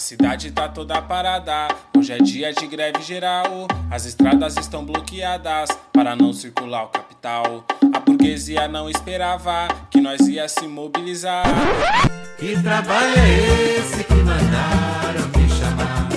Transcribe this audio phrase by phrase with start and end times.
[0.00, 3.68] cidade tá toda parada, hoje é dia de greve geral.
[3.90, 7.64] As estradas estão bloqueadas para não circular o capital.
[7.94, 11.44] A burguesia não esperava que nós ia se mobilizar.
[12.38, 16.08] Que trabalho é esse que mandaram me chamar?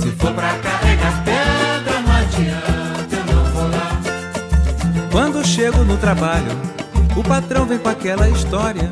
[0.00, 4.00] Se for pra carregar pedra, não adianta, eu não vou lá.
[5.10, 6.52] Quando chego no trabalho,
[7.16, 8.88] o patrão vem com aquela história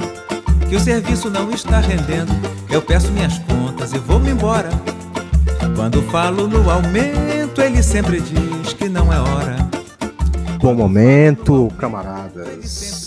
[0.68, 2.59] que o serviço não está rendendo.
[2.70, 4.70] Eu peço minhas contas e vou-me embora.
[5.74, 9.56] Quando falo no aumento, ele sempre diz que não é hora.
[10.60, 12.99] Bom momento, camaradas.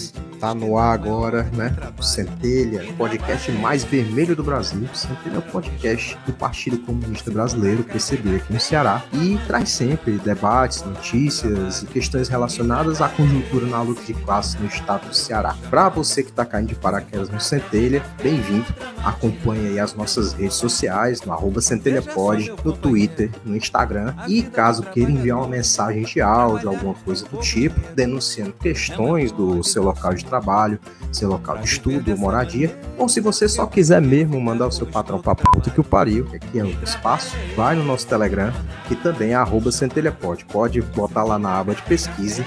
[0.44, 1.74] Tá no ar agora, né?
[2.02, 4.86] Centelha, podcast mais vermelho do Brasil.
[4.94, 9.02] Centelha é o podcast do Partido Comunista Brasileiro, PCB, aqui no Ceará.
[9.14, 14.68] E traz sempre debates, notícias e questões relacionadas à conjuntura na luta de classe no
[14.68, 15.56] estado do Ceará.
[15.70, 18.66] Para você que está caindo de paraquedas no Centelha, bem-vindo.
[19.02, 24.14] Acompanhe aí as nossas redes sociais, no arroba centelhapod, no Twitter, no Instagram.
[24.28, 29.64] E caso queira enviar uma mensagem de áudio, alguma coisa do tipo, denunciando questões do
[29.64, 30.80] seu local de trabalho,
[31.12, 34.88] seu local de estudo ou moradia, ou se você só quiser mesmo mandar o seu
[34.88, 38.52] patrão pra puta que o pariu, que aqui é o espaço, vai no nosso Telegram,
[38.88, 40.46] que também é arroba centelhapod.
[40.46, 42.44] Pode botar lá na aba de pesquisa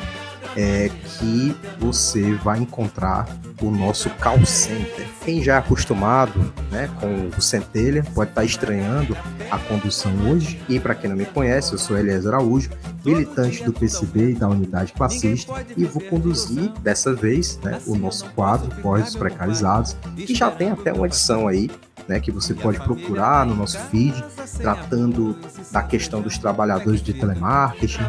[0.56, 3.28] é que você vai encontrar
[3.60, 5.06] o nosso call center.
[5.24, 9.16] Quem já é acostumado né, com o Centelha pode estar estranhando
[9.50, 10.60] a condução hoje.
[10.68, 12.70] E para quem não me conhece, eu sou Eliezer Araújo,
[13.04, 18.28] militante do PCB e da Unidade Classista, e vou conduzir dessa vez né, o nosso
[18.30, 21.70] quadro Voz dos Precarizados, que já tem até uma edição aí
[22.08, 24.24] né, que você pode procurar no nosso feed,
[24.58, 25.36] tratando
[25.72, 28.06] da questão dos trabalhadores de telemarketing,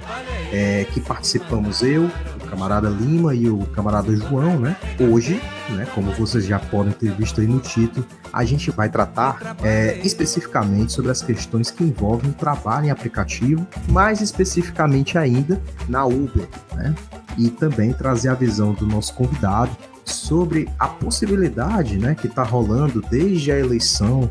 [0.51, 4.77] é, que participamos eu, o camarada Lima e o camarada João, né?
[4.99, 9.57] Hoje, né, como vocês já podem ter visto aí no título, a gente vai tratar
[9.63, 16.05] é, especificamente sobre as questões que envolvem o trabalho em aplicativo, mais especificamente ainda na
[16.05, 16.95] Uber, né?
[17.37, 19.75] E também trazer a visão do nosso convidado
[20.11, 24.29] sobre a possibilidade né, que está rolando desde a eleição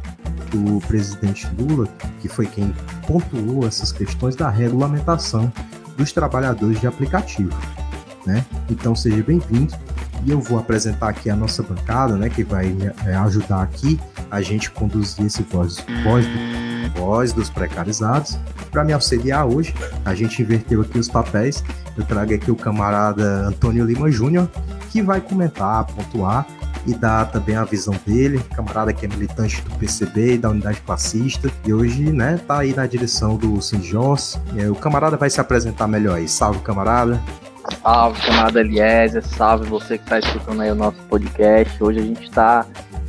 [0.50, 1.87] do presidente Lula,
[2.20, 2.75] que foi quem
[3.06, 5.53] pontuou essas questões da regulamentação
[5.97, 7.56] dos trabalhadores de aplicativo.
[8.25, 8.44] Né?
[8.70, 9.75] Então seja bem-vindo
[10.25, 14.00] e eu vou apresentar aqui a nossa bancada, né, que vai é, ajudar aqui
[14.31, 18.39] a gente conduzir esse voz, voz, do, voz dos precarizados.
[18.71, 19.75] Para me auxiliar hoje,
[20.05, 21.63] a gente inverteu aqui os papéis.
[21.97, 24.49] Eu trago aqui o camarada Antônio Lima Júnior,
[24.91, 26.47] que vai comentar, pontuar
[26.87, 30.81] e dar também a visão dele, camarada que é militante do PCB e da unidade
[30.83, 34.41] classista, e hoje, né, tá aí na direção do Sinjós.
[34.71, 36.29] O camarada vai se apresentar melhor aí.
[36.29, 37.21] Salve, camarada.
[37.83, 41.83] Salve, camarada Eliezer, salve você que está escutando aí o nosso podcast.
[41.83, 42.65] Hoje a gente está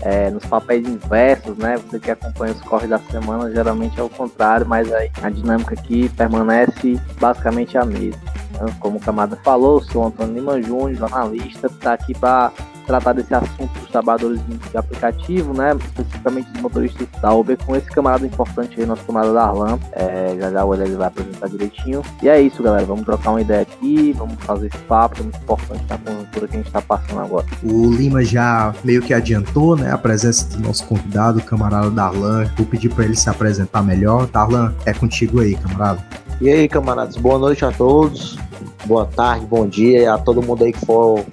[0.08, 1.76] é, nos papéis inversos, né?
[1.76, 5.74] Você que acompanha os corres da semana, geralmente é o contrário, mas aí a dinâmica
[5.74, 8.22] aqui permanece basicamente a mesma.
[8.52, 12.54] Então, como o camarada falou, sou Antônio Lima Júnior, jornalista, está aqui para
[12.88, 14.40] tratar desse assunto dos trabalhadores
[14.72, 15.76] de aplicativo, né?
[15.76, 19.78] Especificamente dos motoristas da Uber, com esse camarada importante aí, nosso camarada Darlan.
[19.92, 22.02] É, já já o Eliezer vai apresentar direitinho.
[22.24, 22.86] E é isso, galera.
[22.86, 26.54] Vamos trocar uma ideia aqui, vamos fazer esse papo, é muito importante na conjuntura que
[26.54, 27.46] a gente está passando agora.
[27.62, 29.92] O Lima já meio que adiantou, né?
[29.92, 32.50] A presença do nosso convidado, o camarada Darlan.
[32.56, 34.28] Vou pedir para ele se apresentar melhor.
[34.28, 36.00] Darlan, é contigo aí, camarada.
[36.40, 38.38] E aí, camaradas, boa noite a todos,
[38.86, 41.26] boa tarde, bom dia a todo mundo aí que for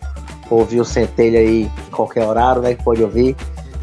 [0.50, 2.74] ouvir o Centelha aí em qualquer horário, né?
[2.74, 3.36] Que pode ouvir.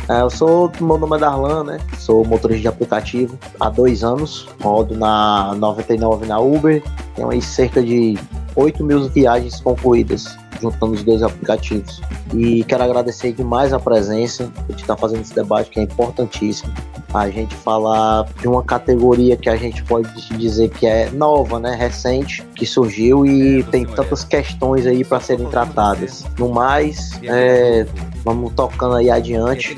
[0.09, 1.79] É, eu sou, meu nome é Darlan, né?
[1.97, 4.49] Sou motorista de aplicativo há dois anos.
[4.61, 6.83] Rodo na 99 na Uber.
[7.15, 8.17] Tenho aí cerca de
[8.55, 12.01] 8 mil viagens concluídas, juntando os dois aplicativos.
[12.33, 16.71] E quero agradecer demais a presença de estar fazendo esse debate, que é importantíssimo.
[17.13, 21.75] A gente falar de uma categoria que a gente pode dizer que é nova, né?
[21.75, 26.25] Recente, que surgiu e tem tantas questões aí para serem tratadas.
[26.39, 27.85] No mais, é,
[28.23, 29.77] vamos tocando aí adiante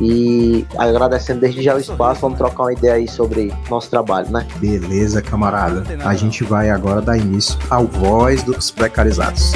[0.00, 4.46] e agradecendo desde já o espaço, vamos trocar uma ideia aí sobre nosso trabalho, né?
[4.56, 5.84] Beleza, camarada.
[6.04, 9.52] A gente vai agora dar início ao Voz dos Precarizados.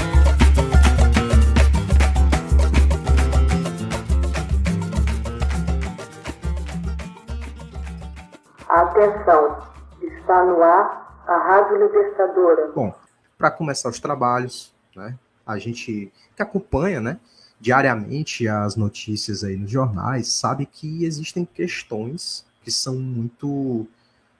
[9.01, 9.67] Atenção,
[10.03, 12.71] está no ar a Rádio Libertadora.
[12.75, 12.95] Bom,
[13.39, 15.17] para começar os trabalhos, né?
[15.47, 17.19] A gente que acompanha, né?
[17.61, 23.87] diariamente as notícias aí nos jornais, sabe que existem questões que são muito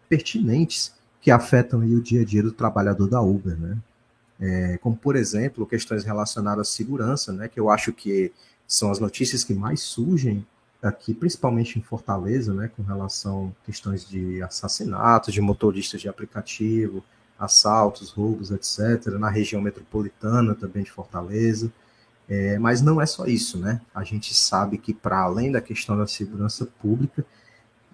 [0.09, 3.77] pertinentes que afetam o dia a dia do trabalhador da Uber, né?
[4.41, 7.47] É, como, por exemplo, questões relacionadas à segurança, né?
[7.47, 8.33] Que eu acho que
[8.67, 10.47] são as notícias que mais surgem
[10.83, 17.05] aqui, principalmente em Fortaleza, né, com relação a questões de assassinatos de motoristas de aplicativo,
[17.39, 21.73] assaltos, roubos, etc., na região metropolitana também de Fortaleza.
[22.29, 23.81] É, mas não é só isso, né?
[23.93, 27.27] A gente sabe que, para além da questão da segurança pública,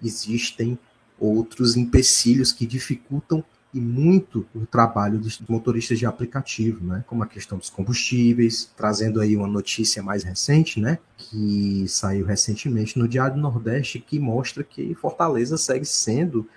[0.03, 0.77] existem
[1.19, 3.43] outros empecilhos que dificultam
[3.73, 7.03] e muito o trabalho dos motoristas de aplicativo, né?
[7.05, 10.99] Como a questão dos combustíveis, trazendo aí uma notícia mais recente, né?
[11.17, 16.47] Que saiu recentemente no Diário do Nordeste, que mostra que Fortaleza segue sendo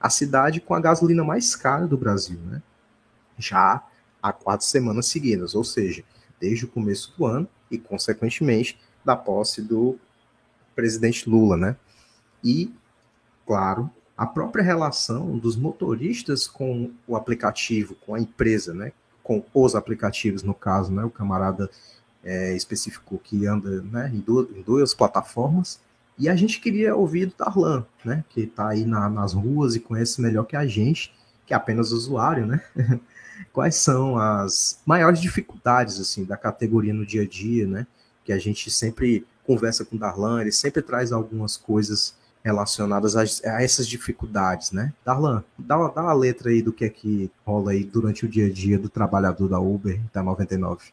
[0.00, 2.60] a cidade com a gasolina mais cara do Brasil, né?
[3.38, 3.82] Já
[4.22, 6.02] há quatro semanas seguidas, ou seja,
[6.40, 9.98] desde o começo do ano e, consequentemente, da posse do
[10.74, 11.76] presidente Lula, né?
[12.42, 12.74] E,
[13.46, 18.92] claro, a própria relação dos motoristas com o aplicativo, com a empresa, né?
[19.22, 21.04] Com os aplicativos, no caso, né?
[21.04, 21.68] O camarada
[22.24, 25.80] é, especificou que anda né, em, duas, em duas plataformas.
[26.18, 28.24] E a gente queria ouvir do Tarlan, né?
[28.30, 31.12] Que está aí na, nas ruas e conhece melhor que a gente,
[31.44, 32.62] que é apenas usuário, né?
[33.52, 37.86] Quais são as maiores dificuldades assim da categoria no dia a dia, né?
[38.24, 42.14] Que a gente sempre conversa com o Darlan, ele sempre traz algumas coisas
[42.46, 44.92] relacionadas a, a, essas dificuldades, né?
[45.04, 48.46] Darlan, dá, dá uma letra aí do que é que rola aí durante o dia
[48.46, 50.92] a dia do trabalhador da Uber da 99.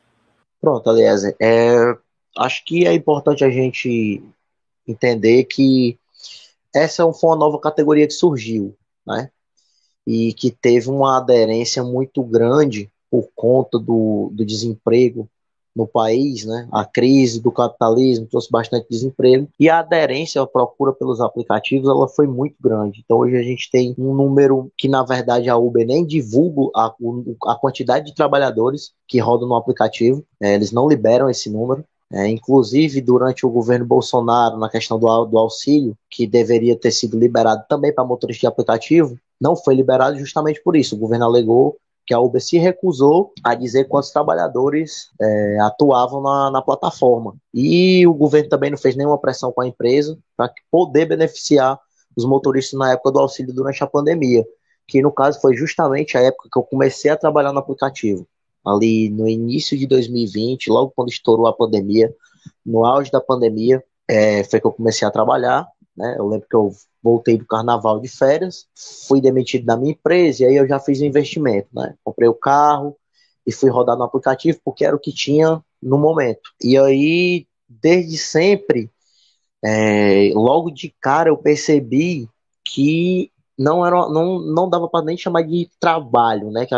[0.60, 1.96] Pronto, aliás, é,
[2.40, 4.24] acho que é importante a gente
[4.88, 6.00] entender que
[6.74, 9.30] essa foi uma nova categoria que surgiu, né?
[10.08, 15.30] E que teve uma aderência muito grande por conta do, do desemprego
[15.76, 16.68] no país, né?
[16.72, 22.08] A crise do capitalismo trouxe bastante desemprego e a aderência, a procura pelos aplicativos, ela
[22.08, 23.02] foi muito grande.
[23.04, 26.94] Então hoje a gente tem um número que na verdade a Uber nem divulga a,
[27.48, 30.24] a quantidade de trabalhadores que rodam no aplicativo.
[30.42, 31.84] É, eles não liberam esse número.
[32.12, 37.18] É, inclusive, durante o governo Bolsonaro, na questão do, do auxílio, que deveria ter sido
[37.18, 40.96] liberado também para motoristas de aplicativo, não foi liberado justamente por isso.
[40.96, 46.52] O governo alegou que a Uber se recusou a dizer quantos trabalhadores é, atuavam na,
[46.52, 47.36] na, plataforma.
[47.54, 51.80] E o governo também não fez nenhuma pressão com a empresa para poder beneficiar
[52.16, 54.46] os motoristas na época do auxílio durante a pandemia,
[54.88, 58.28] que no caso foi justamente a época que eu comecei a trabalhar no aplicativo.
[58.66, 62.14] Ali no início de 2020, logo quando estourou a pandemia,
[62.66, 65.68] no auge da pandemia, é, foi que eu comecei a trabalhar.
[65.96, 66.16] Né?
[66.18, 66.72] Eu lembro que eu
[67.04, 68.66] voltei do carnaval de férias,
[69.08, 71.96] fui demitido da minha empresa e aí eu já fiz o investimento, né?
[72.04, 72.98] Comprei o carro
[73.46, 76.52] e fui rodar no aplicativo porque era o que tinha no momento.
[76.64, 78.90] E aí, desde sempre,
[79.64, 82.30] é, logo de cara eu percebi
[82.64, 86.66] que não era, não, não dava para nem chamar de trabalho, né?
[86.66, 86.74] Que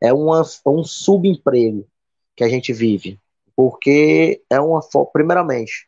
[0.00, 1.86] é uma, um subemprego
[2.34, 3.20] que a gente vive,
[3.54, 4.80] porque é uma
[5.12, 5.86] primeiramente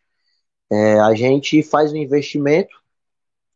[0.70, 2.83] é, a gente faz um investimento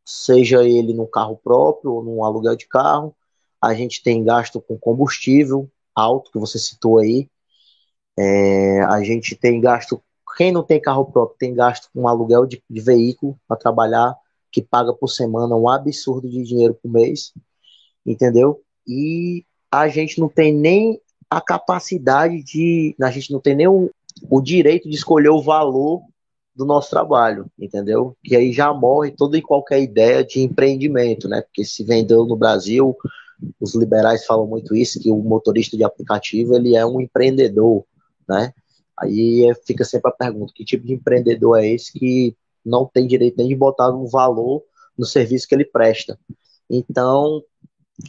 [0.08, 3.14] seja ele no carro próprio ou num aluguel de carro.
[3.60, 7.28] A gente tem gasto com combustível alto, que você citou aí.
[8.18, 10.02] É, a gente tem gasto.
[10.34, 14.16] Quem não tem carro próprio tem gasto com aluguel de, de veículo para trabalhar,
[14.50, 17.34] que paga por semana um absurdo de dinheiro por mês,
[18.06, 18.62] entendeu?
[18.86, 22.96] E a gente não tem nem a capacidade de.
[23.02, 23.90] A gente não tem nem o,
[24.30, 26.00] o direito de escolher o valor
[26.58, 28.16] do nosso trabalho, entendeu?
[28.24, 31.40] Que aí já morre toda e qualquer ideia de empreendimento, né?
[31.40, 32.96] Porque se vendeu no Brasil,
[33.60, 37.84] os liberais falam muito isso, que o motorista de aplicativo ele é um empreendedor,
[38.28, 38.52] né?
[38.98, 42.36] Aí fica sempre a pergunta, que tipo de empreendedor é esse que
[42.66, 44.64] não tem direito nem de botar um valor
[44.98, 46.18] no serviço que ele presta?
[46.68, 47.40] Então,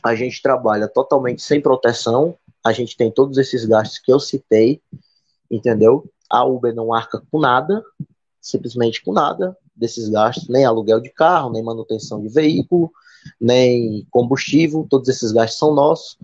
[0.03, 4.81] a gente trabalha totalmente sem proteção, a gente tem todos esses gastos que eu citei,
[5.51, 6.09] entendeu?
[6.27, 7.83] A Uber não arca com nada,
[8.41, 12.91] simplesmente com nada desses gastos, nem aluguel de carro, nem manutenção de veículo,
[13.39, 16.17] nem combustível, todos esses gastos são nossos.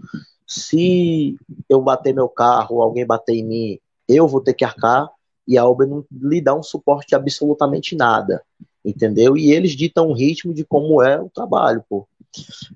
[0.48, 5.10] Se eu bater meu carro, alguém bater em mim, eu vou ter que arcar
[5.48, 8.44] e a Uber não lhe dá um suporte absolutamente nada,
[8.86, 9.36] entendeu?
[9.36, 12.08] E eles ditam o ritmo de como é o trabalho, pô.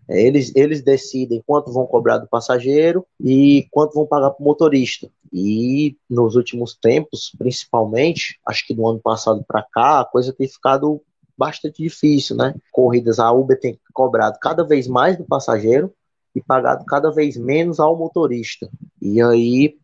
[0.07, 4.45] É, eles, eles decidem quanto vão cobrar do passageiro e quanto vão pagar para o
[4.45, 5.09] motorista.
[5.31, 10.47] E nos últimos tempos, principalmente, acho que do ano passado para cá, a coisa tem
[10.47, 11.01] ficado
[11.37, 12.53] bastante difícil, né?
[12.71, 15.93] Corridas, a Uber tem cobrado cada vez mais do passageiro
[16.35, 18.69] e pagado cada vez menos ao motorista.
[19.01, 19.77] E aí,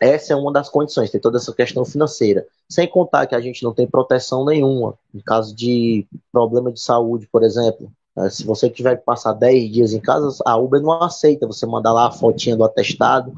[0.00, 2.46] essa é uma das condições, tem toda essa questão financeira.
[2.66, 4.98] Sem contar que a gente não tem proteção nenhuma.
[5.14, 9.70] Em caso de problema de saúde, por exemplo, é, se você tiver que passar 10
[9.70, 13.34] dias em casa, a Uber não aceita você mandar lá a fotinha do atestado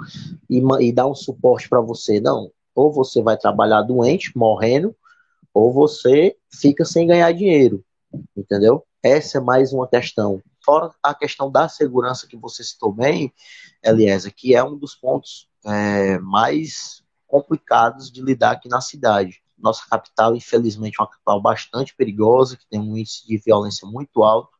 [0.48, 2.20] e, e dar um suporte para você.
[2.20, 2.50] Não.
[2.76, 4.94] Ou você vai trabalhar doente, morrendo,
[5.52, 7.84] ou você fica sem ganhar dinheiro,
[8.36, 8.84] entendeu?
[9.02, 10.40] Essa é mais uma questão.
[10.64, 13.32] Fora a questão da segurança que você citou bem,
[13.84, 19.42] Eliezer, que é um dos pontos é, mais complicados de lidar aqui na cidade.
[19.58, 24.22] Nossa capital, infelizmente, é uma capital bastante perigosa, que tem um índice de violência muito
[24.22, 24.50] alto,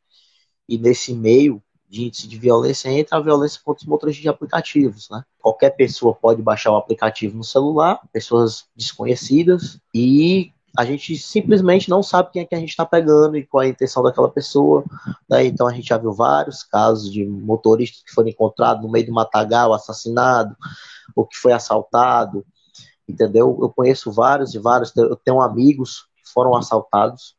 [0.68, 5.10] e nesse meio de índice de violência entra a violência contra os motoristas de aplicativos,
[5.10, 5.22] né?
[5.38, 12.02] Qualquer pessoa pode baixar o aplicativo no celular, pessoas desconhecidas, e a gente simplesmente não
[12.02, 14.84] sabe quem é que a gente está pegando e qual é a intenção daquela pessoa.
[15.28, 15.46] Né?
[15.46, 19.12] Então a gente já viu vários casos de motoristas que foram encontrados no meio do
[19.12, 20.56] matagal, assassinado,
[21.14, 22.44] ou que foi assaltado,
[23.06, 23.58] entendeu?
[23.60, 27.36] Eu conheço vários e vários, eu tenho amigos que foram assaltados,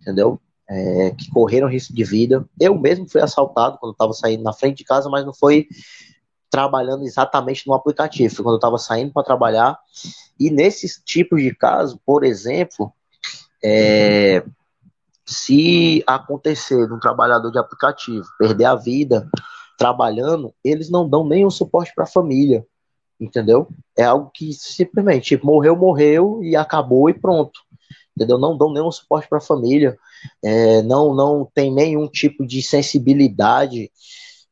[0.00, 0.40] entendeu?
[0.68, 2.48] É, que correram risco de vida.
[2.60, 5.66] Eu mesmo fui assaltado quando estava saindo na frente de casa, mas não foi
[6.50, 9.78] trabalhando exatamente no aplicativo, quando eu estava saindo para trabalhar.
[10.38, 12.92] E nesses tipos de casos, por exemplo,
[13.62, 14.42] é,
[15.24, 19.28] se acontecer de um trabalhador de aplicativo perder a vida
[19.78, 22.66] trabalhando, eles não dão nenhum suporte para a família,
[23.18, 23.68] entendeu?
[23.96, 27.60] É algo que simplesmente tipo, morreu, morreu e acabou e pronto,
[28.14, 28.38] entendeu?
[28.38, 29.96] Não dão nenhum suporte para a família,
[30.42, 33.90] é, não, não tem nenhum tipo de sensibilidade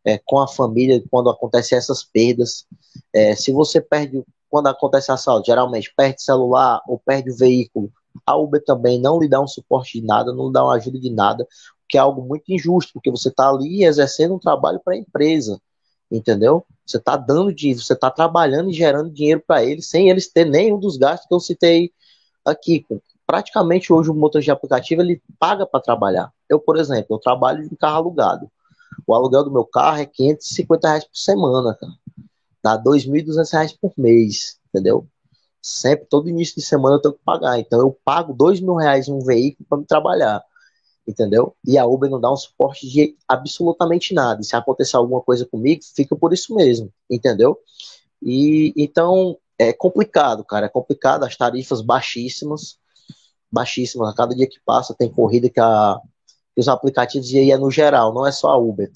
[0.08, 2.66] é, com a família quando acontecem essas perdas.
[3.14, 7.92] É, se você perde, quando acontece assalto, geralmente perde celular ou perde o veículo,
[8.24, 10.98] a Uber também não lhe dá um suporte de nada, não lhe dá uma ajuda
[10.98, 11.46] de nada,
[11.86, 15.60] que é algo muito injusto, porque você está ali exercendo um trabalho para a empresa,
[16.10, 16.64] entendeu?
[16.86, 20.46] Você está dando dinheiro, você está trabalhando e gerando dinheiro para eles, sem eles ter
[20.46, 21.92] nenhum dos gastos que eu citei
[22.46, 22.86] aqui.
[23.26, 26.32] Praticamente hoje o motor de aplicativo ele paga para trabalhar.
[26.48, 28.50] Eu, por exemplo, eu trabalho em carro alugado.
[29.06, 31.92] O aluguel do meu carro é 550 reais por semana, cara.
[32.62, 35.06] Dá 2.200 reais por mês, entendeu?
[35.60, 37.58] Sempre, todo início de semana eu tenho que pagar.
[37.58, 40.42] Então eu pago dois mil reais em um veículo para me trabalhar,
[41.06, 41.56] entendeu?
[41.64, 44.40] E a Uber não dá um suporte de absolutamente nada.
[44.40, 47.58] E se acontecer alguma coisa comigo, fica por isso mesmo, entendeu?
[48.22, 50.66] E então é complicado, cara.
[50.66, 52.78] É complicado, as tarifas baixíssimas,
[53.50, 54.08] baixíssimas.
[54.08, 56.00] A cada dia que passa tem corrida que a
[56.60, 58.90] os aplicativos, e aí é no geral, não é só a Uber.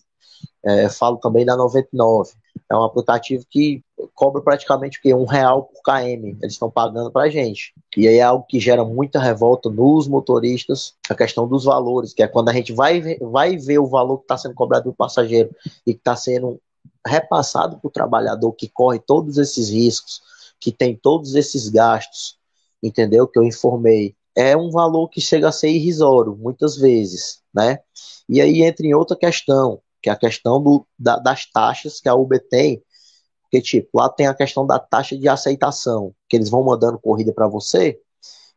[0.64, 2.33] É, falo também da 99.
[2.71, 3.83] É um aplicativo que
[4.14, 5.12] cobra praticamente o quê?
[5.12, 6.38] Um real por KM.
[6.40, 7.75] Eles estão pagando para gente.
[7.97, 12.23] E aí é algo que gera muita revolta nos motoristas, a questão dos valores, que
[12.23, 15.50] é quando a gente vai vai ver o valor que está sendo cobrado do passageiro
[15.87, 16.61] e que está sendo
[17.07, 20.23] repassado para o trabalhador que corre todos esses riscos,
[20.61, 22.37] que tem todos esses gastos,
[22.83, 23.26] entendeu?
[23.26, 24.14] Que eu informei.
[24.34, 27.80] É um valor que chega a ser irrisório, muitas vezes né?
[28.28, 32.08] E aí entra em outra questão, que é a questão do, da, das taxas que
[32.08, 32.82] a Uber tem,
[33.42, 37.32] porque, tipo, lá tem a questão da taxa de aceitação, que eles vão mandando corrida
[37.32, 38.00] para você,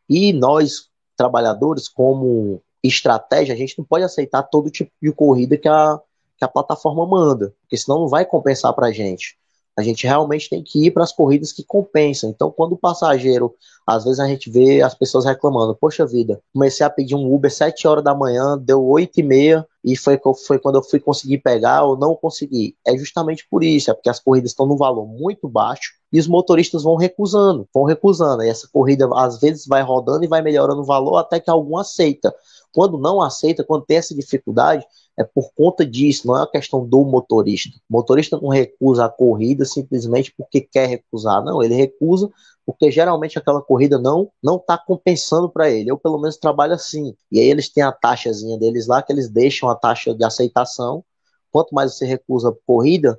[0.08, 5.68] e nós, trabalhadores, como estratégia, a gente não pode aceitar todo tipo de corrida que
[5.68, 6.00] a,
[6.38, 9.36] que a plataforma manda, porque senão não vai compensar para a gente.
[9.76, 12.30] A gente realmente tem que ir para as corridas que compensam.
[12.30, 13.54] Então, quando o passageiro,
[13.86, 17.52] às vezes a gente vê as pessoas reclamando, poxa vida, comecei a pedir um Uber
[17.52, 21.38] 7 horas da manhã, deu 8 e meia, e foi, foi quando eu fui conseguir
[21.38, 22.74] pegar ou não consegui.
[22.84, 26.26] É justamente por isso, é porque as corridas estão no valor muito baixo e os
[26.26, 28.42] motoristas vão recusando, vão recusando.
[28.42, 31.76] E essa corrida às vezes vai rodando e vai melhorando o valor até que algum
[31.76, 32.34] aceita.
[32.72, 34.84] Quando não aceita, quando tem essa dificuldade,
[35.18, 37.78] é por conta disso, não é uma questão do motorista.
[37.88, 42.30] O motorista não recusa a corrida simplesmente porque quer recusar, não, ele recusa
[42.66, 45.90] porque geralmente aquela corrida não não está compensando para ele.
[45.90, 47.14] Eu pelo menos trabalho assim.
[47.30, 51.04] E aí eles têm a taxazinha deles lá que eles deixam a taxa de aceitação.
[51.50, 53.18] Quanto mais você recusa a corrida,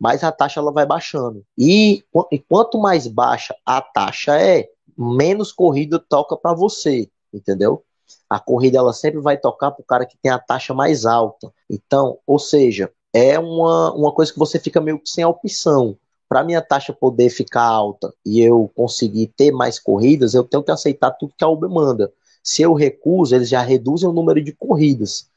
[0.00, 1.44] mais a taxa ela vai baixando.
[1.56, 2.02] E,
[2.32, 7.84] e quanto mais baixa a taxa é, menos corrida toca para você, entendeu?
[8.28, 11.52] A corrida ela sempre vai tocar para o cara que tem a taxa mais alta.
[11.68, 15.96] Então, ou seja, é uma, uma coisa que você fica meio que sem opção.
[16.28, 20.70] Para minha taxa poder ficar alta e eu conseguir ter mais corridas, eu tenho que
[20.70, 22.12] aceitar tudo que a Uber manda.
[22.42, 25.28] Se eu recuso, eles já reduzem o número de corridas.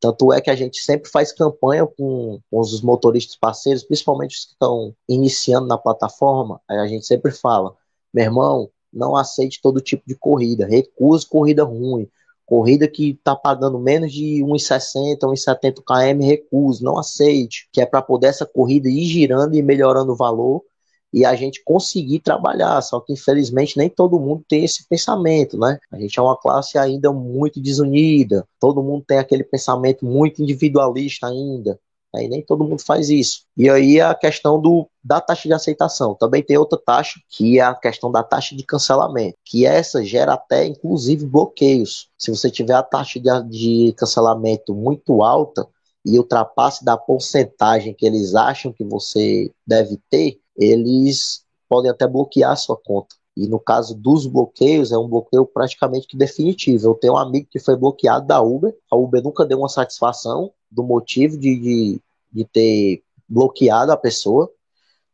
[0.00, 4.44] Tanto é que a gente sempre faz campanha com, com os motoristas parceiros, principalmente os
[4.46, 6.60] que estão iniciando na plataforma.
[6.68, 7.76] A gente sempre fala:
[8.12, 12.08] meu irmão, não aceite todo tipo de corrida, recuse corrida ruim,
[12.50, 18.02] Corrida que está pagando menos de 1,60, 1,70 km, recuse, não aceite, que é para
[18.02, 20.64] poder essa corrida ir girando e melhorando o valor
[21.12, 22.82] e a gente conseguir trabalhar.
[22.82, 25.78] Só que infelizmente nem todo mundo tem esse pensamento, né?
[25.92, 31.28] A gente é uma classe ainda muito desunida, todo mundo tem aquele pensamento muito individualista
[31.28, 31.78] ainda.
[32.16, 33.42] E nem todo mundo faz isso.
[33.56, 36.14] E aí a questão do, da taxa de aceitação.
[36.14, 40.34] Também tem outra taxa, que é a questão da taxa de cancelamento, que essa gera
[40.34, 42.08] até, inclusive, bloqueios.
[42.18, 45.66] Se você tiver a taxa de, de cancelamento muito alta
[46.04, 52.52] e ultrapasse da porcentagem que eles acham que você deve ter, eles podem até bloquear
[52.52, 53.19] a sua conta.
[53.36, 56.88] E no caso dos bloqueios, é um bloqueio praticamente que definitivo.
[56.88, 58.74] Eu tenho um amigo que foi bloqueado da Uber.
[58.90, 62.00] A Uber nunca deu uma satisfação do motivo de, de,
[62.32, 64.50] de ter bloqueado a pessoa.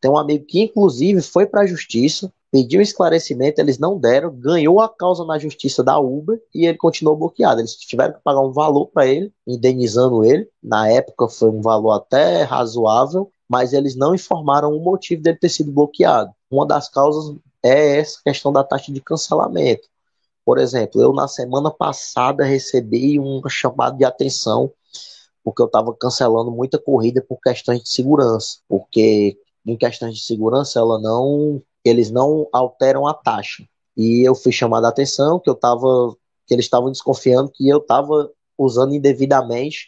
[0.01, 4.79] Tem um amigo que, inclusive, foi para a justiça, pediu esclarecimento, eles não deram, ganhou
[4.79, 7.61] a causa na justiça da Uber e ele continuou bloqueado.
[7.61, 10.47] Eles tiveram que pagar um valor para ele, indenizando ele.
[10.61, 15.49] Na época foi um valor até razoável, mas eles não informaram o motivo dele ter
[15.49, 16.31] sido bloqueado.
[16.49, 19.87] Uma das causas é essa questão da taxa de cancelamento.
[20.45, 24.71] Por exemplo, eu na semana passada recebi um chamado de atenção
[25.43, 30.77] porque eu estava cancelando muita corrida por questões de segurança, porque em questões de segurança
[30.77, 33.63] ela não, eles não alteram a taxa.
[33.95, 36.13] E eu fui chamado a atenção que eu tava,
[36.45, 39.87] que eles estavam desconfiando que eu estava usando indevidamente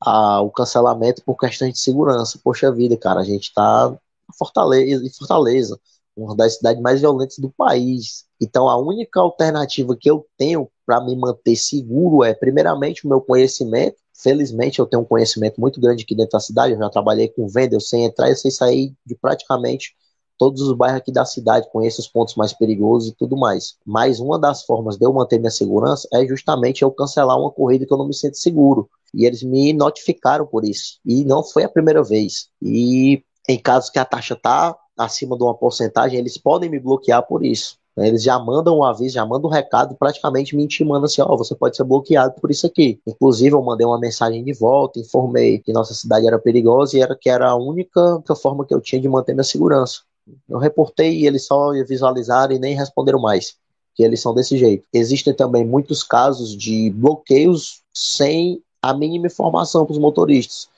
[0.00, 2.38] a, o cancelamento por questões de segurança.
[2.42, 3.92] Poxa vida, cara, a gente está
[4.38, 5.80] Fortaleza, em Fortaleza
[6.16, 8.24] uma das cidades mais violentas do país.
[8.40, 13.20] Então, a única alternativa que eu tenho para me manter seguro é, primeiramente, o meu
[13.20, 13.96] conhecimento.
[14.14, 16.72] Felizmente, eu tenho um conhecimento muito grande aqui dentro da cidade.
[16.74, 19.94] Eu já trabalhei com venda, eu sei entrar e sei sair de praticamente
[20.38, 23.76] todos os bairros aqui da cidade, conheço os pontos mais perigosos e tudo mais.
[23.86, 27.86] Mas uma das formas de eu manter minha segurança é justamente eu cancelar uma corrida
[27.86, 28.90] que eu não me sinto seguro.
[29.14, 30.98] E eles me notificaram por isso.
[31.04, 32.48] E não foi a primeira vez.
[32.60, 37.22] E em casos que a taxa tá acima de uma porcentagem, eles podem me bloquear
[37.26, 37.76] por isso.
[37.96, 38.08] Né?
[38.08, 41.36] Eles já mandam um aviso, já mandam um recado, praticamente me intimando assim: ó, oh,
[41.36, 43.00] você pode ser bloqueado por isso aqui.
[43.06, 47.16] Inclusive, eu mandei uma mensagem de volta, informei que nossa cidade era perigosa e era
[47.16, 50.00] que era a única forma que eu tinha de manter minha segurança.
[50.48, 53.56] Eu reportei e eles só visualizaram e nem responderam mais.
[53.94, 54.84] Que eles são desse jeito.
[54.92, 60.71] Existem também muitos casos de bloqueios sem a mínima informação para os motoristas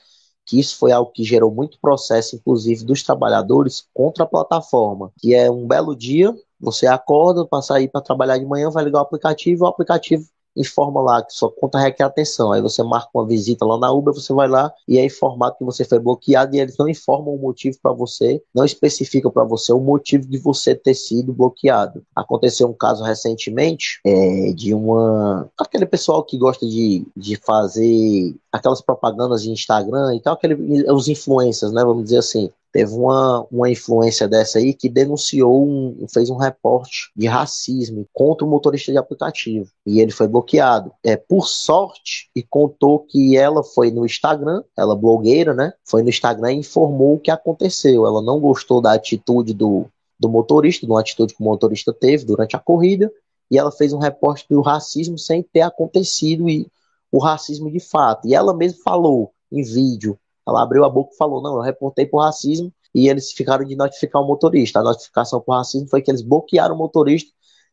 [0.47, 5.35] que isso foi algo que gerou muito processo, inclusive dos trabalhadores, contra a plataforma, que
[5.35, 9.03] é um belo dia, você acorda para sair para trabalhar de manhã, vai ligar o
[9.03, 12.53] aplicativo, o aplicativo informa lá que sua conta requer atenção.
[12.53, 15.64] Aí você marca uma visita lá na Uber, você vai lá e é informado que
[15.64, 19.73] você foi bloqueado e eles não informam o motivo para você, não especificam para você
[19.73, 22.05] o motivo de você ter sido bloqueado.
[22.14, 25.49] Aconteceu um caso recentemente é, de uma.
[25.59, 31.09] aquele pessoal que gosta de, de fazer aquelas propagandas de Instagram e tal, aquele, os
[31.09, 31.85] influencers, né?
[31.85, 32.51] Vamos dizer assim.
[32.75, 38.45] Teve uma, uma influência dessa aí que denunciou, um, fez um reporte de racismo contra
[38.45, 39.71] o motorista de aplicativo.
[39.87, 40.91] E ele foi bloqueado.
[41.05, 45.73] É, por sorte, e contou que ela foi no Instagram, ela blogueira, né?
[45.85, 48.07] Foi no Instagram e informou o que aconteceu.
[48.07, 49.87] Ela não gostou da atitude do,
[50.19, 53.09] do motorista, uma atitude que o motorista teve durante a corrida,
[53.49, 56.67] e ela fez um reporte do racismo sem ter acontecido e
[57.13, 58.27] o racismo de fato.
[58.27, 62.07] E ela mesma falou em vídeo ela abriu a boca e falou: não, eu reportei
[62.07, 64.81] por racismo e eles ficaram de notificar o motorista.
[64.81, 67.33] A notificação por racismo foi que eles bloquearam o motorista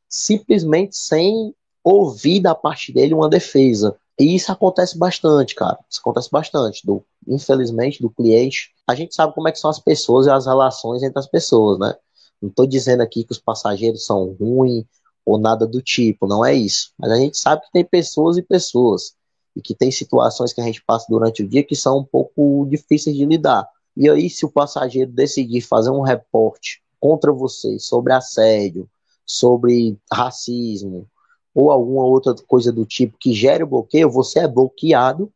[0.10, 3.96] simplesmente sem ouvir da parte dele uma defesa.
[4.20, 5.80] E isso acontece bastante, cara.
[5.90, 6.86] Isso acontece bastante.
[6.86, 8.72] Do, infelizmente, do cliente.
[8.88, 11.80] A gente sabe como é que são as pessoas e as relações entre as pessoas,
[11.80, 11.96] né?
[12.42, 14.86] Não estou dizendo aqui que os passageiros são ruins
[15.26, 16.92] ou nada do tipo, não é isso.
[16.98, 19.14] Mas a gente sabe que tem pessoas e pessoas
[19.56, 22.66] e que tem situações que a gente passa durante o dia que são um pouco
[22.70, 23.68] difíceis de lidar.
[23.96, 28.90] E aí, se o passageiro decidir fazer um reporte contra você sobre assédio,
[29.26, 31.08] sobre racismo
[31.54, 35.32] ou alguma outra coisa do tipo que gere o bloqueio, você é bloqueado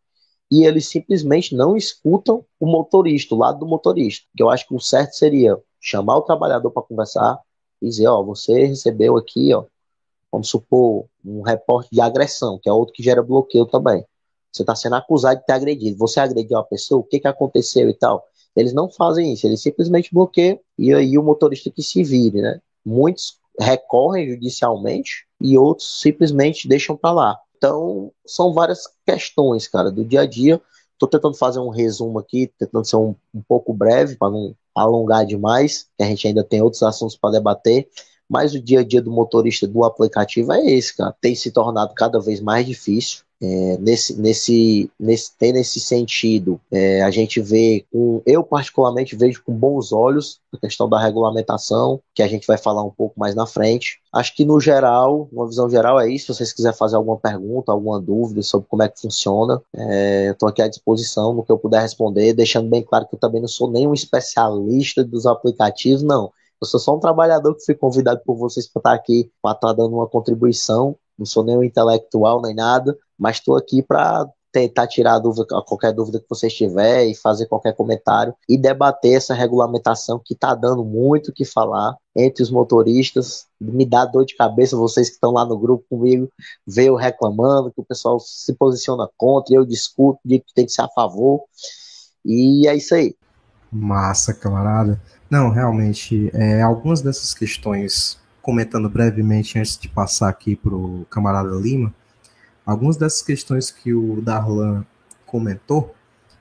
[0.50, 4.26] e eles simplesmente não escutam o motorista, o lado do motorista.
[4.36, 7.40] Que eu acho que o certo seria chamar o trabalhador para conversar
[7.82, 9.66] e dizer, ó, você recebeu aqui, ó,
[10.36, 14.06] vamos supor, um reporte de agressão, que é outro que gera bloqueio também.
[14.52, 15.98] Você está sendo acusado de ter agredido.
[15.98, 18.26] Você agrediu uma pessoa, o que, que aconteceu e tal.
[18.56, 22.60] Eles não fazem isso, eles simplesmente bloqueiam e aí o motorista que se vire, né?
[22.86, 27.40] Muitos recorrem judicialmente e outros simplesmente deixam para lá.
[27.58, 30.62] Então, são várias questões, cara, do dia a dia.
[30.94, 35.26] Estou tentando fazer um resumo aqui, tentando ser um, um pouco breve, para não alongar
[35.26, 37.90] demais, que a gente ainda tem outros assuntos para debater.
[38.30, 41.16] Mas o dia a dia do motorista do aplicativo é esse, cara.
[41.22, 43.26] Tem se tornado cada vez mais difícil.
[43.42, 49.44] É, nesse, nesse, nesse, tem nesse sentido, é, a gente vê, com, eu particularmente vejo
[49.44, 53.36] com bons olhos a questão da regulamentação, que a gente vai falar um pouco mais
[53.36, 54.00] na frente.
[54.12, 56.28] Acho que no geral, uma visão geral é isso.
[56.28, 60.48] Se vocês quiserem fazer alguma pergunta, alguma dúvida sobre como é que funciona, é, estou
[60.48, 63.50] aqui à disposição no que eu puder responder, deixando bem claro que eu também não
[63.50, 66.32] sou nenhum especialista dos aplicativos, não.
[66.66, 69.74] Eu sou só um trabalhador que fui convidado por vocês para estar aqui, para estar
[69.74, 70.98] dando uma contribuição.
[71.18, 75.94] Não sou nem um intelectual nem nada, mas estou aqui para tentar tirar dúvida, qualquer
[75.94, 80.84] dúvida que vocês tiver e fazer qualquer comentário e debater essa regulamentação que está dando
[80.84, 83.46] muito o que falar entre os motoristas.
[83.60, 86.30] Me dá dor de cabeça vocês que estão lá no grupo comigo,
[86.78, 90.82] eu reclamando, que o pessoal se posiciona contra, eu discuto, digo que tem que ser
[90.84, 91.44] a favor.
[92.24, 93.14] E é isso aí.
[93.72, 95.00] Massa, camarada.
[95.30, 101.56] Não, realmente, é, algumas dessas questões, comentando brevemente antes de passar aqui para o camarada
[101.56, 101.94] Lima,
[102.66, 104.86] algumas dessas questões que o Darlan
[105.26, 105.96] comentou,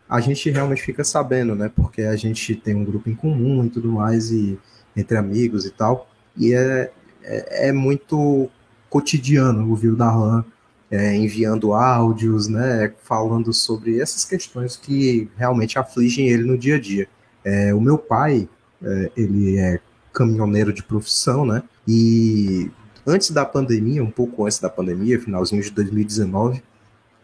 [0.09, 1.71] a gente realmente fica sabendo, né?
[1.75, 4.59] Porque a gente tem um grupo em comum e tudo mais, e
[4.97, 6.93] entre amigos e tal, e é,
[7.23, 8.49] é, é muito
[8.89, 10.45] cotidiano ouvir o Darlan
[10.91, 12.93] é, enviando áudios, né?
[13.03, 17.09] Falando sobre essas questões que realmente afligem ele no dia a dia.
[17.45, 18.49] É, o meu pai,
[18.83, 19.81] é, ele é
[20.13, 21.63] caminhoneiro de profissão, né?
[21.87, 22.71] E
[23.07, 26.63] antes da pandemia, um pouco antes da pandemia, finalzinho de 2019,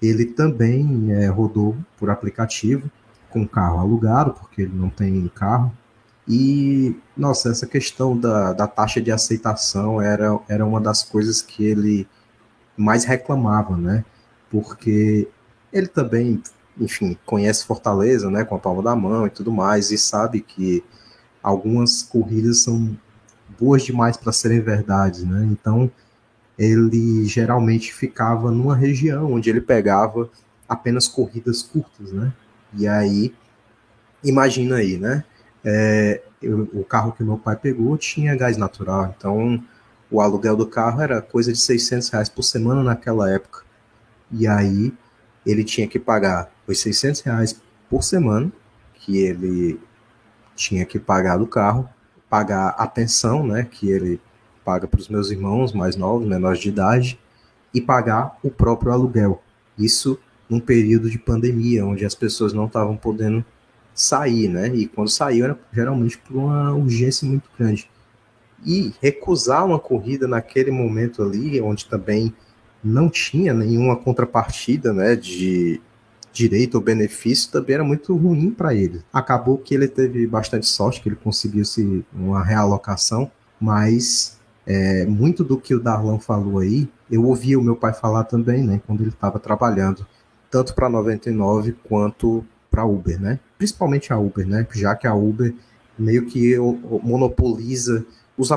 [0.02, 2.90] ele também é, rodou por aplicativo
[3.30, 5.72] com carro alugado, porque ele não tem carro.
[6.26, 11.64] E, nossa, essa questão da, da taxa de aceitação era, era uma das coisas que
[11.64, 12.06] ele
[12.76, 14.04] mais reclamava, né?
[14.50, 15.28] Porque
[15.72, 16.42] ele também,
[16.78, 20.82] enfim, conhece Fortaleza, né, com a palma da mão e tudo mais, e sabe que
[21.42, 22.96] algumas corridas são
[23.58, 25.48] boas demais para serem verdades, né?
[25.50, 25.90] Então
[26.58, 30.30] ele geralmente ficava numa região onde ele pegava
[30.68, 32.32] apenas corridas curtas, né?
[32.74, 33.34] E aí
[34.22, 35.24] imagina aí, né?
[35.64, 39.62] É, eu, o carro que meu pai pegou tinha gás natural, então
[40.10, 43.62] o aluguel do carro era coisa de 600 reais por semana naquela época.
[44.30, 44.92] E aí
[45.44, 48.50] ele tinha que pagar os 600 reais por semana
[48.94, 49.80] que ele
[50.60, 51.88] tinha que pagar do carro,
[52.28, 54.20] pagar a pensão, né, que ele
[54.62, 57.18] paga para os meus irmãos mais novos, menores de idade,
[57.72, 59.42] e pagar o próprio aluguel.
[59.78, 60.18] Isso
[60.48, 63.42] num período de pandemia, onde as pessoas não estavam podendo
[63.94, 64.68] sair, né?
[64.68, 67.88] E quando saiu era geralmente por uma urgência muito grande.
[68.64, 72.34] E recusar uma corrida naquele momento ali, onde também
[72.84, 75.80] não tinha nenhuma contrapartida, né, de
[76.32, 79.02] direito ou benefício também era muito ruim para ele.
[79.12, 85.42] Acabou que ele teve bastante sorte, que ele conseguiu se uma realocação, mas é, muito
[85.42, 89.00] do que o Darlan falou aí, eu ouvi o meu pai falar também, né, quando
[89.00, 90.06] ele estava trabalhando,
[90.50, 93.40] tanto para 99 quanto para Uber, né?
[93.58, 94.66] Principalmente a Uber, né?
[94.72, 95.54] Já que a Uber
[95.98, 96.56] meio que
[97.02, 98.04] monopoliza
[98.36, 98.50] os,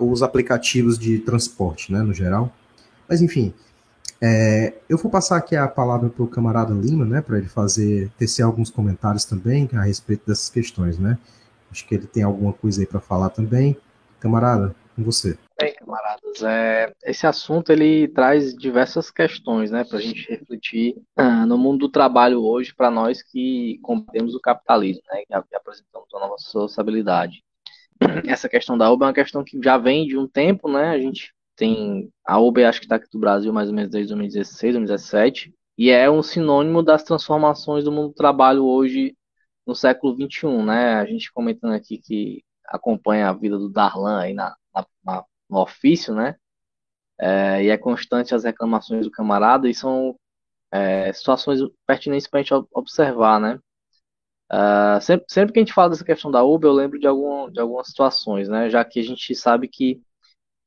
[0.00, 2.52] os aplicativos de transporte, né, no geral.
[3.08, 3.52] Mas enfim,
[4.22, 8.10] é, eu vou passar aqui a palavra para o camarada Lima, né, para ele fazer,
[8.18, 11.18] tecer alguns comentários também a respeito dessas questões, né?
[11.70, 13.76] Acho que ele tem alguma coisa aí para falar também.
[14.18, 15.36] Camarada, com você.
[15.60, 21.46] Bem, camaradas, é, esse assunto ele traz diversas questões, né, para a gente refletir ah,
[21.46, 26.20] no mundo do trabalho hoje, para nós que combatemos o capitalismo, né, que apresentamos a
[26.20, 27.42] nossa sociabilidade.
[28.26, 30.98] Essa questão da Uber é uma questão que já vem de um tempo, né, a
[30.98, 34.74] gente tem a Uber acho que está aqui do Brasil mais ou menos desde 2016,
[34.74, 39.16] 2017, e é um sinônimo das transformações do mundo do trabalho hoje
[39.66, 40.94] no século 21, né?
[40.94, 44.56] A gente comentando aqui que acompanha a vida do Darlan aí na,
[45.04, 46.36] na no ofício, né?
[47.18, 50.16] É, e é constante as reclamações do camarada e são
[50.72, 53.58] é, situações pertinentes para a gente observar, né?
[54.52, 57.50] Uh, sempre, sempre que a gente fala dessa questão da Uber, eu lembro de, algum,
[57.50, 58.70] de algumas situações, né?
[58.70, 60.00] Já que a gente sabe que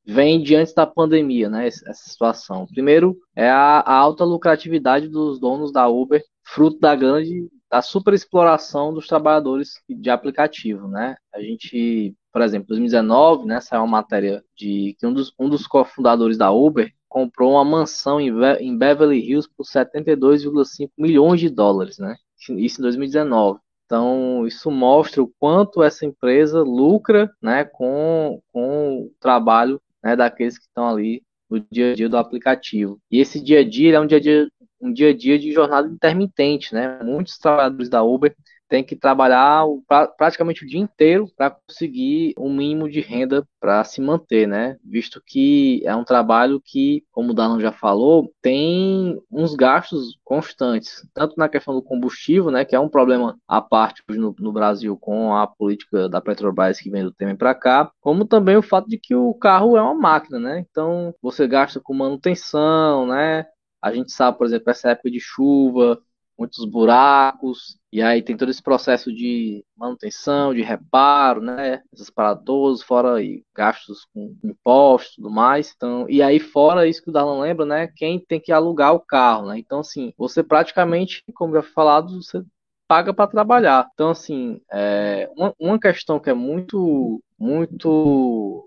[0.06, 1.66] vem diante da pandemia, né?
[1.66, 2.66] Essa situação.
[2.66, 8.92] Primeiro é a, a alta lucratividade dos donos da Uber, fruto da grande da superexploração
[8.92, 11.14] dos trabalhadores de aplicativo, né?
[11.32, 15.48] A gente, por exemplo, em 2019, né, saiu uma matéria de que um dos, um
[15.48, 21.48] dos cofundadores da Uber comprou uma mansão em, em Beverly Hills por 72,5 milhões de
[21.48, 22.16] dólares, né?
[22.56, 23.60] Isso em 2019.
[23.84, 30.58] Então, isso mostra o quanto essa empresa lucra né, com, com o trabalho né, daqueles
[30.58, 33.00] que estão ali no dia a dia do aplicativo.
[33.10, 34.48] E esse dia a dia é um dia a dia,
[34.80, 37.02] um dia a dia de jornada intermitente, né?
[37.02, 38.34] Muitos trabalhadores da Uber
[38.70, 43.82] tem que trabalhar pra, praticamente o dia inteiro para conseguir um mínimo de renda para
[43.82, 44.78] se manter, né?
[44.84, 51.04] Visto que é um trabalho que, como o Dalan já falou, tem uns gastos constantes,
[51.12, 54.96] tanto na questão do combustível, né, que é um problema à parte no, no Brasil
[54.96, 58.88] com a política da Petrobras que vem do Temer para cá, como também o fato
[58.88, 60.64] de que o carro é uma máquina, né?
[60.70, 63.46] Então você gasta com manutenção, né?
[63.82, 66.00] A gente sabe, por exemplo, essa época de chuva,
[66.40, 71.82] muitos buracos, e aí tem todo esse processo de manutenção, de reparo, né?
[71.92, 75.74] Esses parados, fora aí, gastos com impostos e tudo mais.
[75.76, 77.88] Então, e aí, fora isso que o Darlan lembra, né?
[77.94, 79.58] Quem tem que alugar o carro, né?
[79.58, 82.42] Então, assim, você praticamente, como já falado, você
[82.88, 83.86] paga para trabalhar.
[83.92, 88.66] Então, assim, é, uma, uma questão que é muito, muito,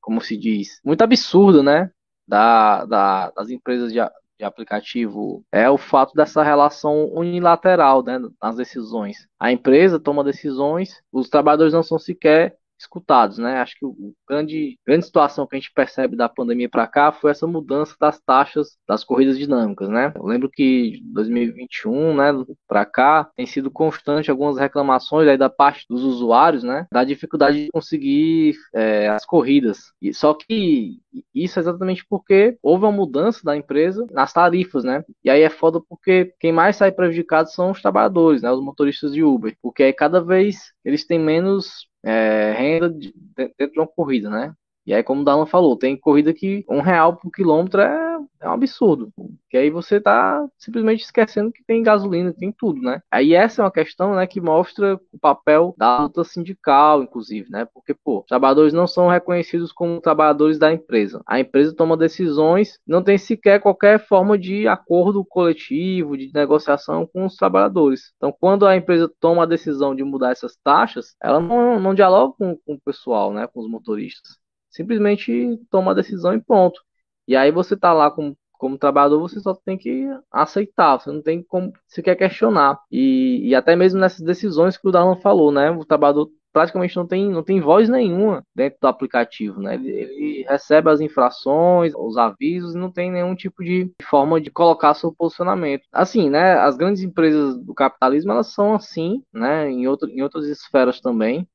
[0.00, 1.90] como se diz, muito absurdo, né?
[2.26, 4.00] Da, da, das empresas de,
[4.38, 9.28] de aplicativo é o fato dessa relação unilateral né, nas decisões.
[9.38, 13.60] A empresa toma decisões, os trabalhadores não são sequer escutados, né?
[13.60, 17.30] Acho que o grande, grande situação que a gente percebe da pandemia para cá foi
[17.30, 20.12] essa mudança das taxas das corridas dinâmicas, né?
[20.14, 22.32] Eu lembro que 2021, né,
[22.68, 27.64] para cá tem sido constante algumas reclamações aí da parte dos usuários, né, da dificuldade
[27.64, 29.92] de conseguir é, as corridas.
[30.00, 31.00] E só que
[31.34, 35.04] isso é exatamente porque houve uma mudança da empresa nas tarifas, né?
[35.22, 38.50] E aí é foda porque quem mais sai prejudicado são os trabalhadores, né?
[38.50, 43.14] Os motoristas de Uber, porque aí cada vez eles têm menos é, renda de,
[43.58, 44.54] dentro de uma corrida, né?
[44.86, 48.48] E aí, como o Dalan falou, tem corrida que um real por quilômetro é, é
[48.48, 49.10] um absurdo.
[49.48, 53.00] Que aí você tá simplesmente esquecendo que tem gasolina, tem tudo, né?
[53.10, 57.66] Aí essa é uma questão, né, que mostra o papel da luta sindical, inclusive, né?
[57.72, 61.22] Porque, pô, os trabalhadores não são reconhecidos como trabalhadores da empresa.
[61.26, 67.24] A empresa toma decisões, não tem sequer qualquer forma de acordo coletivo, de negociação com
[67.24, 68.12] os trabalhadores.
[68.16, 72.34] Então, quando a empresa toma a decisão de mudar essas taxas, ela não, não dialoga
[72.38, 74.43] com, com o pessoal, né, com os motoristas
[74.74, 76.80] simplesmente toma a decisão e pronto.
[77.26, 81.22] E aí você tá lá como, como trabalhador, você só tem que aceitar, você não
[81.22, 82.78] tem como sequer questionar.
[82.90, 85.70] E, e até mesmo nessas decisões que o Darlan falou, né?
[85.70, 89.74] O trabalhador praticamente não tem, não tem voz nenhuma dentro do aplicativo, né?
[89.74, 94.94] Ele, ele, recebe as infrações, os avisos não tem nenhum tipo de forma de colocar
[94.94, 95.84] seu posicionamento.
[95.92, 96.54] Assim, né?
[96.54, 99.68] As grandes empresas do capitalismo, elas são assim, né?
[99.70, 101.48] Em, outro, em outras esferas também,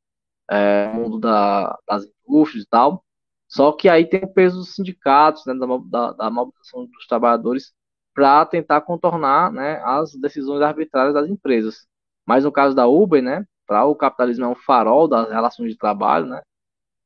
[0.50, 3.04] é, mundo da, das indústrias e tal.
[3.50, 5.54] Só que aí tem o peso dos sindicatos, né,
[5.90, 7.74] da, da, mobilização dos trabalhadores,
[8.14, 11.88] para tentar contornar né, as decisões arbitrárias das empresas.
[12.28, 15.78] Mas no caso da Uber, né, para o capitalismo é um farol das relações de
[15.78, 16.42] trabalho, né,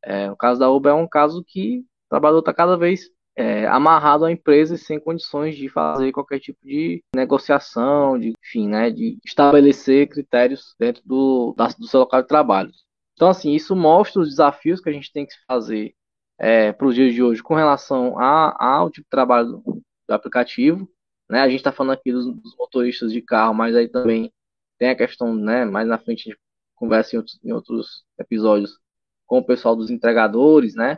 [0.03, 3.65] é, no caso da Uber é um caso que o trabalhador está cada vez é,
[3.67, 8.91] amarrado à empresa e sem condições de fazer qualquer tipo de negociação, de, enfim, né,
[8.91, 12.71] de estabelecer critérios dentro do, da, do seu local de trabalho.
[13.13, 15.95] Então, assim, isso mostra os desafios que a gente tem que fazer
[16.37, 20.13] é, para os dias de hoje com relação a, ao tipo de trabalho do, do
[20.13, 20.89] aplicativo.
[21.29, 21.39] Né?
[21.39, 24.31] A gente está falando aqui dos, dos, motoristas de carro, mas aí também
[24.77, 25.65] tem a questão, né?
[25.65, 26.41] mais na frente a gente
[26.75, 28.79] conversa em outros, em outros episódios
[29.25, 30.97] com o pessoal dos entregadores, né?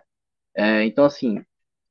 [0.56, 1.44] É, então, assim,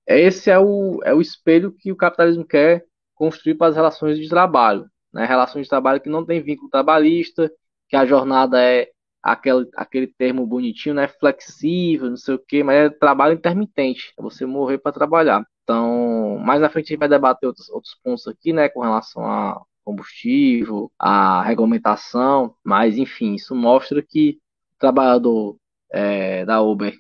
[0.07, 4.29] esse é o, é o espelho que o capitalismo quer construir para as relações de
[4.29, 4.91] trabalho.
[5.13, 5.25] Né?
[5.25, 7.51] Relações de trabalho que não tem vínculo trabalhista,
[7.89, 8.91] que a jornada é
[9.25, 11.09] aquele, aquele termo bonitinho, né?
[11.09, 14.13] Flexível, não sei o quê, mas é trabalho intermitente.
[14.19, 15.45] É você morrer para trabalhar.
[15.63, 18.69] Então, mais na frente a gente vai debater outros, outros pontos aqui, né?
[18.69, 24.39] Com relação a combustível, a regulamentação, mas enfim, isso mostra que
[24.77, 25.57] o trabalhador
[25.93, 26.99] é, da Uber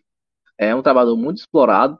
[0.59, 1.99] é um trabalhador muito explorado.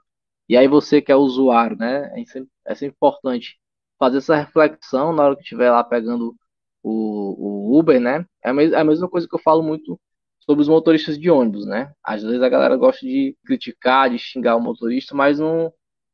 [0.49, 2.11] E aí você que é usuário, né?
[2.19, 3.59] É sempre, é sempre importante
[3.99, 6.35] fazer essa reflexão na hora que estiver lá pegando
[6.83, 8.25] o, o Uber, né?
[8.43, 9.99] É a, é a mesma coisa que eu falo muito
[10.45, 11.91] sobre os motoristas de ônibus, né?
[12.03, 15.71] Às vezes a galera gosta de criticar, de xingar o motorista, mas não,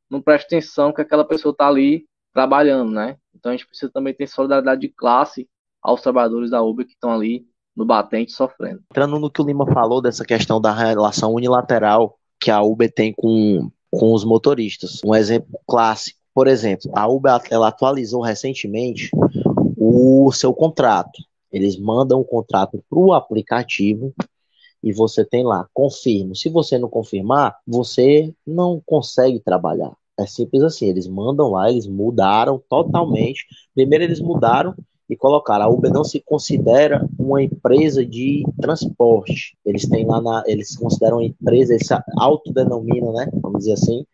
[0.09, 3.17] não presta atenção que aquela pessoa está ali trabalhando, né?
[3.35, 5.47] Então a gente precisa também ter solidariedade de classe
[5.81, 8.81] aos trabalhadores da Uber que estão ali no batente sofrendo.
[8.91, 13.13] Entrando no que o Lima falou dessa questão da relação unilateral que a Uber tem
[13.15, 14.99] com, com os motoristas.
[15.05, 19.09] Um exemplo clássico, por exemplo, a Uber ela atualizou recentemente
[19.77, 21.21] o seu contrato.
[21.51, 24.13] Eles mandam o contrato para o aplicativo
[24.83, 26.33] e você tem lá, confirma.
[26.33, 29.95] Se você não confirmar, você não consegue trabalhar.
[30.19, 30.87] É simples assim.
[30.87, 33.45] Eles mandam lá, eles mudaram totalmente.
[33.73, 34.75] Primeiro eles mudaram
[35.09, 35.65] e colocaram.
[35.65, 39.57] A Uber não se considera uma empresa de transporte.
[39.65, 43.29] Eles têm lá na, eles consideram uma empresa, eles autodenominam, né?
[43.41, 44.05] Vamos dizer assim,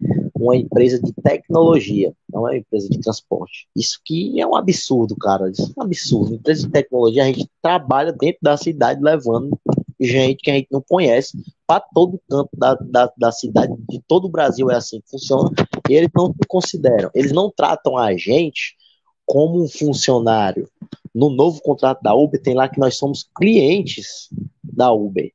[0.45, 2.13] uma empresa de tecnologia.
[2.31, 3.67] não é uma empresa de transporte.
[3.75, 5.49] Isso que é um absurdo, cara.
[5.49, 6.35] Isso é um absurdo.
[6.35, 9.59] Empresa de tecnologia, a gente trabalha dentro da cidade levando
[9.99, 14.25] gente que a gente não conhece para todo canto da, da, da, cidade, de todo
[14.25, 15.51] o Brasil é assim que funciona,
[15.89, 18.75] e eles não consideram, eles não tratam a gente
[19.25, 20.69] como um funcionário.
[21.13, 24.29] No novo contrato da Uber tem lá que nós somos clientes
[24.63, 25.31] da Uber.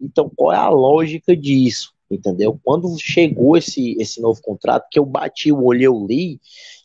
[0.00, 1.95] Então, qual é a lógica disso?
[2.10, 2.58] Entendeu?
[2.62, 6.40] Quando chegou esse, esse novo contrato, que eu bati o olho, eu li,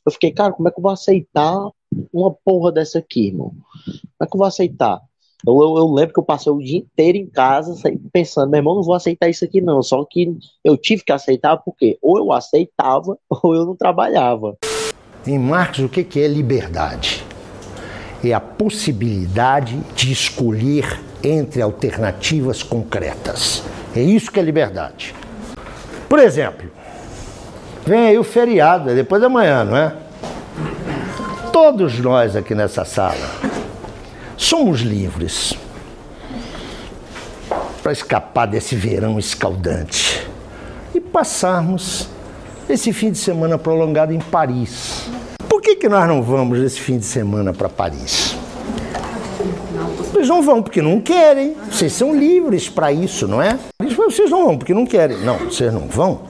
[0.06, 1.70] eu fiquei, cara, como é que eu vou aceitar
[2.12, 3.54] uma porra dessa aqui, irmão?
[3.86, 5.00] Como é que eu vou aceitar?
[5.46, 7.76] Eu, eu, eu, lembro que eu passei o dia inteiro em casa
[8.14, 9.82] pensando, meu irmão, não vou aceitar isso aqui não.
[9.82, 14.56] Só que eu tive que aceitar porque ou eu aceitava ou eu não trabalhava.
[15.26, 17.24] Em Marx, o que é liberdade?
[18.24, 23.64] É a possibilidade de escolher entre alternativas concretas.
[23.96, 25.14] É isso que é liberdade.
[26.08, 26.70] Por exemplo,
[27.86, 29.94] vem aí o feriado, é depois da manhã, não é?
[31.52, 33.30] Todos nós aqui nessa sala
[34.38, 35.54] somos livres
[37.84, 40.28] para escapar desse verão escaldante
[40.94, 42.08] e passarmos
[42.70, 45.10] esse fim de semana prolongado em Paris.
[45.50, 48.36] Por que, que nós não vamos esse fim de semana para Paris?
[50.22, 51.56] Vocês não vão porque não querem.
[51.72, 53.58] Vocês são livres para isso, não é?
[53.96, 55.18] Vocês não vão porque não querem.
[55.18, 56.22] Não, vocês não vão.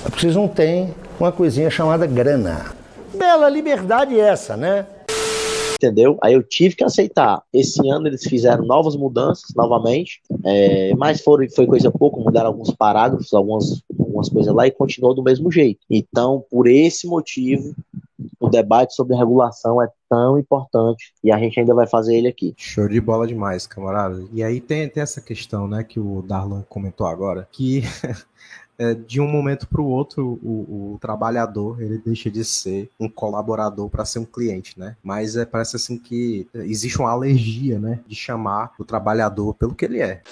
[0.00, 2.64] É porque vocês não têm uma coisinha chamada grana.
[3.12, 4.86] Bela liberdade essa, né?
[5.78, 6.18] Entendeu?
[6.20, 7.42] Aí eu tive que aceitar.
[7.52, 12.72] Esse ano eles fizeram novas mudanças, novamente, é, mas foi, foi coisa pouco, mudaram alguns
[12.72, 15.80] parágrafos, algumas, algumas coisas lá e continuou do mesmo jeito.
[15.88, 17.74] Então, por esse motivo,
[18.40, 22.54] o debate sobre regulação é tão importante e a gente ainda vai fazer ele aqui.
[22.56, 24.24] Show de bola demais, camarada.
[24.32, 27.82] E aí tem, tem essa questão, né, que o Darlan comentou agora, que
[28.78, 33.88] é, de um momento para o outro, o, trabalhador ele deixa de ser um colaborador
[33.88, 34.96] para ser um cliente, né?
[35.02, 39.84] Mas é, parece assim que existe uma alergia, né, de chamar o trabalhador pelo que
[39.84, 40.22] ele é.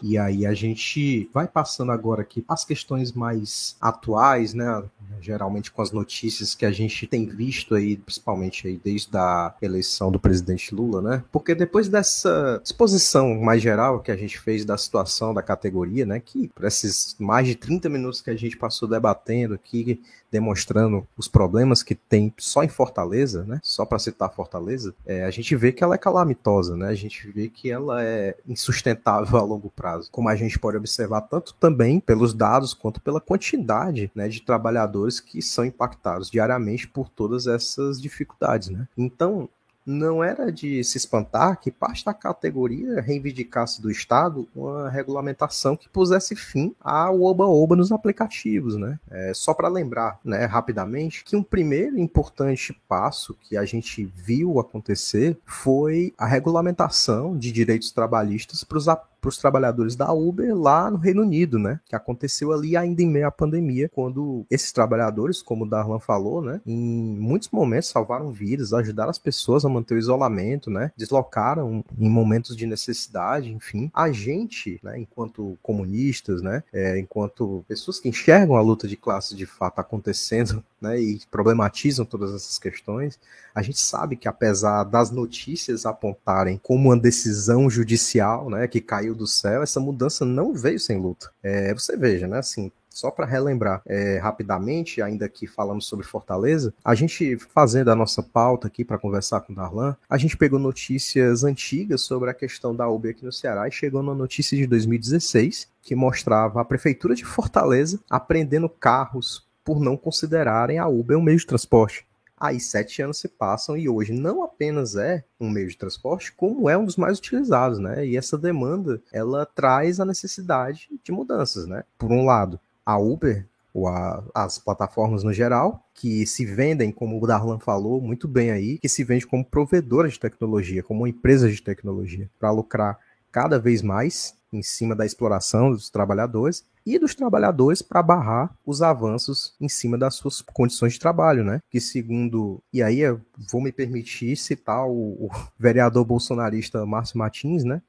[0.00, 4.84] E aí a gente vai passando agora aqui as questões mais atuais, né?
[5.20, 10.10] Geralmente com as notícias que a gente tem visto aí, principalmente aí desde a eleição
[10.10, 11.24] do presidente Lula, né?
[11.32, 16.20] Porque depois dessa exposição mais geral que a gente fez da situação da categoria, né?
[16.20, 20.00] Que por esses mais de 30 minutos que a gente passou debatendo aqui,
[20.30, 23.60] demonstrando os problemas que tem só em Fortaleza, né?
[23.62, 26.88] Só para citar Fortaleza, é, a gente vê que ela é calamitosa, né?
[26.88, 31.22] A gente vê que ela é insustentável a longo prazo, como a gente pode observar
[31.22, 37.08] tanto também pelos dados quanto pela quantidade, né, de trabalhadores que são impactados diariamente por
[37.08, 38.86] todas essas dificuldades, né?
[38.96, 39.48] Então,
[39.88, 45.88] não era de se espantar que parte da categoria reivindicasse do Estado uma regulamentação que
[45.88, 49.00] pusesse fim ao oba-oba nos aplicativos, né?
[49.10, 54.60] É, só para lembrar, né, rapidamente, que um primeiro importante passo que a gente viu
[54.60, 58.88] acontecer foi a regulamentação de direitos trabalhistas para os
[59.20, 61.80] para os trabalhadores da Uber lá no Reino Unido, né?
[61.88, 66.42] Que aconteceu ali ainda em meio à pandemia, quando esses trabalhadores, como o Darlan falou,
[66.42, 66.60] né?
[66.66, 70.92] Em muitos momentos salvaram vidas, ajudaram as pessoas a manter o isolamento, né?
[70.96, 73.90] Deslocaram em momentos de necessidade, enfim.
[73.92, 74.98] A gente, né?
[74.98, 76.62] Enquanto comunistas, né?
[76.72, 82.04] É, enquanto pessoas que enxergam a luta de classes de fato acontecendo né, e problematizam
[82.04, 83.18] todas essas questões,
[83.54, 89.14] a gente sabe que apesar das notícias apontarem como uma decisão judicial, né, que caiu
[89.14, 91.30] do céu, essa mudança não veio sem luta.
[91.42, 96.74] É, você veja, né, assim, só para relembrar é, rapidamente, ainda que falamos sobre Fortaleza,
[96.84, 100.58] a gente fazendo a nossa pauta aqui para conversar com o Darlan, a gente pegou
[100.58, 104.66] notícias antigas sobre a questão da Uber aqui no Ceará e chegou na notícia de
[104.66, 111.22] 2016 que mostrava a prefeitura de Fortaleza apreendendo carros por não considerarem a Uber um
[111.22, 112.06] meio de transporte.
[112.40, 116.70] Aí sete anos se passam e hoje não apenas é um meio de transporte, como
[116.70, 118.06] é um dos mais utilizados, né?
[118.06, 121.84] E essa demanda ela traz a necessidade de mudanças, né?
[121.98, 127.22] Por um lado, a Uber ou a, as plataformas no geral, que se vendem, como
[127.22, 131.10] o Darlan falou muito bem aí, que se vende como provedora de tecnologia, como uma
[131.10, 132.98] empresa de tecnologia, para lucrar
[133.30, 138.80] cada vez mais em cima da exploração dos trabalhadores e dos trabalhadores para barrar os
[138.80, 141.60] avanços em cima das suas condições de trabalho, né?
[141.70, 147.64] Que segundo, e aí eu vou me permitir citar o, o vereador bolsonarista Márcio Martins,
[147.64, 147.82] né?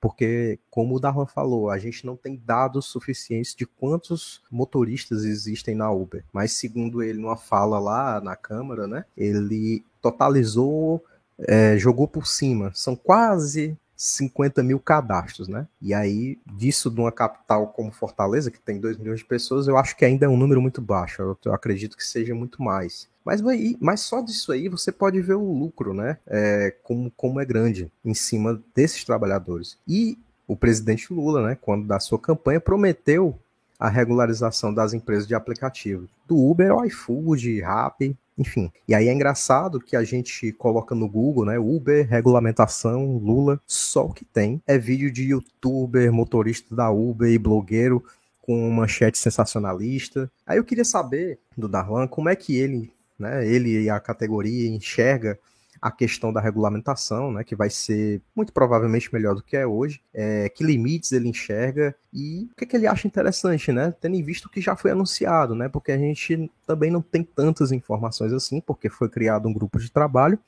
[0.00, 5.74] Porque, como o Darlan falou, a gente não tem dados suficientes de quantos motoristas existem
[5.74, 6.22] na Uber.
[6.32, 11.02] Mas, segundo ele, numa fala lá na Câmara, né, ele totalizou,
[11.38, 12.70] é, jogou por cima.
[12.74, 15.66] São quase 50 mil cadastros, né?
[15.80, 19.76] E aí, disso de uma capital como Fortaleza, que tem 2 milhões de pessoas, eu
[19.76, 21.22] acho que ainda é um número muito baixo.
[21.22, 23.08] Eu, eu acredito que seja muito mais.
[23.24, 23.40] Mas,
[23.80, 26.18] mas só disso aí você pode ver o lucro, né?
[26.26, 29.78] É, como, como é grande em cima desses trabalhadores.
[29.88, 33.36] E o presidente Lula, né, quando da sua campanha, prometeu
[33.78, 38.70] a regularização das empresas de aplicativo, do Uber ao iFood, Rappi, enfim.
[38.86, 44.06] E aí é engraçado que a gente coloca no Google, né, Uber, regulamentação, Lula, só
[44.06, 48.04] o que tem é vídeo de youtuber, motorista da Uber e blogueiro
[48.42, 50.30] com manchete sensacionalista.
[50.46, 54.68] Aí eu queria saber do Darlan como é que ele, né, ele e a categoria
[54.68, 55.38] enxerga
[55.80, 60.00] a questão da regulamentação, né, que vai ser muito provavelmente melhor do que é hoje,
[60.12, 64.16] é, que limites ele enxerga e o que, é que ele acha interessante, né, tendo
[64.16, 68.32] em visto que já foi anunciado, né, porque a gente também não tem tantas informações
[68.32, 70.38] assim, porque foi criado um grupo de trabalho,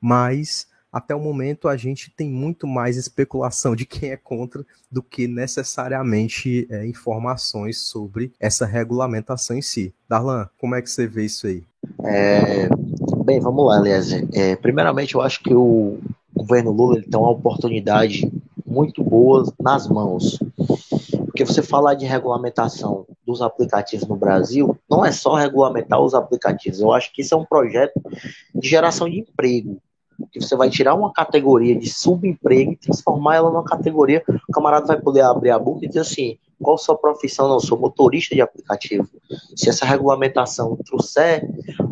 [0.00, 5.02] mas até o momento a gente tem muito mais especulação de quem é contra do
[5.02, 9.92] que necessariamente é, informações sobre essa regulamentação em si.
[10.08, 11.64] Darlan, como é que você vê isso aí?
[12.04, 12.68] É,
[13.24, 14.12] Bem, vamos lá, aliás.
[14.34, 15.98] É, primeiramente, eu acho que o
[16.36, 18.30] governo Lula ele tem uma oportunidade
[18.66, 20.38] muito boa nas mãos.
[21.24, 26.80] Porque você falar de regulamentação dos aplicativos no Brasil, não é só regulamentar os aplicativos.
[26.80, 27.98] Eu acho que isso é um projeto
[28.54, 29.80] de geração de emprego.
[30.32, 34.22] Que você vai tirar uma categoria de subemprego e transformar ela numa categoria.
[34.48, 37.48] O camarada vai poder abrir a boca e dizer assim: qual sua profissão?
[37.48, 39.08] Não, sou motorista de aplicativo.
[39.56, 41.46] Se essa regulamentação trouxer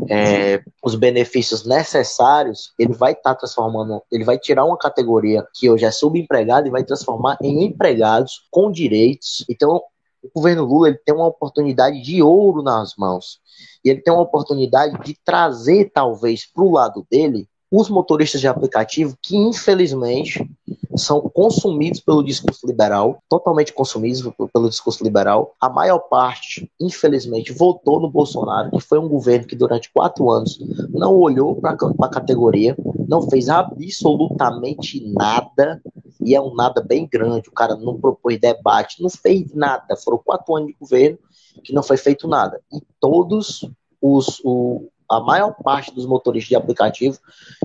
[0.08, 5.68] é, os benefícios necessários, ele vai estar tá transformando, ele vai tirar uma categoria que
[5.68, 9.44] hoje é subempregada e vai transformar em empregados com direitos.
[9.48, 9.80] Então,
[10.22, 13.40] o governo Lula ele tem uma oportunidade de ouro nas mãos.
[13.84, 18.46] E ele tem uma oportunidade de trazer, talvez, para o lado dele, os motoristas de
[18.46, 20.46] aplicativo que, infelizmente,
[20.94, 25.54] são consumidos pelo discurso liberal, totalmente consumidos pelo discurso liberal.
[25.58, 30.58] A maior parte, infelizmente, votou no Bolsonaro, que foi um governo que durante quatro anos
[30.90, 32.76] não olhou para a categoria,
[33.08, 35.80] não fez absolutamente nada,
[36.20, 37.48] e é um nada bem grande.
[37.48, 39.96] O cara não propôs debate, não fez nada.
[39.96, 41.18] Foram quatro anos de governo
[41.64, 42.60] que não foi feito nada.
[42.70, 43.66] E todos
[44.00, 47.18] os, o, a maior parte dos motoristas de aplicativo,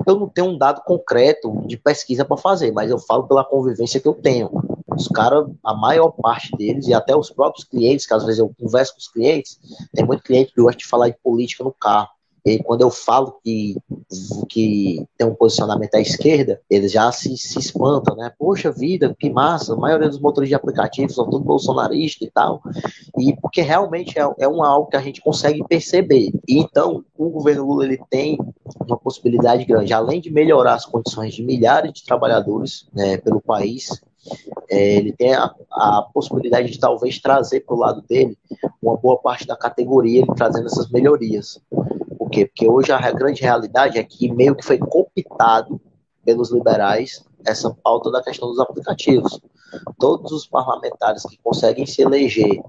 [0.06, 4.00] eu não tenho um dado concreto de pesquisa para fazer, mas eu falo pela convivência
[4.00, 4.50] que eu tenho.
[4.94, 8.52] Os caras, a maior parte deles, e até os próprios clientes, que às vezes eu
[8.60, 9.58] converso com os clientes,
[9.94, 12.08] tem muito cliente que gosta de falar de política no carro.
[12.44, 13.76] E quando eu falo que,
[14.48, 18.32] que tem um posicionamento à esquerda, eles já se, se espantam, né?
[18.38, 22.62] Poxa vida, que massa, a maioria dos motores de aplicativos são todos bolsonaristas e tal.
[23.18, 26.32] E porque realmente é, é um algo que a gente consegue perceber.
[26.48, 28.38] E então, o governo Lula ele tem
[28.86, 34.00] uma possibilidade grande, além de melhorar as condições de milhares de trabalhadores né, pelo país,
[34.70, 38.36] é, ele tem a, a, possibilidade de talvez trazer para o lado dele
[38.82, 41.60] uma boa parte da categoria, ele trazendo essas melhorias.
[42.18, 42.46] Por quê?
[42.46, 45.80] Porque hoje a grande realidade é que meio que foi cooptado
[46.24, 49.40] pelos liberais essa pauta da questão dos aplicativos.
[49.98, 52.60] Todos os parlamentares que conseguem se eleger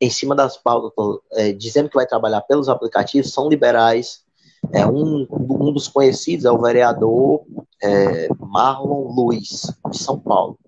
[0.00, 0.92] em cima das pautas,
[1.32, 4.22] é, dizendo que vai trabalhar pelos aplicativos, são liberais.
[4.72, 7.42] É, um, um dos conhecidos é o vereador
[7.82, 10.58] é, Marlon Luiz, de São Paulo.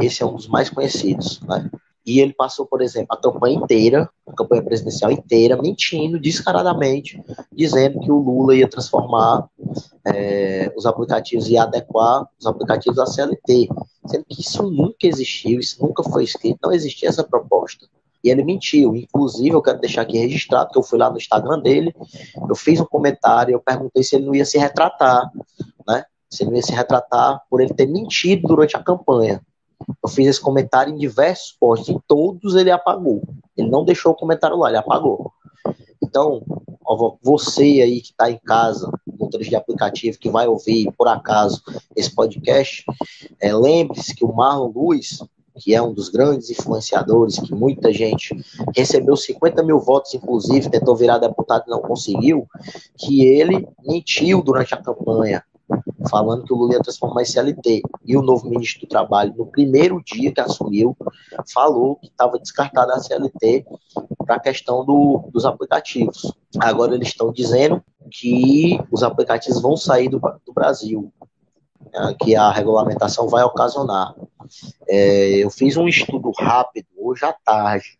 [0.00, 1.40] Esse é um dos mais conhecidos.
[1.42, 1.70] Né?
[2.04, 7.22] E ele passou, por exemplo, a campanha inteira, a campanha presidencial inteira, mentindo descaradamente,
[7.52, 9.48] dizendo que o Lula ia transformar
[10.04, 13.68] é, os aplicativos e adequar os aplicativos à CLT,
[14.06, 17.86] sendo que isso nunca existiu, isso nunca foi escrito, não existia essa proposta.
[18.24, 18.94] E ele mentiu.
[18.94, 21.94] Inclusive, eu quero deixar aqui registrado que eu fui lá no Instagram dele,
[22.48, 25.30] eu fiz um comentário, eu perguntei se ele não ia se retratar,
[25.86, 26.04] né?
[26.30, 29.40] Se ele não ia se retratar por ele ter mentido durante a campanha.
[30.02, 33.22] Eu fiz esse comentário em diversos posts, em todos ele apagou.
[33.56, 35.32] Ele não deixou o comentário lá, ele apagou.
[36.02, 36.42] Então,
[37.22, 41.62] você aí que está em casa, motorista de aplicativo, que vai ouvir, por acaso,
[41.96, 42.84] esse podcast,
[43.40, 45.22] é, lembre-se que o Marlon Luiz,
[45.56, 48.34] que é um dos grandes influenciadores, que muita gente
[48.74, 52.46] recebeu 50 mil votos, inclusive, tentou virar deputado e não conseguiu,
[52.98, 55.42] que ele mentiu durante a campanha
[56.08, 57.82] falando que o Lula ia transformar em CLT.
[58.04, 60.96] E o novo ministro do Trabalho, no primeiro dia que assumiu,
[61.52, 63.64] falou que estava descartada a CLT
[64.18, 66.32] para a questão do, dos aplicativos.
[66.58, 71.12] Agora eles estão dizendo que os aplicativos vão sair do, do Brasil,
[71.92, 74.14] né, que a regulamentação vai ocasionar.
[74.88, 77.98] É, eu fiz um estudo rápido hoje à tarde,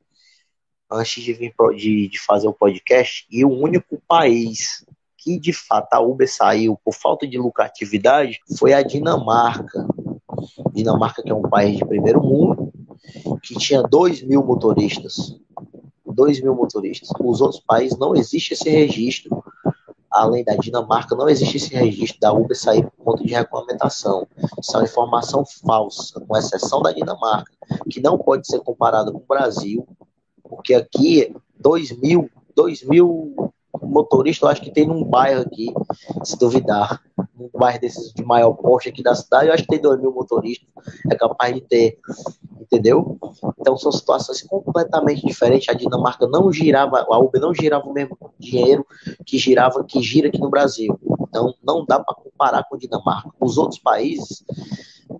[0.90, 4.84] antes de vir de, de fazer o podcast, e o único país
[5.22, 9.86] que de fato a Uber saiu por falta de lucratividade foi a Dinamarca.
[10.72, 12.72] Dinamarca, que é um país de primeiro mundo,
[13.42, 15.38] que tinha 2 mil motoristas.
[16.04, 17.08] 2 mil motoristas.
[17.20, 19.42] Os outros países não existe esse registro.
[20.10, 24.26] Além da Dinamarca, não existe esse registro da Uber sair por conta de regulamentação.
[24.60, 27.50] Isso é uma informação falsa, com exceção da Dinamarca,
[27.88, 29.86] que não pode ser comparada com o Brasil,
[30.42, 33.51] porque aqui 2 mil, 2 mil
[33.92, 35.72] motoristas, eu acho que tem num bairro aqui,
[36.24, 37.00] se duvidar,
[37.38, 40.12] um bairro desses de maior porte aqui da cidade, eu acho que tem 2 mil
[40.12, 40.68] motoristas,
[41.10, 41.98] é capaz de ter,
[42.60, 43.18] entendeu?
[43.58, 45.68] Então são situações completamente diferentes.
[45.68, 48.86] A Dinamarca não girava, a Uber não girava o mesmo dinheiro
[49.26, 50.98] que girava, que gira aqui no Brasil.
[51.28, 53.30] Então não dá para comparar com a Dinamarca.
[53.40, 54.44] Os outros países,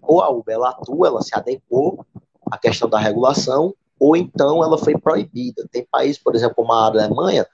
[0.00, 2.04] ou a Uber ela atua, ela se adequou
[2.50, 5.66] à questão da regulação, ou então ela foi proibida.
[5.70, 7.46] Tem países, por exemplo, como a Alemanha,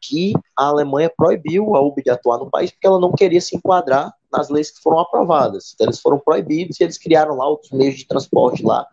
[0.00, 3.56] que a Alemanha proibiu a Uber de atuar no país porque ela não queria se
[3.56, 5.72] enquadrar nas leis que foram aprovadas.
[5.74, 8.86] Então, eles foram proibidos e eles criaram lá outros meios de transporte lá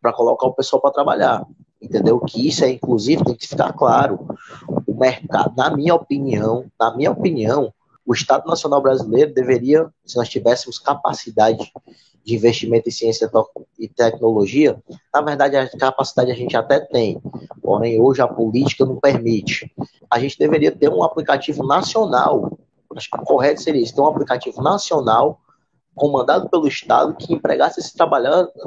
[0.00, 1.44] para colocar o pessoal para trabalhar.
[1.80, 2.20] Entendeu?
[2.20, 4.26] Que isso é, inclusive, tem que ficar claro.
[4.86, 7.72] O mercado, na minha opinião, na minha opinião,
[8.06, 11.72] o Estado Nacional Brasileiro deveria, se nós tivéssemos capacidade
[12.24, 13.30] de investimento em ciência
[13.78, 14.80] e tecnologia,
[15.12, 17.20] na verdade a capacidade a gente até tem,
[17.62, 19.72] porém hoje a política não permite.
[20.10, 22.58] A gente deveria ter um aplicativo nacional,
[22.96, 25.40] acho que o correto seria isso, ter um aplicativo nacional
[25.94, 27.92] comandado pelo Estado que empregasse esses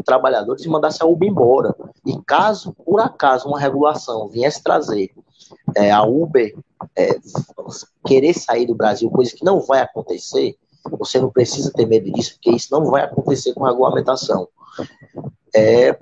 [0.05, 1.75] trabalhadores e mandasse a Uber embora.
[2.05, 5.11] E caso, por acaso, uma regulação viesse trazer
[5.75, 6.55] é, a Uber
[6.95, 7.17] é,
[8.05, 10.55] querer sair do Brasil, coisa que não vai acontecer,
[10.89, 14.47] você não precisa ter medo disso, porque isso não vai acontecer com regulamentação.
[15.55, 15.97] É,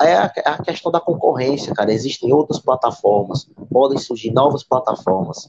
[0.00, 1.92] é a, é a questão da concorrência, cara.
[1.92, 5.48] Existem outras plataformas, podem surgir novas plataformas.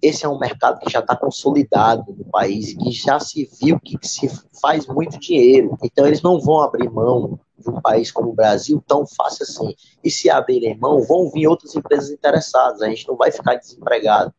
[0.00, 3.96] Esse é um mercado que já está consolidado no país que já se viu que
[4.02, 4.28] se
[4.60, 5.76] faz muito dinheiro.
[5.82, 9.74] Então, eles não vão abrir mão de um país como o Brasil tão fácil assim.
[10.02, 12.82] E se abrirem mão, vão vir outras empresas interessadas.
[12.82, 14.34] A gente não vai ficar desempregado.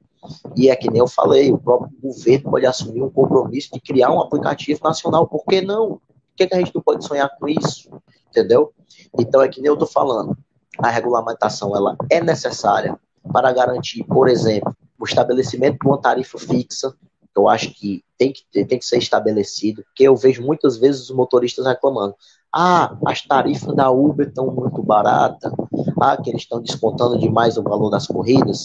[0.56, 4.12] E é que nem eu falei, o próprio governo pode assumir um compromisso de criar
[4.12, 5.28] um aplicativo nacional.
[5.28, 5.90] Por que não?
[5.90, 6.02] Por
[6.38, 7.90] que, que a gente não pode sonhar com isso?
[8.30, 8.74] Entendeu?
[9.20, 10.38] Então é que nem eu estou falando.
[10.80, 12.98] A regulamentação ela é necessária
[13.32, 16.94] para garantir, por exemplo, o estabelecimento de uma tarifa fixa.
[17.36, 21.16] Eu acho que tem que, tem que ser estabelecido, porque eu vejo muitas vezes os
[21.16, 22.16] motoristas reclamando.
[22.52, 25.52] Ah, as tarifas da Uber estão muito baratas.
[26.00, 28.64] Ah, que eles estão descontando demais o valor das corridas.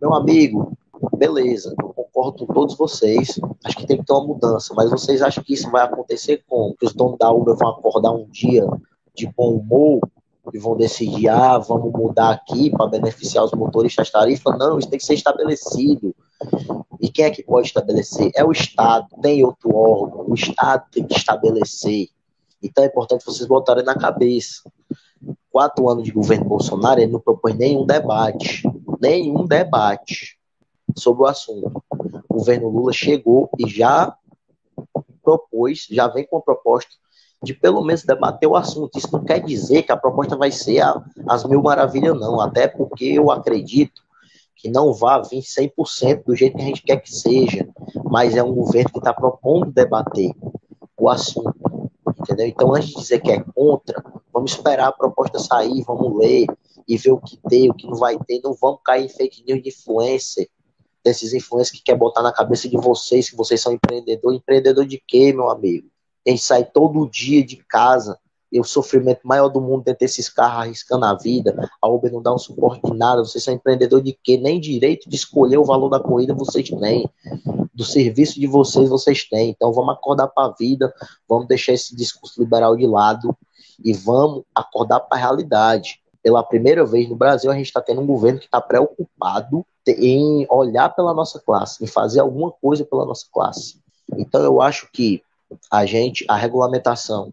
[0.00, 0.72] Meu amigo,
[1.16, 5.22] beleza, eu concordo com todos vocês, acho que tem que ter uma mudança, mas vocês
[5.22, 8.66] acham que isso vai acontecer com que os donos da Uber vão acordar um dia
[9.14, 10.00] de bom humor
[10.52, 14.56] e vão decidir, ah, vamos mudar aqui para beneficiar os motoristas tarifa?
[14.56, 16.14] Não, isso tem que ser estabelecido.
[17.00, 18.30] E quem é que pode estabelecer?
[18.34, 22.08] É o Estado, tem outro órgão, o Estado tem que estabelecer.
[22.62, 24.62] Então é importante vocês botarem na cabeça.
[25.50, 28.62] Quatro anos de governo Bolsonaro, ele não propõe nenhum debate.
[29.00, 30.37] Nenhum debate
[30.96, 31.82] sobre o assunto.
[32.28, 34.16] O governo Lula chegou e já
[35.22, 36.90] propôs, já vem com a proposta
[37.42, 38.98] de pelo menos debater o assunto.
[38.98, 42.40] Isso não quer dizer que a proposta vai ser a, as mil maravilhas, não.
[42.40, 44.02] Até porque eu acredito
[44.56, 47.68] que não vá vir 100% do jeito que a gente quer que seja,
[48.04, 50.34] mas é um governo que está propondo debater
[50.98, 51.54] o assunto,
[52.20, 52.46] entendeu?
[52.48, 56.46] Então, antes de dizer que é contra, vamos esperar a proposta sair, vamos ler
[56.88, 59.44] e ver o que tem, o que não vai ter, não vamos cair em fake
[59.46, 60.48] news de influencer,
[61.04, 64.34] desses influencers que quer botar na cabeça de vocês que vocês são empreendedor.
[64.34, 65.88] Empreendedor de quê, meu amigo?
[66.26, 68.18] A gente sai todo dia de casa
[68.50, 71.70] e o sofrimento maior do mundo dentro desses carros arriscando a vida.
[71.80, 73.22] A Uber não dá um suporte de nada.
[73.24, 74.36] Vocês são empreendedor de quê?
[74.36, 77.08] Nem direito de escolher o valor da corrida vocês têm.
[77.74, 79.50] Do serviço de vocês vocês têm.
[79.50, 80.92] Então vamos acordar para a vida,
[81.28, 83.36] vamos deixar esse discurso liberal de lado
[83.84, 86.00] e vamos acordar para a realidade.
[86.22, 90.46] Pela primeira vez no Brasil, a gente está tendo um governo que está preocupado em
[90.50, 93.80] olhar pela nossa classe, em fazer alguma coisa pela nossa classe.
[94.16, 95.22] Então eu acho que
[95.70, 97.32] a gente, a regulamentação,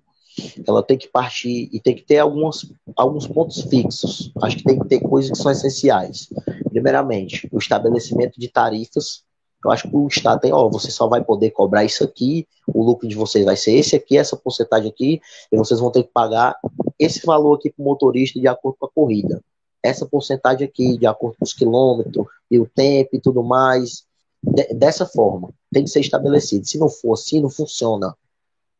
[0.68, 4.32] ela tem que partir e tem que ter alguns, alguns pontos fixos.
[4.42, 6.30] Acho que tem que ter coisas que são essenciais.
[6.70, 9.24] Primeiramente, o estabelecimento de tarifas.
[9.64, 12.84] Eu acho que o Estado tem, ó, você só vai poder cobrar isso aqui, o
[12.84, 15.20] lucro de vocês vai ser esse aqui, essa porcentagem aqui,
[15.52, 16.56] e vocês vão ter que pagar
[17.00, 19.42] esse valor aqui para o motorista de acordo com a corrida
[19.86, 24.06] essa porcentagem aqui, de acordo com os quilômetros e o tempo e tudo mais.
[24.42, 26.66] De, dessa forma, tem que ser estabelecido.
[26.66, 28.16] Se não for assim, não funciona.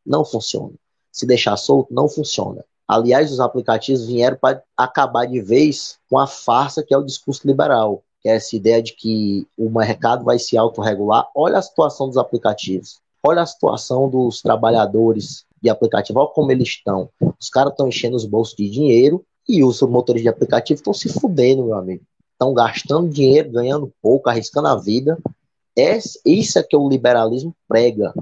[0.04, 0.72] Não funciona.
[1.10, 2.64] Se deixar solto, não funciona.
[2.86, 7.46] Aliás, os aplicativos vieram para acabar de vez com a farsa que é o discurso
[7.46, 11.28] liberal, que é essa ideia de que o mercado vai se autorregular.
[11.34, 13.00] Olha a situação dos aplicativos.
[13.22, 17.08] Olha a situação dos trabalhadores de aplicativo, olha como eles estão.
[17.40, 21.08] Os caras estão enchendo os bolsos de dinheiro e os motores de aplicativo estão se
[21.08, 22.04] fudendo, meu amigo.
[22.32, 25.18] Estão gastando dinheiro, ganhando pouco, arriscando a vida.
[25.76, 28.12] É, isso é que o liberalismo prega.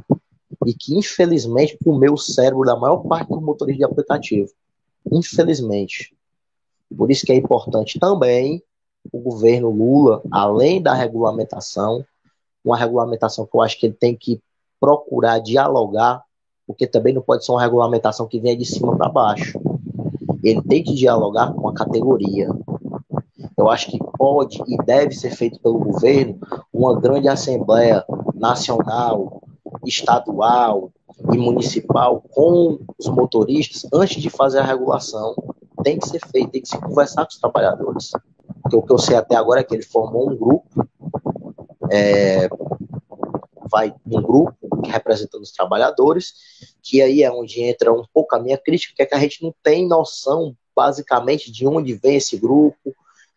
[0.67, 4.51] E que, infelizmente, o cérebro da maior parte dos motores de aplicativo.
[5.11, 6.15] Infelizmente.
[6.97, 8.63] Por isso que é importante também
[9.13, 12.05] o governo Lula, além da regulamentação,
[12.65, 14.41] uma regulamentação que eu acho que ele tem que
[14.81, 16.23] procurar dialogar,
[16.67, 19.61] porque também não pode ser uma regulamentação que venha de cima para baixo.
[20.45, 22.49] Ele tem que dialogar com a categoria.
[23.57, 26.39] Eu acho que pode e deve ser feito pelo governo
[26.73, 29.43] uma grande assembleia nacional,
[29.87, 30.93] estadual
[31.33, 35.35] e municipal com os motoristas antes de fazer a regulação.
[35.83, 38.11] Tem que ser feito, tem que se conversar com os trabalhadores.
[38.63, 40.87] Porque o que eu sei até agora é que ele formou um grupo,
[41.91, 42.49] é,
[43.71, 44.55] vai um grupo
[44.87, 46.35] representando os trabalhadores,
[46.85, 49.43] que aí é onde entra um pouco a minha crítica, que é que a gente
[49.43, 52.95] não tem noção, basicamente, de onde vem esse grupo,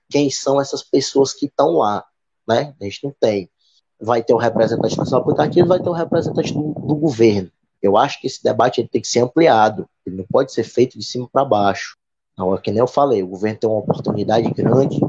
[0.10, 2.04] quem são essas pessoas que estão lá,
[2.46, 2.76] né?
[2.80, 3.50] A gente não tem.
[4.00, 7.50] Vai ter um representante seu aplicativo, vai ter um representante do, do, governo.
[7.82, 11.00] Eu acho que esse debate ele tem que ser ampliado, ele não pode ser feito
[11.00, 11.98] de cima para baixo.
[12.38, 15.00] Não, é que nem eu falei, o governo tem uma oportunidade grande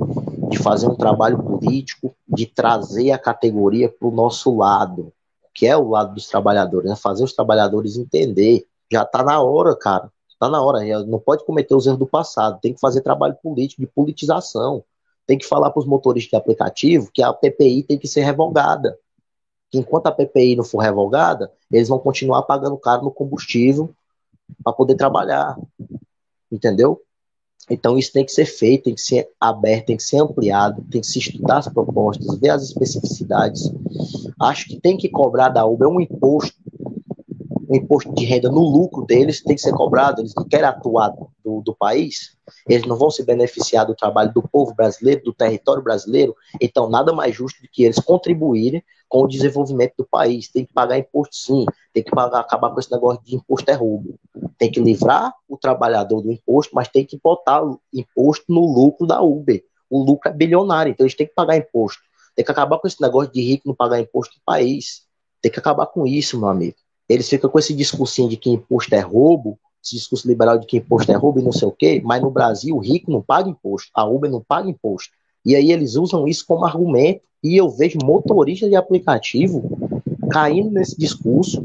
[0.49, 5.12] de fazer um trabalho político, de trazer a categoria para o nosso lado,
[5.59, 6.94] que é o lado dos trabalhadores, né?
[6.94, 8.64] fazer os trabalhadores entender.
[8.88, 10.09] Já está na hora, cara.
[10.28, 10.78] Está na hora.
[11.04, 12.61] Não pode cometer os erros do passado.
[12.61, 14.84] Tem que fazer trabalho político, de politização.
[15.26, 18.96] Tem que falar para os motoristas de aplicativo que a PPI tem que ser revogada.
[19.68, 23.90] Que enquanto a PPI não for revogada, eles vão continuar pagando caro no combustível
[24.62, 25.59] para poder trabalhar.
[26.52, 27.02] Entendeu?
[27.70, 31.00] Então, isso tem que ser feito, tem que ser aberto, tem que ser ampliado, tem
[31.00, 33.70] que se estudar as propostas, ver as especificidades.
[34.40, 36.56] Acho que tem que cobrar da Uber um imposto,
[37.68, 40.22] um imposto de renda no lucro deles, tem que ser cobrado.
[40.22, 41.14] Eles não querem atuar
[41.44, 45.82] do, do país, eles não vão se beneficiar do trabalho do povo brasileiro, do território
[45.82, 46.34] brasileiro.
[46.60, 50.48] Então, nada mais justo do que eles contribuírem com o desenvolvimento do país.
[50.48, 53.74] Tem que pagar imposto sim, tem que pagar, acabar com esse negócio de imposto é
[53.74, 54.18] roubo.
[54.59, 59.20] Tem que livrar o trabalhador do imposto, mas tem que botar imposto no lucro da
[59.22, 59.64] Uber.
[59.90, 62.02] O lucro é bilionário, então eles têm que pagar imposto.
[62.36, 65.02] Tem que acabar com esse negócio de rico não pagar imposto no país.
[65.40, 66.76] Tem que acabar com isso, meu amigo.
[67.09, 70.76] Eles ficam com esse discursinho de que imposto é roubo, esse discurso liberal de que
[70.76, 73.48] imposto é roubo e não sei o quê, mas no Brasil o rico não paga
[73.48, 75.12] imposto, a Uber não paga imposto.
[75.49, 79.62] E aí eles usam isso como argumento e eu vejo motoristas de aplicativo
[80.30, 81.64] caindo nesse discurso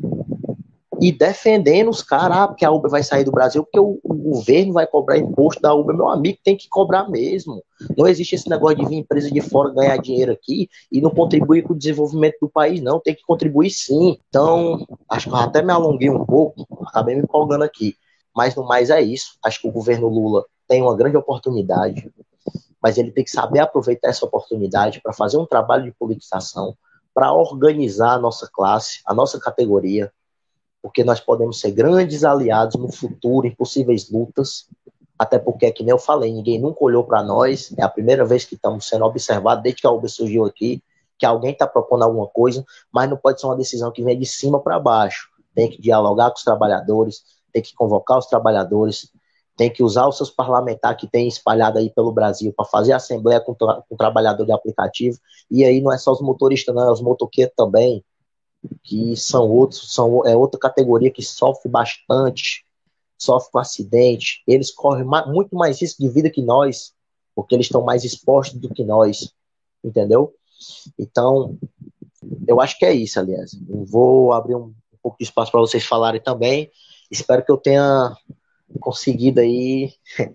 [1.02, 4.14] e defendendo os caras, ah, porque a Uber vai sair do Brasil, porque o, o,
[4.14, 5.94] governo vai cobrar imposto da Uber.
[5.94, 7.62] Meu amigo, tem que cobrar mesmo.
[7.98, 11.64] Não existe esse negócio de vir empresa de fora ganhar dinheiro aqui e não contribuir
[11.64, 13.02] com o desenvolvimento do país, não.
[13.02, 14.18] Tem que contribuir sim.
[14.30, 17.98] Então, acho que eu até me alonguei um pouco, acabei me empolgando aqui.
[18.34, 19.38] Mas no mais é isso.
[19.44, 22.10] Acho que o governo Lula tem uma grande oportunidade
[22.84, 26.76] mas ele tem que saber aproveitar essa oportunidade para fazer um trabalho de politização,
[27.14, 30.12] para organizar a nossa classe, a nossa categoria,
[30.82, 34.68] porque nós podemos ser grandes aliados no futuro em possíveis lutas,
[35.18, 38.44] até porque, que nem eu falei, ninguém nunca olhou para nós, é a primeira vez
[38.44, 40.84] que estamos sendo observados desde que a Uber surgiu aqui,
[41.18, 44.26] que alguém está propondo alguma coisa, mas não pode ser uma decisão que vem de
[44.26, 45.30] cima para baixo.
[45.56, 47.24] Tem que dialogar com os trabalhadores,
[47.54, 49.10] tem que convocar os trabalhadores,
[49.56, 53.40] tem que usar os seus parlamentares que tem espalhado aí pelo Brasil para fazer assembleia
[53.40, 55.18] com, tra com trabalhador de aplicativo.
[55.50, 58.04] E aí não é só os motoristas, não, é os motoqueiros também,
[58.84, 62.66] que são outros, são, é outra categoria que sofre bastante,
[63.18, 64.42] sofre com acidente.
[64.48, 66.94] Eles correm muito mais risco de vida que nós,
[67.36, 69.32] porque eles estão mais expostos do que nós,
[69.84, 70.34] entendeu?
[70.98, 71.58] Então,
[72.48, 73.54] eu acho que é isso, aliás.
[73.70, 76.72] Eu vou abrir um, um pouco de espaço para vocês falarem também.
[77.12, 78.16] Espero que eu tenha
[78.80, 79.94] conseguido aí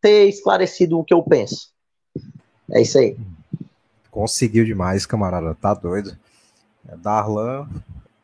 [0.00, 1.70] ter esclarecido o que eu penso.
[2.70, 3.16] É isso aí.
[4.10, 5.54] Conseguiu demais, camarada.
[5.54, 6.16] Tá doido.
[6.88, 7.68] É, Darlan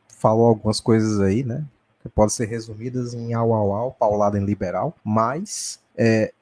[0.08, 1.64] falou algumas coisas aí, né?
[2.02, 6.32] Que podem ser resumidas em au au au, paulada em liberal, mas é,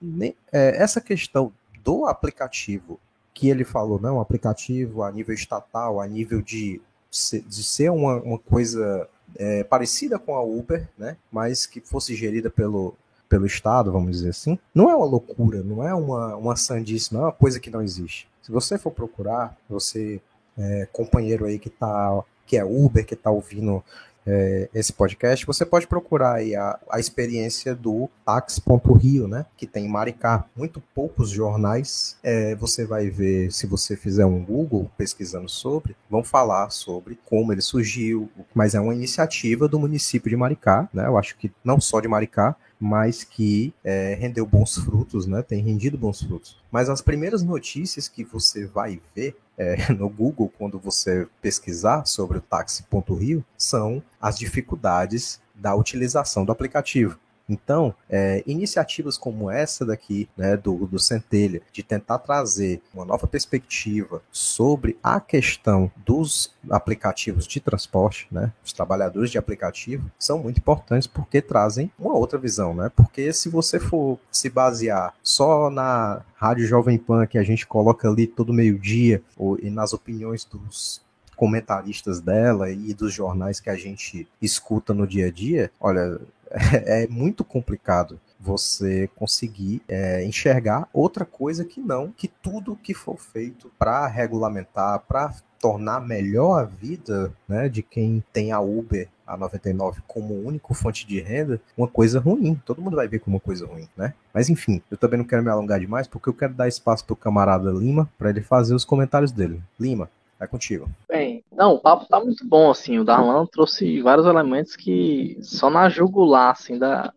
[0.53, 1.53] é, essa questão
[1.83, 3.01] do aplicativo
[3.33, 6.81] que ele falou, não, né, aplicativo a nível estatal, a nível de,
[7.11, 11.17] de ser uma, uma coisa é, parecida com a Uber, né?
[11.31, 12.95] Mas que fosse gerida pelo,
[13.29, 17.23] pelo Estado, vamos dizer assim, não é uma loucura, não é uma, uma sandice, não
[17.23, 18.29] é uma coisa que não existe.
[18.43, 20.21] Se você for procurar, você,
[20.57, 23.83] é, companheiro aí que tá, que é Uber, que está ouvindo
[24.27, 29.47] é, esse podcast, você pode procurar aí a, a experiência do Tax.rio, né?
[29.57, 30.45] Que tem em Maricá.
[30.57, 32.17] Muito poucos jornais.
[32.23, 37.53] É, você vai ver, se você fizer um Google pesquisando sobre, vão falar sobre como
[37.53, 41.07] ele surgiu, mas é uma iniciativa do município de Maricá, né?
[41.07, 45.43] Eu acho que não só de Maricá, mas que é, rendeu bons frutos, né?
[45.43, 46.59] Tem rendido bons frutos.
[46.71, 52.39] Mas as primeiras notícias que você vai ver é, no Google quando você pesquisar sobre
[52.39, 57.19] o táxi.rio são as dificuldades da utilização do aplicativo.
[57.49, 63.27] Então, é, iniciativas como essa daqui, né, do, do Centelha, de tentar trazer uma nova
[63.27, 70.59] perspectiva sobre a questão dos aplicativos de transporte, né, os trabalhadores de aplicativo, são muito
[70.59, 72.91] importantes porque trazem uma outra visão, né?
[72.95, 78.09] Porque se você for se basear só na Rádio Jovem Pan que a gente coloca
[78.09, 79.23] ali todo meio-dia,
[79.63, 81.01] e nas opiniões dos
[81.37, 86.19] comentaristas dela e dos jornais que a gente escuta no dia a dia, olha,
[86.87, 93.19] é muito complicado você conseguir é, enxergar outra coisa que não que tudo que for
[93.19, 99.37] feito para regulamentar, para tornar melhor a vida né, de quem tem a Uber a
[99.37, 102.61] 99 como único fonte de renda, uma coisa ruim.
[102.65, 104.15] Todo mundo vai ver como uma coisa ruim, né?
[104.33, 107.15] Mas enfim, eu também não quero me alongar demais porque eu quero dar espaço para
[107.15, 109.61] o camarada Lima para ele fazer os comentários dele.
[109.81, 110.89] Lima, é contigo.
[111.09, 112.99] Bem, não, o papo tá muito bom, assim.
[112.99, 117.13] O Darlan trouxe vários elementos que só na jugular, assim, da,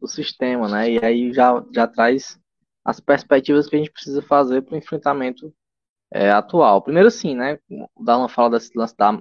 [0.00, 0.90] do sistema, né?
[0.90, 2.38] E aí já, já traz
[2.84, 5.52] as perspectivas que a gente precisa fazer para o enfrentamento
[6.12, 6.82] é, atual.
[6.82, 7.58] Primeiro, assim, né?
[7.94, 8.70] O Darlan fala das,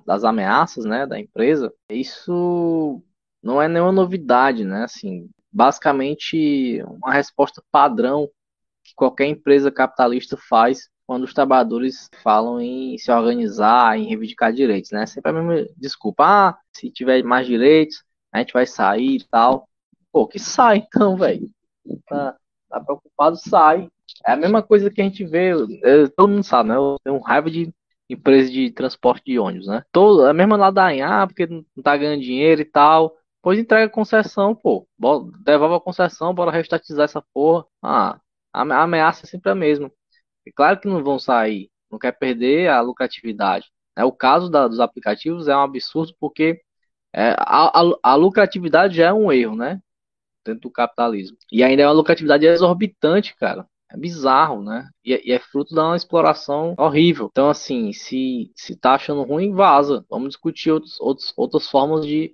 [0.05, 1.05] das ameaças, né?
[1.05, 1.73] Da empresa.
[1.89, 3.01] Isso
[3.41, 4.83] não é nenhuma novidade, né?
[4.83, 8.29] Assim, basicamente uma resposta padrão
[8.83, 14.91] que qualquer empresa capitalista faz quando os trabalhadores falam em se organizar, em reivindicar direitos,
[14.91, 15.05] né?
[15.05, 19.67] Sempre a mesma desculpa, ah, se tiver mais direitos, a gente vai sair e tal.
[20.11, 21.49] Pô, que sai então, velho.
[22.07, 22.35] Tá,
[22.69, 23.89] tá, preocupado, sai.
[24.25, 25.53] É a mesma coisa que a gente vê,
[26.15, 26.75] todo mundo sabe, né?
[26.75, 27.73] Eu tenho raiva de
[28.09, 29.83] empresa de transporte de ônibus, né?
[29.91, 33.15] Todo, a mesma ladainha, ah, porque não tá ganhando dinheiro e tal.
[33.41, 34.87] Pois entrega a concessão, pô.
[35.43, 37.65] Devolve a concessão, bora restatizar essa porra.
[37.81, 38.19] Ah,
[38.53, 39.91] a ameaça é sempre a mesma.
[40.45, 43.67] É claro que não vão sair, não quer perder a lucratividade.
[43.95, 46.59] É, o caso da, dos aplicativos é um absurdo porque
[47.13, 49.79] é, a, a, a, lucratividade já é um erro, né?
[50.43, 51.37] Dentro do capitalismo.
[51.51, 53.67] E ainda é uma lucratividade exorbitante, cara.
[53.91, 54.89] É bizarro, né?
[55.05, 57.29] E, é, e, é fruto de uma exploração horrível.
[57.31, 60.03] Então, assim, se, se tá achando ruim, vaza.
[60.09, 62.33] Vamos discutir outros, outros, outras formas de,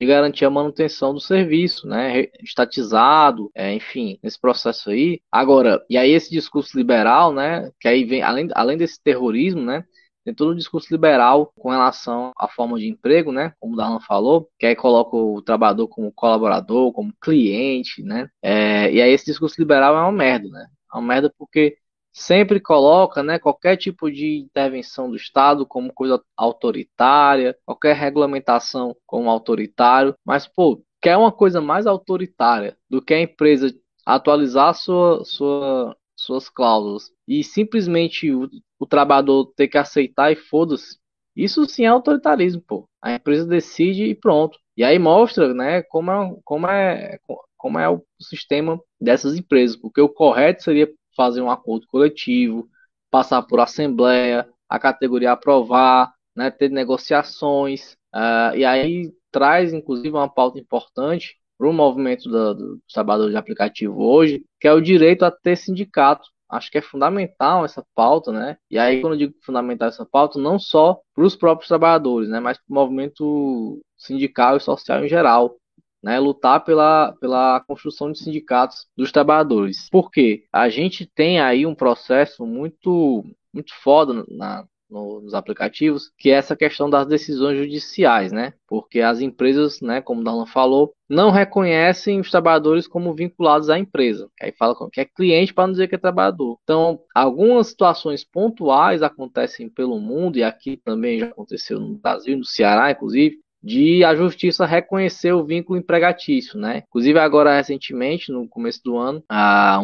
[0.00, 5.20] de garantir a manutenção do serviço, né, estatizado, é, enfim, nesse processo aí.
[5.30, 9.84] Agora, e aí esse discurso liberal, né, que aí vem, além, além desse terrorismo, né,
[10.24, 13.54] tem todo o discurso liberal com relação à forma de emprego, né?
[13.58, 18.28] Como o Darlan falou, que aí coloca o trabalhador como colaborador, como cliente, né?
[18.42, 20.66] É, e aí esse discurso liberal é uma merda, né?
[20.92, 21.76] É uma merda porque
[22.12, 29.30] sempre coloca né, qualquer tipo de intervenção do Estado como coisa autoritária, qualquer regulamentação como
[29.30, 33.72] autoritário, mas, pô, quer uma coisa mais autoritária do que a empresa
[34.04, 38.48] atualizar sua, sua, suas cláusulas e simplesmente o,
[38.78, 40.98] o trabalhador ter que aceitar e foda-se.
[41.36, 42.88] Isso sim é autoritarismo, pô.
[43.00, 44.58] A empresa decide e pronto.
[44.76, 47.18] E aí mostra, né, como é, como é,
[47.56, 52.68] como é o sistema dessas empresas, porque o correto seria fazer um acordo coletivo,
[53.10, 60.28] passar por assembleia, a categoria aprovar, né, ter negociações, uh, e aí traz inclusive uma
[60.28, 65.24] pauta importante para o movimento do, do trabalhador de aplicativo hoje, que é o direito
[65.24, 66.28] a ter sindicato.
[66.48, 68.56] Acho que é fundamental essa pauta, né?
[68.68, 72.40] E aí, quando eu digo fundamental essa pauta, não só para os próprios trabalhadores, né?
[72.40, 75.56] Mas para o movimento sindical e social em geral
[76.02, 79.88] né, lutar pela, pela construção de sindicatos dos trabalhadores.
[79.90, 86.34] Porque a gente tem aí um processo muito, muito foda na, nos aplicativos, que é
[86.34, 88.52] essa questão das decisões judiciais, né?
[88.66, 93.78] Porque as empresas, né, como o Darlan falou, não reconhecem os trabalhadores como vinculados à
[93.78, 94.28] empresa.
[94.40, 96.58] Aí fala que é cliente para não dizer que é trabalhador.
[96.64, 102.44] Então, algumas situações pontuais acontecem pelo mundo, e aqui também já aconteceu no Brasil, no
[102.44, 106.84] Ceará, inclusive, de a justiça reconhecer o vínculo empregatício, né?
[106.88, 109.22] Inclusive agora recentemente, no começo do ano,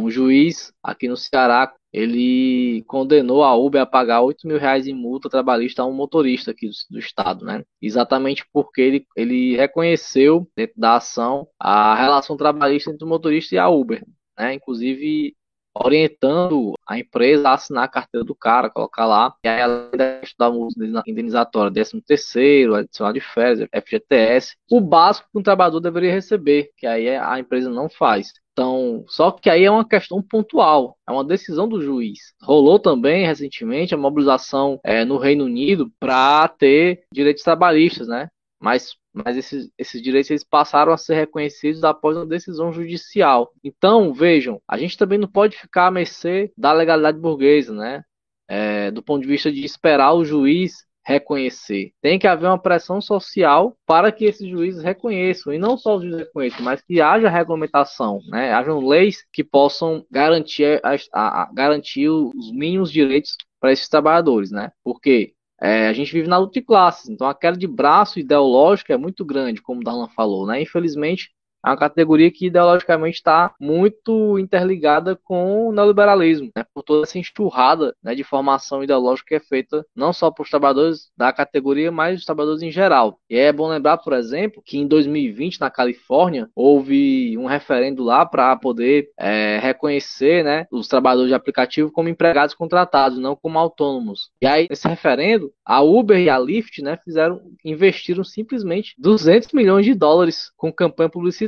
[0.01, 4.93] um juiz aqui no Ceará ele condenou a Uber a pagar 8 mil reais em
[4.93, 7.65] multa trabalhista a um motorista aqui do, do, estado, né?
[7.81, 13.59] Exatamente porque ele, ele reconheceu dentro da ação a relação trabalhista entre o motorista e
[13.59, 14.05] a Uber,
[14.39, 14.53] né?
[14.53, 15.35] Inclusive
[15.83, 19.91] orientando a empresa a assinar a carteira do cara, colocar lá, e aí além
[20.39, 20.75] da multa
[21.07, 26.87] indenizatória, 13 terceiro, adicional de férias, FGTS, o básico que um trabalhador deveria receber, que
[26.87, 28.33] aí a empresa não faz.
[28.53, 32.33] Então, só que aí é uma questão pontual, é uma decisão do juiz.
[32.43, 38.29] Rolou também recentemente a mobilização é, no Reino Unido para ter direitos trabalhistas, né?
[38.67, 43.53] Mas, mas esses, esses direitos eles passaram a ser reconhecidos após uma decisão judicial.
[43.63, 48.03] Então, vejam, a gente também não pode ficar à mercê da legalidade burguesa, né?
[48.49, 51.93] É, do ponto de vista de esperar o juiz reconhecer.
[52.03, 56.03] Tem que haver uma pressão social para que esses juízes reconheçam, e não só os
[56.03, 58.53] juízes reconheçam, mas que haja regulamentação, né?
[58.53, 64.51] hajam leis que possam garantir, a, a, a garantir os mínimos direitos para esses trabalhadores,
[64.51, 64.73] né?
[64.83, 68.93] Porque é, a gente vive na luta de classes, então a queda de braço ideológico
[68.93, 70.61] é muito grande, como o Darlan falou, né?
[70.61, 71.31] Infelizmente,
[71.65, 77.19] é uma categoria que ideologicamente está muito interligada com o neoliberalismo, né, por toda essa
[77.19, 81.91] enxurrada né, de formação ideológica que é feita não só para os trabalhadores da categoria,
[81.91, 83.19] mas os trabalhadores em geral.
[83.29, 88.25] E é bom lembrar, por exemplo, que em 2020, na Califórnia, houve um referendo lá
[88.25, 94.31] para poder é, reconhecer né, os trabalhadores de aplicativo como empregados contratados, não como autônomos.
[94.41, 99.85] E aí, nesse referendo, a Uber e a Lyft né, fizeram, investiram simplesmente 200 milhões
[99.85, 101.46] de dólares com campanha publicitária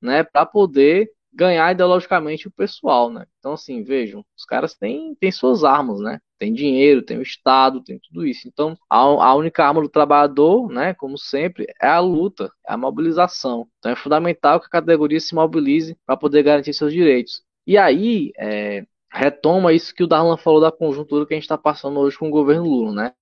[0.00, 3.26] né, para poder ganhar ideologicamente o pessoal, né?
[3.38, 6.18] Então, assim, vejam, os caras têm, têm suas armas, né?
[6.38, 8.48] Tem dinheiro, tem o Estado, tem tudo isso.
[8.48, 12.76] Então, a, a única arma do trabalhador, né, como sempre, é a luta, é a
[12.76, 13.68] mobilização.
[13.78, 17.42] Então, é fundamental que a categoria se mobilize para poder garantir seus direitos.
[17.66, 21.58] E aí, é, retoma isso que o Darlan falou da conjuntura que a gente está
[21.58, 23.12] passando hoje com o governo Lula, né?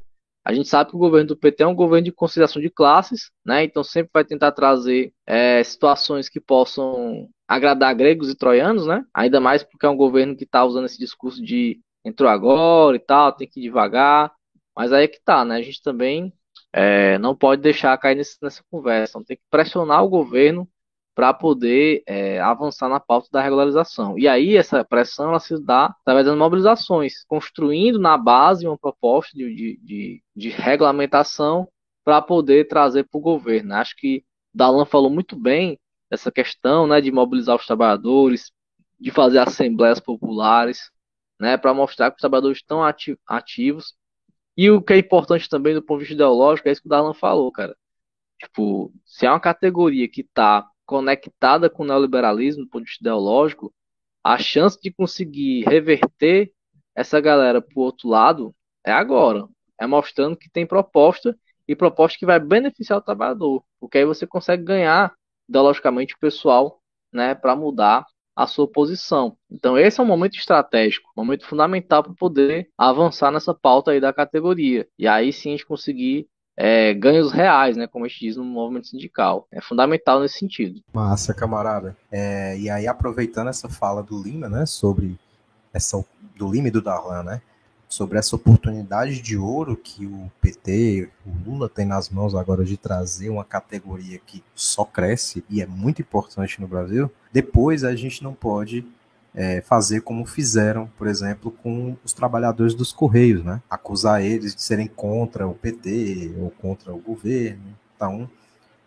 [0.44, 3.30] A gente sabe que o governo do PT é um governo de conciliação de classes,
[3.44, 3.64] né?
[3.64, 9.04] Então sempre vai tentar trazer é, situações que possam agradar gregos e troianos, né?
[9.14, 13.00] Ainda mais porque é um governo que está usando esse discurso de entrou agora e
[13.00, 14.30] tal, tem que ir devagar.
[14.76, 15.56] Mas aí é que tá, né?
[15.56, 16.32] A gente também
[16.72, 19.12] é, não pode deixar cair nesse, nessa conversa.
[19.12, 20.68] Então tem que pressionar o governo
[21.14, 24.18] para poder é, avançar na pauta da regularização.
[24.18, 29.36] E aí essa pressão ela se dá através das mobilizações, construindo na base uma proposta
[29.36, 31.68] de, de, de, de regulamentação
[32.04, 33.74] para poder trazer para o governo.
[33.74, 35.78] Acho que Dalan falou muito bem
[36.10, 38.52] dessa questão né, de mobilizar os trabalhadores,
[38.98, 40.90] de fazer assembleias populares,
[41.40, 42.80] né, para mostrar que os trabalhadores estão
[43.26, 43.94] ativos.
[44.56, 46.90] E o que é importante também do ponto de vista ideológico é isso que o
[46.90, 47.76] Dalan falou, cara.
[48.38, 53.02] Tipo, se é uma categoria que está conectada com o neoliberalismo do ponto de vista
[53.02, 53.72] ideológico,
[54.22, 56.52] a chance de conseguir reverter
[56.94, 58.54] essa galera para o outro lado
[58.84, 59.46] é agora.
[59.80, 63.64] É mostrando que tem proposta e proposta que vai beneficiar o trabalhador.
[63.80, 65.12] Porque aí você consegue ganhar
[65.48, 66.80] ideologicamente o pessoal
[67.12, 68.06] né, para mudar
[68.36, 69.36] a sua posição.
[69.50, 74.00] Então esse é um momento estratégico, um momento fundamental para poder avançar nessa pauta aí
[74.00, 74.88] da categoria.
[74.98, 78.44] E aí sim a gente conseguir é, ganhos reais, né, como a gente diz no
[78.44, 79.46] movimento sindical.
[79.50, 80.80] É fundamental nesse sentido.
[80.92, 81.96] Massa, camarada.
[82.10, 85.18] É, e aí, aproveitando essa fala do Lima, né, sobre
[85.72, 86.04] essa,
[86.36, 87.42] do Lima e do Darlan, né,
[87.88, 92.76] sobre essa oportunidade de ouro que o PT, o Lula tem nas mãos agora de
[92.76, 98.22] trazer uma categoria que só cresce e é muito importante no Brasil, depois a gente
[98.22, 98.84] não pode
[99.34, 103.60] é, fazer como fizeram, por exemplo, com os trabalhadores dos Correios, né?
[103.68, 107.76] Acusar eles de serem contra o PT ou contra o governo.
[107.96, 108.30] Então,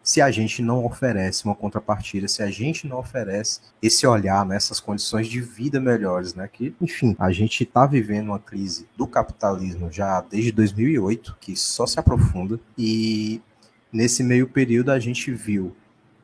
[0.01, 4.79] se a gente não oferece uma contrapartida, se a gente não oferece esse olhar nessas
[4.79, 6.47] né, condições de vida melhores, né?
[6.47, 11.85] Que, enfim, a gente está vivendo uma crise do capitalismo já desde 2008, que só
[11.85, 13.41] se aprofunda, e
[13.91, 15.75] nesse meio período a gente viu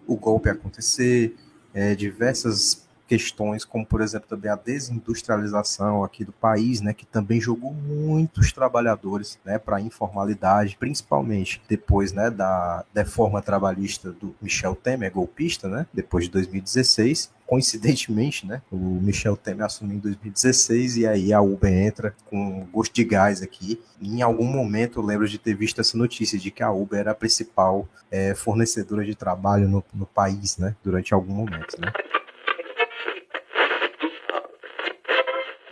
[0.07, 1.35] o golpe acontecer,
[1.73, 2.82] é, diversas
[3.13, 8.51] questões como, por exemplo, também a desindustrialização aqui do país, né, que também jogou muitos
[8.51, 15.69] trabalhadores, né, para a informalidade, principalmente depois, né, da reforma trabalhista do Michel Temer, golpista,
[15.69, 21.39] né, depois de 2016, coincidentemente, né, o Michel Temer assumiu em 2016 e aí a
[21.39, 23.79] Uber entra com gosto de gás aqui.
[24.01, 27.11] em algum momento eu lembro de ter visto essa notícia de que a Uber era
[27.11, 31.91] a principal é, fornecedora de trabalho no, no país, né, durante algum momento, né.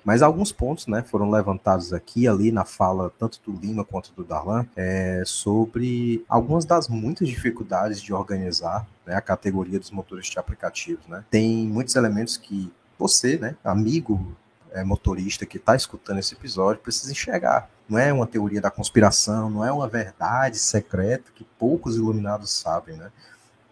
[0.04, 4.24] Mas alguns pontos né, foram levantados aqui ali na fala tanto do Lima quanto do
[4.24, 10.40] Darlan é, sobre algumas das muitas dificuldades de organizar né, a categoria dos motores de
[10.40, 11.06] aplicativos.
[11.08, 11.24] Né?
[11.30, 14.36] Tem muitos elementos que você, né, amigo
[14.72, 17.70] é, motorista que está escutando esse episódio, precisa enxergar.
[17.88, 22.96] Não é uma teoria da conspiração, não é uma verdade secreta que poucos iluminados sabem.
[22.96, 23.12] Né?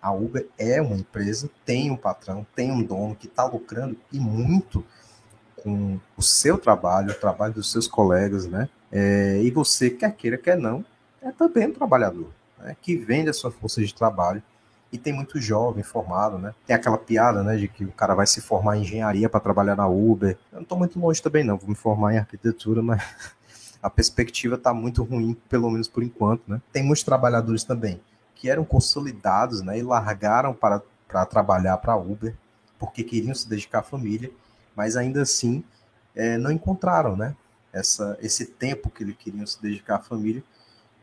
[0.02, 4.20] A Uber é uma empresa, tem um patrão, tem um dono que está lucrando e
[4.20, 4.84] muito
[5.64, 8.70] com o seu trabalho, o trabalho dos seus colegas, né?
[8.92, 10.84] É, e você, quer queira, quer não,
[11.22, 12.76] é também um trabalhador, né?
[12.82, 14.42] que vende a sua força de trabalho.
[14.92, 16.52] E tem muito jovem formado, né?
[16.66, 19.76] Tem aquela piada, né, de que o cara vai se formar em engenharia para trabalhar
[19.76, 20.36] na Uber.
[20.52, 21.58] Eu não estou muito longe também, não.
[21.58, 23.00] Vou me formar em arquitetura, mas
[23.84, 26.60] a perspectiva está muito ruim, pelo menos por enquanto, né?
[26.74, 28.02] Tem muitos trabalhadores também
[28.34, 32.34] que eram consolidados, né, e largaram para, para trabalhar para Uber
[32.80, 34.32] porque queriam se dedicar à família,
[34.80, 35.62] mas ainda assim
[36.16, 37.36] é, não encontraram, né,
[37.74, 40.42] essa, esse tempo que eles queriam se dedicar à família.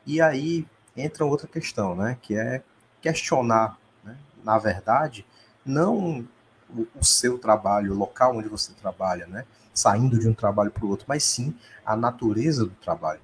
[0.07, 0.67] E aí
[0.97, 2.63] entra outra questão, né, que é
[3.03, 5.27] questionar, né, na verdade,
[5.63, 6.27] não
[6.71, 10.87] o, o seu trabalho, o local onde você trabalha, né, saindo de um trabalho para
[10.87, 11.55] o outro, mas sim
[11.85, 13.21] a natureza do trabalho,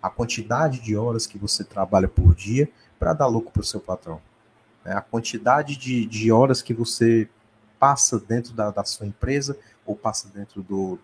[0.00, 3.80] a quantidade de horas que você trabalha por dia para dar lucro para o seu
[3.80, 4.22] patrão,
[4.84, 7.28] né, a quantidade de, de horas que você
[7.80, 9.58] passa dentro da, da sua empresa
[9.90, 10.98] ou passa dentro do,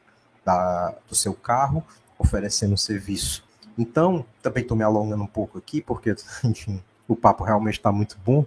[0.44, 1.84] da, do seu carro
[2.18, 3.44] oferecendo serviço.
[3.76, 6.14] Então, também estou me alongando um pouco aqui, porque,
[6.44, 8.46] enfim, o papo realmente está muito bom.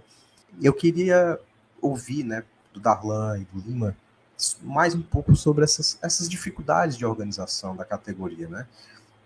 [0.60, 1.38] Eu queria
[1.80, 3.96] ouvir, né, do Darlan e do Lima,
[4.62, 8.66] mais um pouco sobre essas, essas dificuldades de organização da categoria, né?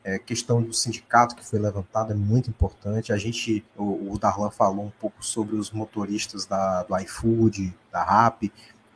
[0.02, 3.10] É, questão do sindicato que foi levantado é muito importante.
[3.10, 8.02] A gente, o, o Darlan falou um pouco sobre os motoristas da, do iFood, da
[8.02, 8.52] RAP,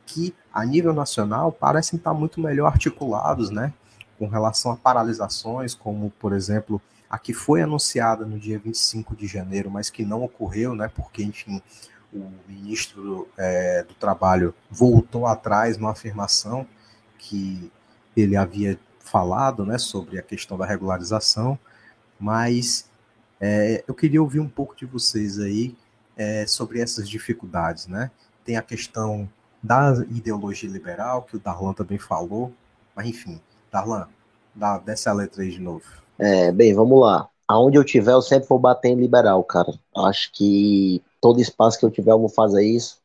[0.09, 3.71] que a nível nacional parecem estar muito melhor articulados, né?
[4.17, 9.27] Com relação a paralisações, como por exemplo a que foi anunciada no dia 25 de
[9.27, 10.89] janeiro, mas que não ocorreu, né?
[10.95, 11.61] Porque, enfim,
[12.11, 16.65] o ministro é, do Trabalho voltou atrás numa afirmação
[17.19, 17.71] que
[18.17, 21.57] ele havia falado, né, sobre a questão da regularização,
[22.19, 22.89] mas
[23.39, 25.75] é, eu queria ouvir um pouco de vocês aí
[26.17, 28.11] é, sobre essas dificuldades, né?
[28.43, 29.29] Tem a questão
[29.61, 32.51] da ideologia liberal, que o Darlan também falou.
[32.95, 33.39] Mas enfim,
[33.71, 34.07] Darlan,
[34.55, 35.83] dá, desce a letra aí de novo.
[36.17, 37.29] É, bem, vamos lá.
[37.47, 39.73] Aonde eu tiver, eu sempre vou bater em liberal, cara.
[39.95, 42.99] Acho que todo espaço que eu tiver, eu vou fazer isso,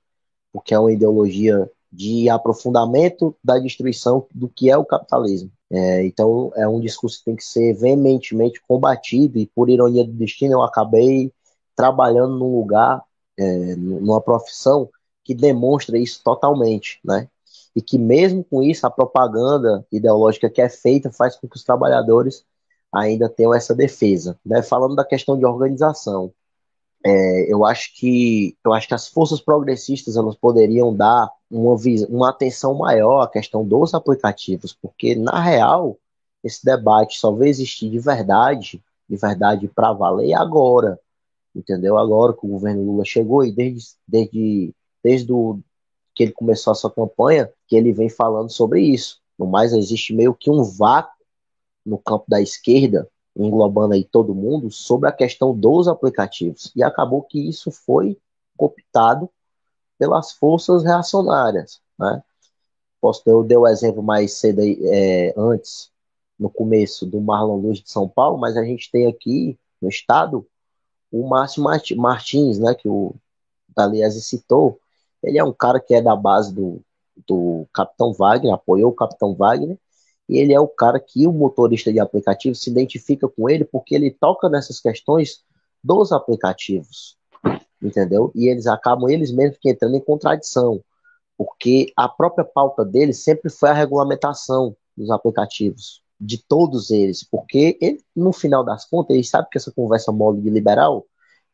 [0.53, 5.51] porque é uma ideologia de aprofundamento da destruição do que é o capitalismo.
[5.71, 10.13] É, então, é um discurso que tem que ser veementemente combatido, e por ironia do
[10.13, 11.33] destino, eu acabei
[11.75, 13.03] trabalhando num lugar,
[13.39, 14.89] é, numa profissão
[15.25, 17.29] que demonstra isso totalmente, né?
[17.75, 21.65] E que mesmo com isso, a propaganda ideológica que é feita faz com que os
[21.65, 22.45] trabalhadores
[22.93, 24.39] ainda tenham essa defesa.
[24.47, 24.63] Né?
[24.63, 26.33] Falando da questão de organização,
[27.05, 31.77] é, eu acho que eu acho que as forças progressistas elas poderiam dar uma,
[32.09, 35.99] uma atenção maior à questão dos aplicativos, porque na real
[36.43, 40.99] esse debate só vai existir de verdade, de verdade para valer agora,
[41.55, 41.99] entendeu?
[41.99, 44.75] Agora que o governo Lula chegou e desde, desde
[45.05, 45.33] desde
[46.15, 49.21] que ele começou a sua campanha, que ele vem falando sobre isso.
[49.39, 51.13] No mais, existe meio que um vácuo
[51.85, 56.73] no campo da esquerda, englobando aí todo mundo, sobre a questão dos aplicativos.
[56.75, 58.17] E acabou que isso foi
[58.57, 59.29] cooptado
[59.99, 61.81] pelas forças reacionárias.
[61.99, 62.23] Né?
[63.01, 65.91] Posso ter, eu dei o exemplo mais cedo aí, é, antes,
[66.39, 70.47] no começo, do Marlon Luz de São Paulo, mas a gente tem aqui no estado
[71.11, 71.63] o Márcio
[71.97, 73.15] Martins, né, que o
[73.69, 74.81] Daliese citou,
[75.25, 76.81] ele é um cara que é da base do,
[77.27, 79.79] do Capitão Wagner, apoiou o Capitão Wagner,
[80.29, 83.95] e ele é o cara que o motorista de aplicativo se identifica com ele porque
[83.95, 85.43] ele toca nessas questões
[85.83, 87.17] dos aplicativos,
[87.83, 88.33] entendeu?
[88.35, 90.83] E eles acabam eles mesmos entrando em contradição,
[91.37, 97.77] porque a própria pauta dele sempre foi a regulamentação dos aplicativos, de todos eles, porque
[97.81, 101.05] ele, no final das contas, ele sabe que essa conversa mole de liberal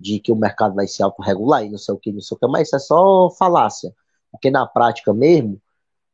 [0.00, 2.38] de que o mercado vai se autorregular e não sei o que, não sei o
[2.38, 3.94] que, mas isso é só falácia.
[4.32, 5.60] Porque na prática mesmo,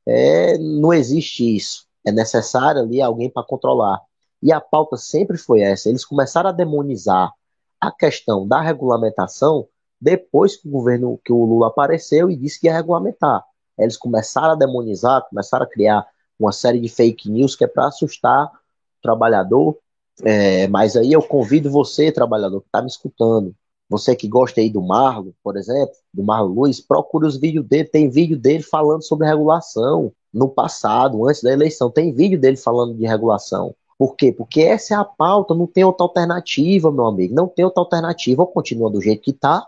[0.05, 1.87] é, não existe isso.
[2.05, 4.01] É necessário ali alguém para controlar.
[4.43, 5.89] E a pauta sempre foi essa.
[5.89, 7.32] Eles começaram a demonizar
[7.80, 9.68] a questão da regulamentação
[10.01, 13.45] depois que o governo, que o Lula apareceu e disse que ia regulamentar.
[13.78, 16.07] Eles começaram a demonizar, começaram a criar
[16.39, 19.78] uma série de fake news que é para assustar o trabalhador.
[20.22, 23.55] É, mas aí eu convido você, trabalhador, que está me escutando,
[23.89, 27.84] você que gosta aí do Marlon, por exemplo, do Marlon Luiz, procure os vídeos dele.
[27.84, 31.91] Tem vídeo dele falando sobre regulação no passado, antes da eleição.
[31.91, 33.74] Tem vídeo dele falando de regulação.
[33.97, 34.32] Por quê?
[34.32, 37.34] Porque essa é a pauta, não tem outra alternativa, meu amigo.
[37.34, 38.43] Não tem outra alternativa.
[38.43, 39.66] Ou continua do jeito que está,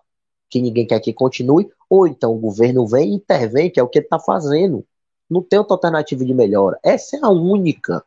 [0.50, 3.88] que ninguém quer que continue, ou então o governo vem e intervém, que é o
[3.88, 4.84] que ele está fazendo.
[5.30, 6.78] Não tem outra alternativa de melhora.
[6.82, 8.04] Essa é a única.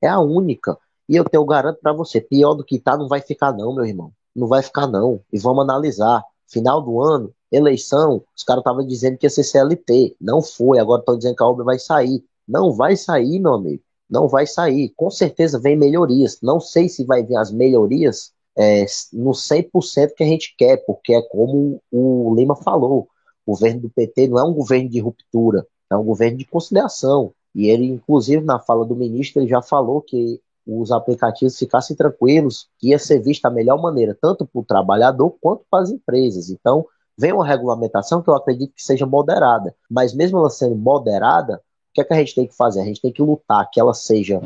[0.00, 0.78] É a única.
[1.08, 3.84] E eu tenho garanto para você, pior do que está não vai ficar não, meu
[3.84, 5.20] irmão não vai ficar não.
[5.32, 6.22] E vamos analisar.
[6.46, 10.16] Final do ano, eleição, os caras estavam dizendo que ia ser CLT.
[10.20, 12.24] Não foi, agora estão dizendo que a obra vai sair.
[12.46, 13.82] Não vai sair, meu amigo.
[14.08, 14.92] Não vai sair.
[14.96, 16.38] Com certeza vem melhorias.
[16.42, 21.14] Não sei se vai vir as melhorias é, no 100% que a gente quer, porque
[21.14, 23.08] é como o Lima falou.
[23.46, 27.32] O governo do PT não é um governo de ruptura, é um governo de conciliação.
[27.54, 32.68] E ele, inclusive, na fala do ministro, ele já falou que os aplicativos ficassem tranquilos,
[32.78, 36.50] que ia ser visto da melhor maneira, tanto para o trabalhador quanto para as empresas.
[36.50, 36.86] Então,
[37.18, 39.74] vem uma regulamentação que eu acredito que seja moderada.
[39.90, 42.80] Mas mesmo ela sendo moderada, o que é que a gente tem que fazer?
[42.80, 44.40] A gente tem que lutar que ela seja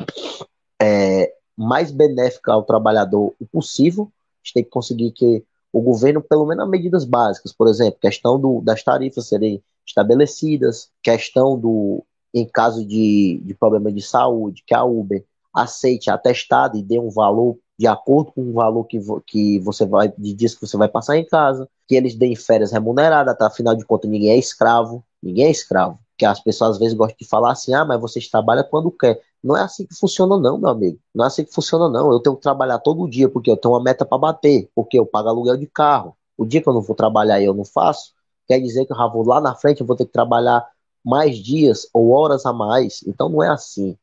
[0.81, 4.05] é, mais benéfica ao trabalhador o possível.
[4.05, 8.41] A gente tem que conseguir que o governo, pelo menos medidas básicas, por exemplo, questão
[8.41, 14.75] do, das tarifas serem estabelecidas, questão do, em caso de, de problema de saúde, que
[14.75, 15.25] a Uber
[15.55, 20.13] aceite atestado e dê um valor de acordo com o valor que, que você vai,
[20.17, 23.47] de dias que você vai passar em casa, que eles deem férias remuneradas, tá?
[23.47, 25.99] afinal de contas ninguém é escravo, ninguém é escravo.
[26.17, 29.21] Que as pessoas às vezes gostam de falar assim, ah, mas vocês trabalham quando quer.
[29.43, 30.99] Não é assim que funciona, não, meu amigo.
[31.13, 32.13] Não é assim que funciona, não.
[32.13, 35.05] Eu tenho que trabalhar todo dia, porque eu tenho uma meta para bater, porque eu
[35.05, 36.17] pago aluguel de carro.
[36.39, 38.13] O dia que eu não vou trabalhar e eu não faço,
[38.47, 40.65] quer dizer que eu já vou lá na frente, eu vou ter que trabalhar
[41.05, 43.03] mais dias ou horas a mais.
[43.07, 43.99] Então não é assim.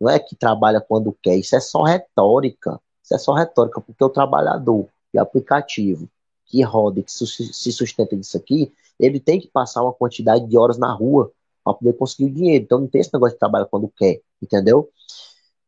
[0.00, 1.36] Não é que trabalha quando quer.
[1.36, 2.80] Isso é só retórica.
[3.02, 6.08] Isso é só retórica, porque o trabalhador de aplicativo
[6.46, 10.78] que roda que se sustenta disso aqui, ele tem que passar uma quantidade de horas
[10.78, 11.32] na rua
[11.64, 12.64] para poder conseguir o dinheiro.
[12.64, 14.88] Então não tem esse negócio de trabalhar quando quer, entendeu?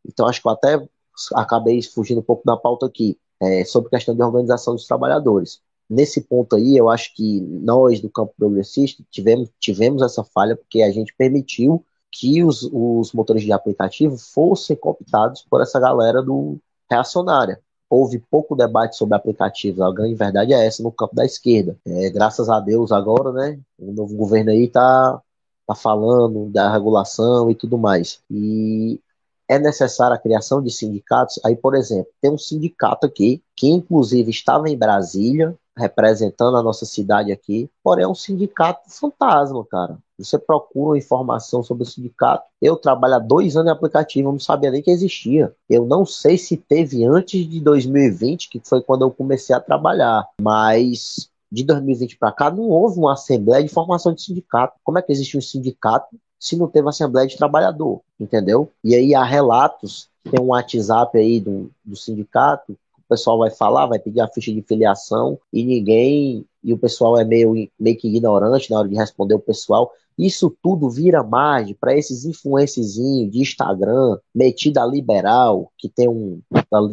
[0.06, 0.88] Então acho que eu até
[1.34, 5.60] acabei fugindo um pouco da pauta aqui, é, sobre questão de organização dos trabalhadores.
[5.90, 10.82] Nesse ponto aí, eu acho que nós do campo progressista tivemos, tivemos essa falha porque
[10.82, 16.58] a gente permitiu que os, os motores de aplicativo fossem cooptados por essa galera do,
[16.90, 17.60] reacionária.
[17.90, 21.76] Houve pouco debate sobre aplicativos, a grande verdade é essa no campo da esquerda.
[21.86, 25.20] É, graças a Deus agora, né, o novo governo aí está
[25.66, 28.20] tá falando da regulação e tudo mais.
[28.30, 29.00] E
[29.48, 31.40] é necessária a criação de sindicatos.
[31.44, 36.84] Aí, por exemplo, tem um sindicato aqui que inclusive estava em Brasília, representando a nossa
[36.84, 39.98] cidade aqui, porém é um sindicato fantasma, cara.
[40.18, 42.44] Você procura informação sobre o sindicato.
[42.60, 45.54] Eu trabalho há dois anos em aplicativo, não sabia nem que existia.
[45.70, 50.26] Eu não sei se teve antes de 2020, que foi quando eu comecei a trabalhar,
[50.40, 54.78] mas de 2020 para cá não houve uma assembleia de formação de sindicato.
[54.84, 58.00] Como é que existe um sindicato se não teve assembleia de trabalhador?
[58.18, 58.70] Entendeu?
[58.84, 63.86] E aí há relatos, tem um WhatsApp aí do, do sindicato, o pessoal vai falar,
[63.86, 68.08] vai pedir a ficha de filiação e ninguém, e o pessoal é meio, meio que
[68.08, 69.90] ignorante na hora de responder o pessoal.
[70.18, 76.40] Isso tudo vira margem para esses influencezinhos de Instagram, metida liberal, que tem um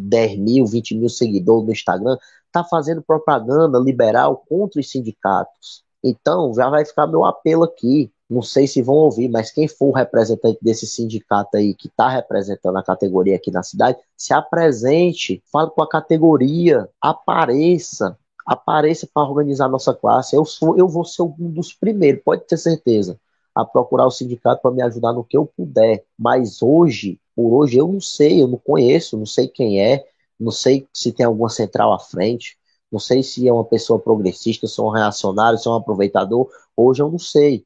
[0.01, 2.17] 10 mil, 20 mil seguidores no Instagram,
[2.51, 5.83] tá fazendo propaganda liberal contra os sindicatos.
[6.03, 8.11] Então, já vai ficar meu apelo aqui.
[8.29, 12.77] Não sei se vão ouvir, mas quem for representante desse sindicato aí que está representando
[12.77, 19.65] a categoria aqui na cidade, se apresente, fale com a categoria, apareça, apareça para organizar
[19.65, 20.35] a nossa classe.
[20.35, 23.19] Eu sou, eu vou ser um dos primeiros, pode ter certeza,
[23.53, 26.05] a procurar o sindicato para me ajudar no que eu puder.
[26.17, 30.05] Mas hoje, por hoje, eu não sei, eu não conheço, não sei quem é,
[30.39, 32.57] não sei se tem alguma central à frente,
[32.91, 36.49] não sei se é uma pessoa progressista, se é um reacionário, se é um aproveitador.
[36.75, 37.65] Hoje eu não sei.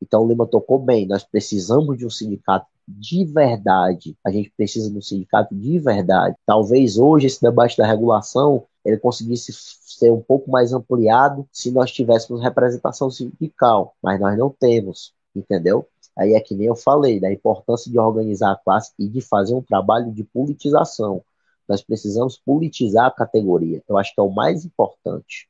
[0.00, 1.06] Então o Lima tocou bem.
[1.06, 4.16] Nós precisamos de um sindicato de verdade.
[4.24, 6.36] A gente precisa de um sindicato de verdade.
[6.46, 9.52] Talvez hoje esse debate da regulação ele conseguisse
[10.00, 15.86] ser um pouco mais ampliado se nós tivéssemos representação sindical, mas nós não temos, entendeu?
[16.16, 19.54] Aí é que nem eu falei da importância de organizar a classe e de fazer
[19.54, 21.22] um trabalho de politização.
[21.68, 23.82] Nós precisamos politizar a categoria.
[23.86, 25.48] Eu acho que é o mais importante.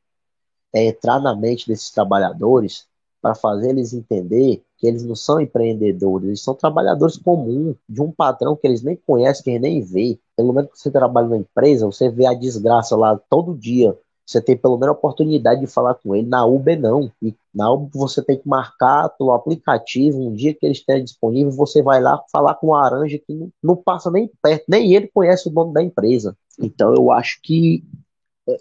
[0.72, 2.86] É entrar na mente desses trabalhadores
[3.22, 8.11] para fazer eles entender que eles não são empreendedores, eles são trabalhadores comuns, de um
[8.11, 10.18] patrão que eles nem conhecem, que eles nem vê.
[10.36, 13.96] Pelo menos que você trabalha na empresa, você vê a desgraça lá todo dia.
[14.31, 16.28] Você tem pelo menos a oportunidade de falar com ele.
[16.28, 17.11] Na Uber, não.
[17.20, 21.51] E na Uber você tem que marcar pelo aplicativo, um dia que ele esteja disponível,
[21.51, 25.11] você vai lá falar com o Aranja que não, não passa nem perto, nem ele
[25.12, 26.37] conhece o dono da empresa.
[26.61, 27.83] Então eu acho que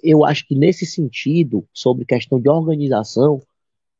[0.03, 3.39] eu acho que nesse sentido, sobre questão de organização,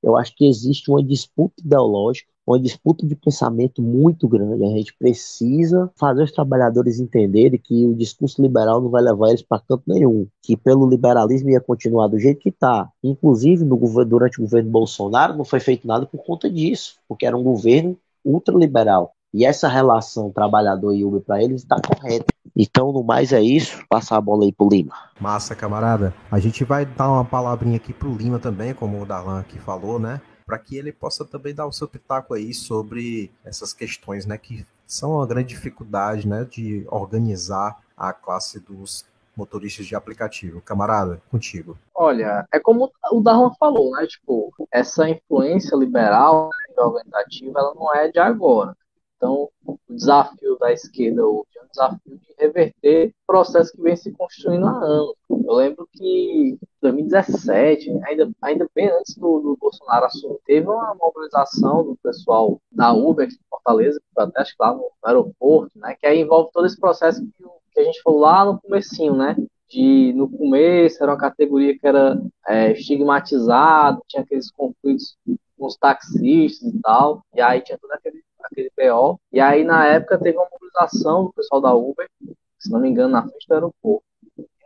[0.02, 4.64] eu acho que existe uma disputa ideológica, uma disputa de pensamento muito grande.
[4.64, 9.43] A gente precisa fazer os trabalhadores entenderem que o discurso liberal não vai levar eles
[9.43, 12.89] para canto nenhum, que pelo liberalismo ia continuar do jeito que está.
[13.04, 17.38] Inclusive, no durante o governo Bolsonaro, não foi feito nada por conta disso, porque era
[17.38, 17.96] um governo
[18.26, 19.13] ultraliberal.
[19.32, 22.34] E essa relação trabalhador e Uber para eles está correta.
[22.61, 23.81] Então, no mais é isso.
[23.87, 24.93] Passar a bola aí pro Lima.
[25.17, 26.13] Massa, camarada.
[26.29, 29.97] A gente vai dar uma palavrinha aqui pro Lima também, como o Darlan aqui falou,
[29.97, 30.19] né?
[30.45, 34.65] para que ele possa também dar o seu pitaco aí sobre essas questões, né, que
[34.83, 39.05] são uma grande dificuldade, né, de organizar a classe dos
[39.37, 40.59] motoristas de aplicativo.
[40.59, 41.77] Camarada, contigo.
[41.93, 44.05] Olha, é como o Darlan falou, né?
[44.07, 48.75] Tipo, essa influência liberal né, organizativa, ela não é de agora.
[49.20, 54.13] Então, o desafio da esquerda hoje é um desafio de reverter processo que vem se
[54.13, 55.13] construindo há anos.
[55.29, 60.96] Eu lembro que em 2017, ainda, ainda bem antes do, do Bolsonaro assumir, teve uma
[60.96, 65.78] mobilização do pessoal da Uber aqui em Fortaleza, que até acho que lá no aeroporto,
[65.78, 65.97] né?
[66.00, 67.43] Que aí envolve todo esse processo que,
[67.74, 69.36] que a gente falou lá no comecinho, né?
[69.70, 75.16] de no começo era uma categoria que era é, estigmatizada, tinha aqueles conflitos
[75.55, 79.20] com os taxistas e tal, e aí tinha todo aquele aquele PO.
[79.32, 82.09] E aí, na época, teve uma mobilização do pessoal da Uber,
[82.58, 84.04] se não me engano, na frente do aeroporto.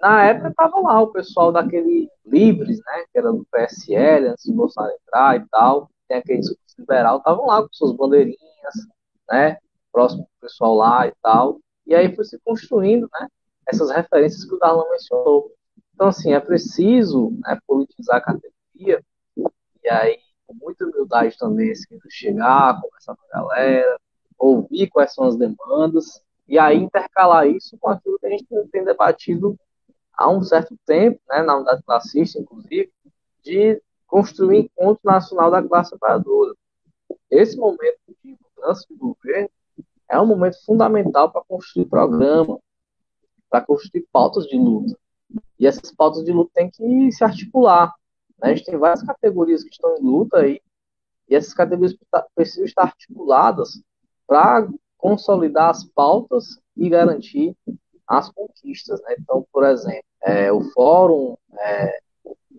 [0.02, 4.54] Na época, estava lá o pessoal daquele Livres, né, que era do PSL, antes do
[4.54, 5.90] Bolsonaro entrar e tal.
[6.08, 6.42] Tem aquele
[6.78, 8.74] liberal, estavam lá com suas bandeirinhas,
[9.30, 9.58] né,
[9.92, 11.60] próximo do pessoal lá e tal.
[11.86, 13.28] E aí foi se construindo, né,
[13.68, 15.52] essas referências que o Darlan mencionou.
[15.94, 19.04] Então, assim, é preciso né, politizar a categoria,
[19.84, 24.00] e aí com muita humildade também esse chegar, conversar com a galera,
[24.38, 28.84] ouvir quais são as demandas, e aí intercalar isso com aquilo que a gente tem
[28.84, 29.58] debatido
[30.14, 32.92] há um certo tempo, né, na unidade classista, inclusive,
[33.44, 36.54] de construir encontro nacional da classe trabalhadora.
[37.30, 39.50] Esse momento de mudança de governo
[40.10, 42.60] é um momento fundamental para construir programa,
[43.50, 44.98] para construir pautas de luta.
[45.60, 47.94] E essas pautas de luta têm que se articular.
[48.40, 48.52] Né?
[48.52, 50.62] A gente tem várias categorias que estão em luta aí,
[51.30, 51.96] e essas categorias
[52.36, 53.82] precisam estar articuladas
[54.28, 57.56] para consolidar as pautas e garantir
[58.08, 59.02] as conquistas.
[59.04, 59.16] Né?
[59.20, 62.00] Então, por exemplo, é, o Fórum é,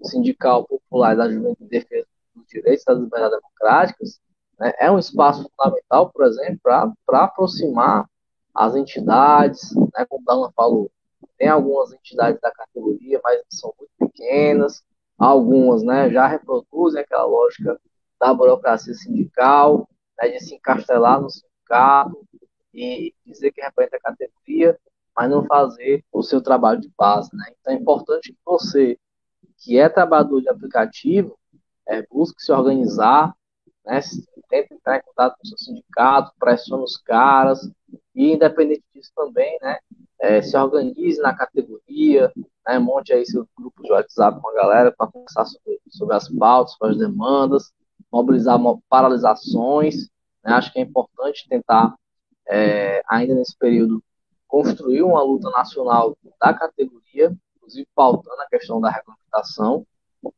[0.02, 4.20] Sindical Popular da Juventude de Defesa dos Direitos das Liberdades Democráticas
[4.58, 8.08] né, é um espaço fundamental, por exemplo, para aproximar
[8.54, 10.90] as entidades, né, como o Dana falou,
[11.36, 14.82] tem algumas entidades da categoria, mas são muito pequenas,
[15.28, 17.80] algumas né, já reproduzem aquela lógica
[18.20, 19.88] da burocracia sindical,
[20.20, 22.26] né, de se encastelar no sindicato
[22.72, 24.78] e dizer que representa a categoria,
[25.16, 27.30] mas não fazer o seu trabalho de base.
[27.34, 27.44] Né?
[27.60, 28.98] Então é importante que você,
[29.58, 31.38] que é trabalhador de aplicativo,
[31.86, 33.34] é, busque se organizar,
[33.84, 34.00] né,
[34.48, 37.70] tente entrar em contato com o seu sindicato, pressione os caras,
[38.14, 39.78] e independente disso também, né,
[40.20, 42.32] é, se organize na categoria,
[42.66, 46.28] né, monte aí seu grupo de WhatsApp com a galera para conversar sobre, sobre as
[46.28, 47.72] pautas, sobre as demandas,
[48.10, 48.58] mobilizar
[48.88, 50.08] paralisações.
[50.44, 51.94] Né, acho que é importante tentar,
[52.48, 54.02] é, ainda nesse período,
[54.46, 59.84] construir uma luta nacional da categoria, inclusive pautando a questão da regulamentação.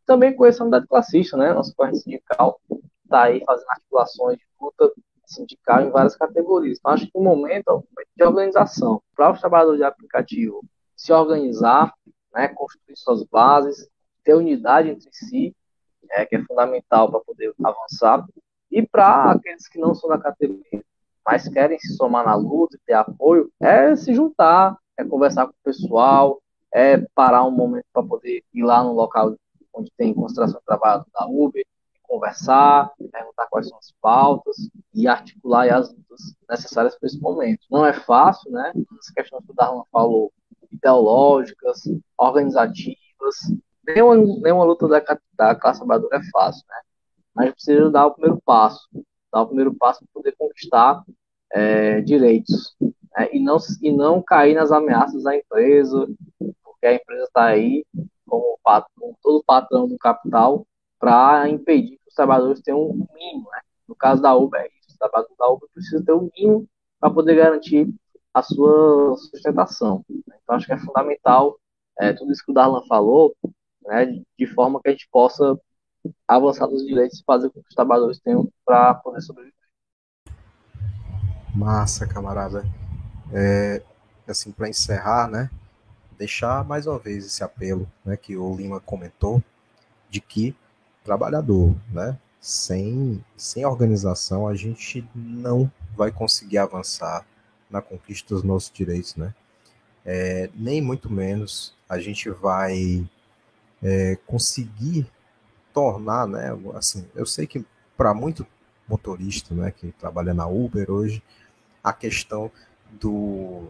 [0.06, 2.58] Também com essa unidade classista, né, nossa corrente sindical
[3.04, 4.92] está aí fazendo articulações de luta
[5.26, 6.78] sindical em várias categorias.
[6.78, 11.92] Então, acho que o momento é de organização para os trabalhadores de aplicativo se organizar,
[12.32, 13.88] né, construir suas bases,
[14.24, 15.54] ter unidade entre si,
[16.10, 18.24] é, que é fundamental para poder avançar,
[18.70, 20.84] e para aqueles que não são da categoria,
[21.24, 25.52] mas querem se somar na luta e ter apoio, é se juntar, é conversar com
[25.52, 26.40] o pessoal,
[26.72, 29.34] é parar um momento para poder ir lá no local
[29.74, 31.64] onde tem concentração de trabalho da Uber,
[32.06, 34.56] conversar, perguntar quais são as pautas
[34.94, 37.66] e articular as lutas necessárias para esse momento.
[37.70, 38.72] Não é fácil, né?
[38.98, 40.32] As questões que o Darlan falou,
[40.72, 41.82] ideológicas,
[42.18, 43.36] organizativas,
[43.86, 45.02] nenhuma, nenhuma luta da,
[45.34, 46.76] da classe trabalhadora é fácil, né?
[47.34, 48.88] Mas precisa dar o primeiro passo,
[49.32, 51.02] dar o primeiro passo para poder conquistar
[51.52, 53.28] é, direitos né?
[53.32, 56.08] e, não, e não cair nas ameaças da empresa,
[56.64, 57.84] porque a empresa está aí
[58.26, 58.58] como,
[58.94, 60.66] como todo patrão do capital
[60.98, 63.48] para impedir que os trabalhadores tenham um mínimo.
[63.50, 63.60] Né?
[63.88, 64.70] No caso da Uber.
[64.88, 66.68] Os trabalhadores da Uber precisam ter um mínimo
[66.98, 67.88] para poder garantir
[68.32, 70.04] a sua sustentação.
[70.10, 71.58] Então, acho que é fundamental
[71.98, 73.34] é, tudo isso que o Darlan falou,
[73.86, 75.58] né, de forma que a gente possa
[76.28, 79.54] avançar nos direitos e fazer com que os trabalhadores tenham para poder sobreviver.
[81.54, 82.64] Massa, camarada.
[83.32, 83.82] É,
[84.28, 85.50] assim, para encerrar, né,
[86.18, 89.42] deixar mais uma vez esse apelo né, que o Lima comentou,
[90.10, 90.54] de que
[91.06, 97.24] trabalhador, né, sem, sem organização, a gente não vai conseguir avançar
[97.70, 99.32] na conquista dos nossos direitos, né?
[100.04, 103.08] É, nem muito menos a gente vai
[103.82, 105.06] é, conseguir
[105.72, 106.50] tornar, né?
[106.74, 107.64] Assim, eu sei que
[107.96, 108.46] para muito
[108.88, 111.22] motorista, né, que trabalha na Uber hoje,
[111.82, 112.50] a questão
[112.90, 113.68] do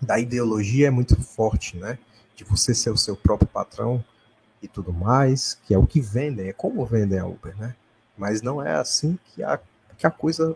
[0.00, 1.98] da ideologia é muito forte, né?
[2.34, 4.02] De você ser o seu próprio patrão
[4.62, 7.74] e tudo mais, que é o que vendem, é como vendem a Uber, né?
[8.20, 9.58] mas não é assim que a,
[9.96, 10.54] que a coisa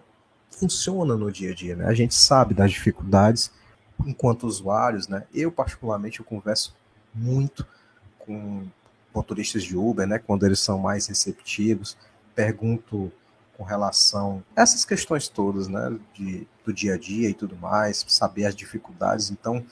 [0.51, 1.87] funciona no dia a dia, né?
[1.87, 3.51] A gente sabe das dificuldades
[4.07, 5.25] enquanto usuários, né?
[5.33, 6.77] Eu particularmente eu converso
[7.15, 7.67] muito
[8.19, 8.67] com
[9.15, 10.19] motoristas de Uber, né?
[10.19, 11.97] Quando eles são mais receptivos,
[12.35, 13.11] pergunto
[13.57, 15.99] com relação a essas questões todas, né?
[16.13, 19.31] De, do dia a dia e tudo mais, saber as dificuldades.
[19.31, 19.65] Então,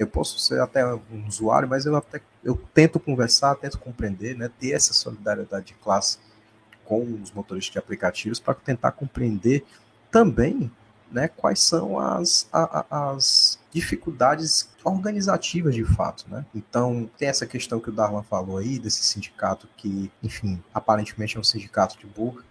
[0.00, 4.50] eu posso ser até um usuário, mas eu até eu tento conversar, tento compreender, né?
[4.58, 6.18] Ter essa solidariedade de classe
[6.86, 9.62] com os motoristas de aplicativos para tentar compreender
[10.10, 10.72] também
[11.12, 16.24] né, quais são as, a, as dificuldades organizativas de fato.
[16.28, 16.46] Né?
[16.54, 21.40] Então, tem essa questão que o Darlan falou aí, desse sindicato que, enfim, aparentemente é
[21.40, 22.42] um sindicato de burra.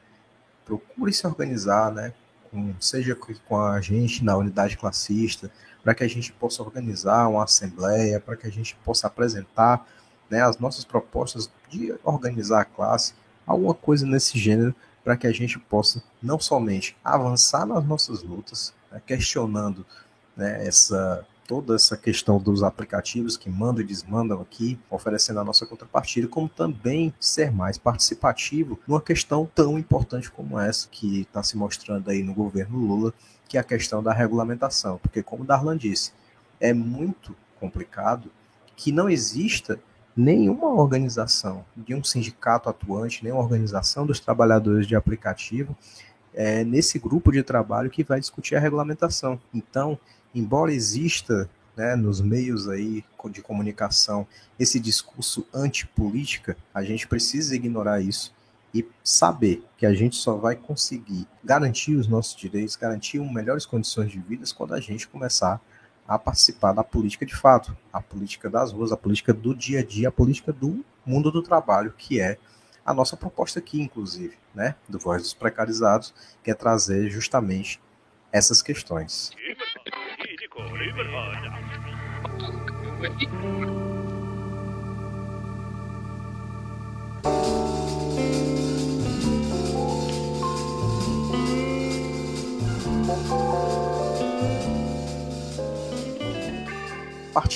[0.66, 2.14] Procure se organizar, né,
[2.52, 3.18] com, seja
[3.48, 5.50] com a gente na unidade classista,
[5.84, 9.86] para que a gente possa organizar uma assembleia, para que a gente possa apresentar
[10.30, 13.14] né, as nossas propostas de organizar a classe,
[13.46, 18.74] alguma coisa nesse gênero, para que a gente possa não somente avançar nas nossas lutas,
[18.92, 19.86] né, questionando
[20.36, 25.66] né, essa toda essa questão dos aplicativos que mandam e desmandam aqui, oferecendo a nossa
[25.66, 31.58] contrapartida, como também ser mais participativo numa questão tão importante como essa que está se
[31.58, 33.12] mostrando aí no governo Lula,
[33.50, 35.00] que é a questão da regulamentação.
[35.00, 36.14] Porque, como Darlan disse,
[36.62, 38.32] é muito complicado
[38.76, 39.80] que não exista
[40.16, 45.76] nenhuma organização de um sindicato atuante, nenhuma organização dos trabalhadores de aplicativo
[46.34, 49.40] é, nesse grupo de trabalho que vai discutir a regulamentação.
[49.54, 49.98] Então,
[50.34, 54.28] embora exista né, nos meios aí de comunicação
[54.60, 58.34] esse discurso antipolítica, a gente precisa ignorar isso
[58.74, 64.12] e saber que a gente só vai conseguir garantir os nossos direitos, garantir melhores condições
[64.12, 65.60] de vida quando a gente começar
[66.08, 69.86] a participar da política de fato, a política das ruas, a política do dia a
[69.86, 72.38] dia, a política do mundo do trabalho, que é
[72.86, 76.14] a nossa proposta aqui, inclusive, né, do Voz dos Precarizados,
[76.44, 77.80] que é trazer justamente
[78.32, 79.32] essas questões.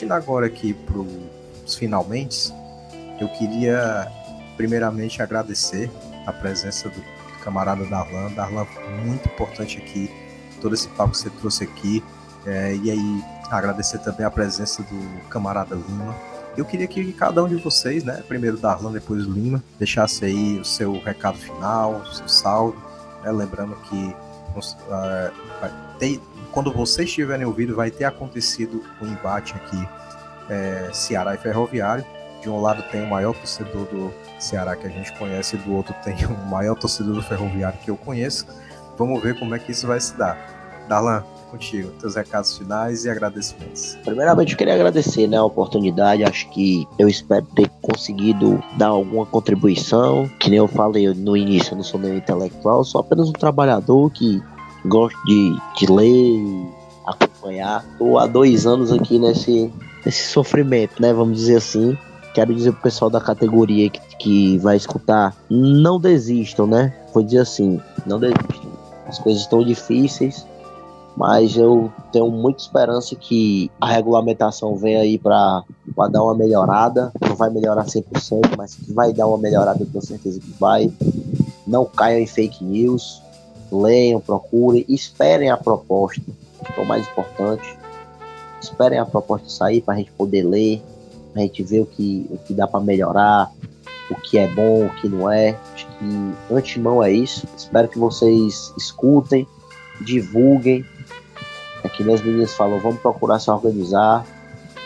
[0.04, 2.54] Partindo agora aqui para os finalmente,
[3.20, 4.12] eu queria
[4.58, 5.92] primeiramente agradecer
[6.26, 7.04] a presença do
[7.44, 8.32] camarada Darlan.
[8.32, 8.66] Darlan,
[9.06, 10.10] muito importante aqui,
[10.62, 12.04] todo esse papo que você trouxe aqui.
[12.46, 16.33] É, e aí, agradecer também a presença do camarada Lima.
[16.56, 20.66] Eu queria que cada um de vocês, né, primeiro Darlan, depois Lima, deixasse aí o
[20.66, 22.78] seu recado final, o seu salve,
[23.24, 24.16] né, lembrando que
[24.56, 25.34] uh,
[26.52, 29.88] quando vocês tiverem ouvido, vai ter acontecido o um embate aqui
[30.50, 32.06] é, Ceará e Ferroviário.
[32.42, 35.96] De um lado tem o maior torcedor do Ceará que a gente conhece, do outro
[36.04, 38.46] tem o maior torcedor do Ferroviário que eu conheço.
[38.98, 40.38] Vamos ver como é que isso vai se dar.
[40.88, 41.24] Darlan,
[41.54, 43.96] contigo, teus recados finais e agradecimentos.
[44.04, 46.24] Primeiramente, eu queria agradecer né, a oportunidade.
[46.24, 50.28] Acho que eu espero ter conseguido dar alguma contribuição.
[50.40, 54.10] Que nem eu falei no início, eu não sou nenhum intelectual, sou apenas um trabalhador
[54.12, 54.42] que
[54.86, 56.68] gosto de, de ler,
[57.06, 57.86] acompanhar.
[57.92, 59.72] Estou há dois anos aqui nesse,
[60.04, 61.14] nesse sofrimento, né?
[61.14, 61.96] Vamos dizer assim.
[62.34, 66.92] Quero dizer pro pessoal da categoria que, que vai escutar, não desistam, né?
[67.14, 68.74] Vou dizer assim, não desistam.
[69.06, 70.44] As coisas estão difíceis,
[71.16, 75.64] mas eu tenho muita esperança que a regulamentação venha aí para
[76.10, 77.12] dar uma melhorada.
[77.22, 80.92] Não vai melhorar 100%, mas que vai dar uma melhorada, tenho certeza que vai.
[81.68, 83.22] Não caiam em fake news,
[83.72, 87.78] leiam, procurem, esperem a proposta, que é o mais importante.
[88.62, 90.82] Esperem a proposta sair para a gente poder ler,
[91.36, 93.52] a gente ver o que, o que dá para melhorar,
[94.10, 95.58] o que é bom, o que não é.
[95.74, 97.48] Acho que antemão é isso.
[97.56, 99.48] Espero que vocês escutem,
[100.02, 100.86] divulguem.
[101.94, 104.26] Aqui é as meninas falam, vamos procurar se organizar,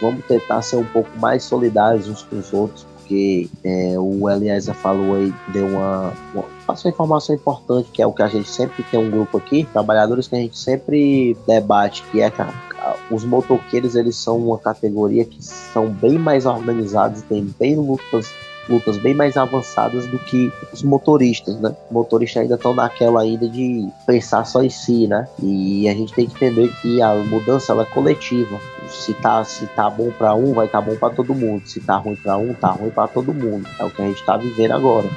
[0.01, 4.75] vamos tentar ser um pouco mais solidários uns com os outros, porque é, o Eliezer
[4.75, 8.83] falou aí, deu uma, uma, passou informação importante, que é o que a gente sempre
[8.83, 12.95] tem um grupo aqui, trabalhadores que a gente sempre debate, que é que a, a,
[13.09, 18.33] os motoqueiros eles são uma categoria que são bem mais organizados, tem bem lutas
[18.69, 21.75] lutas bem mais avançadas do que os motoristas, né?
[21.89, 25.27] Motoristas ainda estão naquela ainda de pensar só em si, né?
[25.41, 28.59] E a gente tem que entender que a mudança ela é coletiva.
[28.89, 31.67] Se tá, se tá bom para um, vai estar tá bom para todo mundo.
[31.67, 33.67] Se tá ruim para um, tá ruim para todo mundo.
[33.79, 35.09] É o que a gente tá vivendo agora.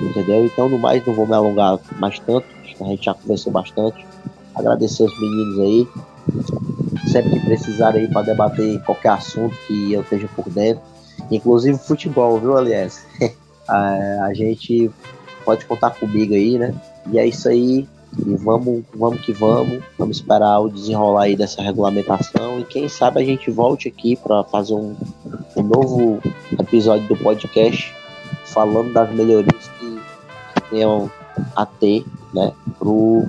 [0.00, 0.44] Entendeu?
[0.44, 2.46] Então, no mais, não vou me alongar mais tanto.
[2.80, 4.06] A gente já conversou bastante.
[4.54, 5.88] Agradecer os meninos aí.
[7.10, 10.82] Sempre que precisarem aí para debater qualquer assunto que eu esteja por dentro
[11.30, 13.06] Inclusive futebol, viu, aliás?
[13.68, 14.90] a, gente
[15.44, 16.74] pode contar comigo aí, né?
[17.12, 17.86] E é isso aí.
[18.26, 19.82] E vamos, vamos que vamos.
[19.98, 22.60] Vamos esperar o desenrolar aí dessa regulamentação.
[22.60, 24.96] E quem sabe a gente volte aqui para fazer um,
[25.56, 26.20] um novo
[26.58, 27.94] episódio do podcast
[28.46, 30.00] falando das melhorias que
[30.70, 31.10] tenham
[31.54, 32.52] a ter, né,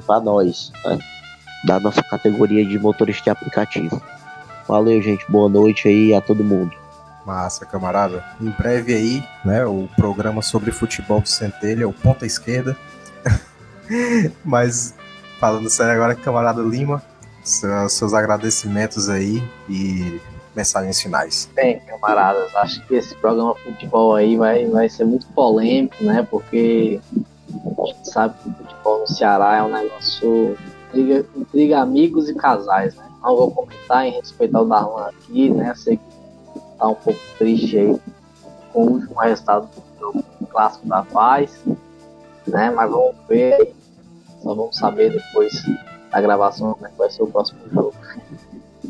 [0.06, 0.98] para nós, né,
[1.66, 4.02] da nossa categoria de motorista de aplicativo.
[4.68, 5.30] Valeu, gente.
[5.30, 6.79] Boa noite aí a todo mundo.
[7.30, 8.24] Massa, camarada.
[8.42, 12.76] Em breve aí, né, o programa sobre futebol do Centelha, o ponta esquerda.
[14.44, 14.96] Mas
[15.40, 17.04] falando sério agora, camarada Lima,
[17.44, 20.20] seus agradecimentos aí e
[20.56, 21.48] mensagens finais.
[21.54, 26.28] Bem, camaradas, acho que esse programa futebol aí vai, vai ser muito polêmico, né?
[26.32, 30.58] Porque a gente sabe que o futebol no Ceará é um negócio
[30.88, 33.04] intriga, intriga amigos e casais, né?
[33.22, 35.76] Não vou comentar em respeito ao Darlan aqui, né?
[35.76, 36.09] Sei que
[36.80, 38.02] tá um pouco triste aí
[38.72, 39.70] com o último resultado
[40.00, 41.64] do clássico da paz,
[42.48, 42.70] né?
[42.72, 43.74] Mas vamos ver,
[44.42, 45.64] só vamos saber depois
[46.12, 47.94] da gravação como é que vai ser o próximo jogo.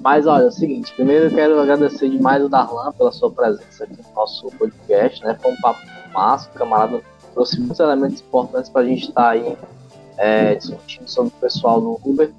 [0.02, 3.84] Mas olha, é o seguinte, primeiro eu quero agradecer demais o Darlan pela sua presença
[3.84, 5.38] aqui no nosso podcast, né?
[5.42, 5.80] Foi um papo
[6.14, 7.02] massa, o camarada
[7.34, 9.58] trouxe muitos elementos importantes para a gente estar tá aí
[10.18, 12.32] é, discutindo sobre o pessoal no Uber.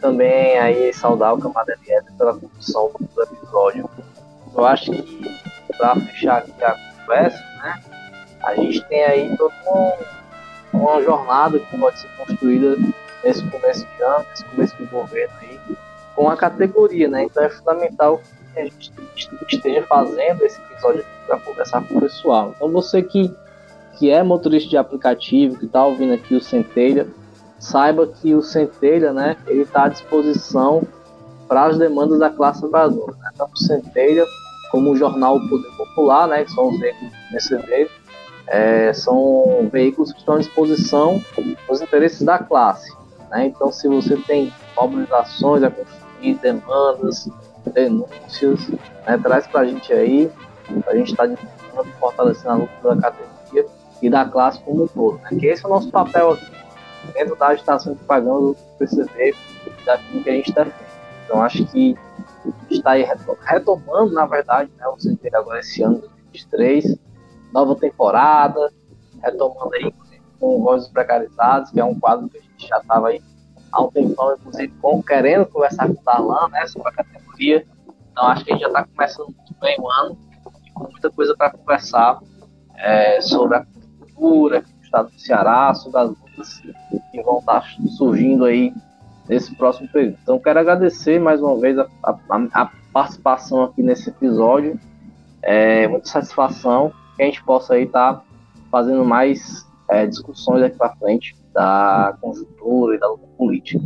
[0.00, 3.88] Também aí saudar o camarada Eliezer pela condução do episódio.
[4.56, 5.38] Eu acho que
[5.76, 7.80] para fechar aqui a conversa, né?
[8.42, 12.76] A gente tem aí toda um, uma jornada que pode ser construída
[13.24, 15.60] nesse começo de ano, nesse começo de governo aí,
[16.14, 17.24] com a categoria, né?
[17.24, 18.20] Então é fundamental
[18.52, 18.92] que a gente
[19.48, 22.52] esteja fazendo esse episódio para conversar com o pessoal.
[22.54, 23.34] Então você que,
[23.98, 27.08] que é motorista de aplicativo, que está ouvindo aqui o Centelha,
[27.58, 29.36] saiba que o Centelha, né?
[29.46, 30.86] Ele está à disposição
[31.48, 33.12] para as demandas da classe trabalhadora.
[33.16, 33.30] Né?
[33.36, 34.24] Tanto o Centelha
[34.74, 36.44] como o jornal Poder Popular, né?
[36.44, 37.54] Que são os veículos nesse
[38.48, 41.22] é, são veículos que estão à disposição
[41.68, 42.92] dos interesses da classe.
[43.30, 43.46] Né?
[43.46, 47.30] Então, se você tem mobilizações a construir, demandas,
[47.72, 48.68] denúncias,
[49.06, 49.16] né?
[49.22, 50.28] traz para a gente aí,
[50.88, 51.24] a gente está
[52.00, 53.66] fortalecendo a luta da categoria
[54.02, 55.20] e da classe como um todo.
[55.22, 55.38] Né?
[55.38, 56.50] Que esse é o nosso papel aqui,
[57.14, 59.36] dentro da agitação que pagando o PCD
[59.86, 60.74] daquilo que a gente defende.
[61.24, 61.96] Então, acho que
[62.70, 63.06] está aí
[63.42, 66.96] retomando, na verdade, né, o CT agora esse ano 2023,
[67.52, 68.72] nova temporada,
[69.22, 69.92] retomando aí
[70.38, 73.22] com Vozes Precarizados, que é um quadro que a gente já estava aí
[73.72, 77.66] há um tempão, inclusive, com, querendo conversar com o Darlan, né, sobre a categoria.
[78.12, 80.18] Então, acho que a gente já está começando muito bem o ano
[80.64, 82.20] e com muita coisa para conversar
[82.76, 83.66] é, sobre a
[83.98, 86.60] cultura, o estado do Ceará, sobre as lutas
[87.10, 87.66] que vão estar tá
[87.96, 88.72] surgindo aí
[89.28, 90.18] nesse próximo período.
[90.22, 92.18] Então, quero agradecer mais uma vez a, a,
[92.52, 94.78] a participação aqui nesse episódio.
[95.42, 98.24] É muita satisfação que a gente possa aí estar tá
[98.70, 103.84] fazendo mais é, discussões aqui para frente da conjuntura e da luta política.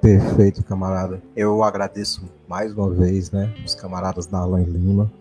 [0.00, 1.22] Perfeito, camarada.
[1.36, 5.12] Eu agradeço mais uma vez, né, os camaradas da Alain Lima.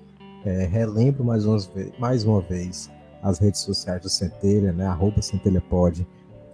[0.46, 1.70] É, relembro mais, umas,
[2.00, 2.90] mais uma vez
[3.22, 6.08] as redes sociais do Centelha, né, arroba centelhapod,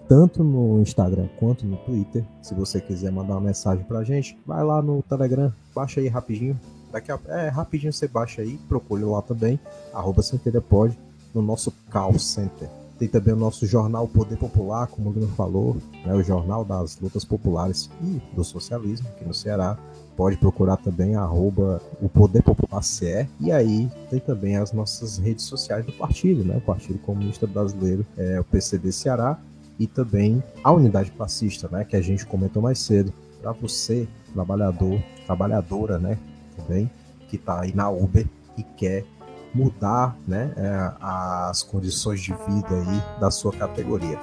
[0.07, 2.23] tanto no Instagram quanto no Twitter.
[2.41, 6.59] Se você quiser mandar uma mensagem pra gente, vai lá no Telegram, baixa aí rapidinho.
[6.91, 9.59] Daqui a, é, rapidinho você baixa aí, procure lá também,
[9.93, 10.97] arroba centelhapod,
[11.33, 12.69] no nosso call center.
[12.97, 15.75] Tem também o nosso jornal Poder Popular, como o Lino falou,
[16.05, 19.77] né, o jornal das lutas populares e do socialismo aqui no Ceará.
[20.15, 23.27] Pode procurar também arroba o Poder Popular CE.
[23.41, 26.55] E aí tem também as nossas redes sociais do partido, né?
[26.55, 29.37] O Partido Comunista Brasileiro, é, o PCB Ceará,
[29.79, 31.83] e também a unidade classista, né?
[31.83, 33.13] Que a gente comentou mais cedo.
[33.41, 36.17] Para você, trabalhador, trabalhadora, né?
[36.55, 36.89] Também,
[37.27, 38.25] que está aí na Uber
[38.57, 39.05] e quer
[39.53, 44.19] mudar né, é, as condições de vida aí da sua categoria.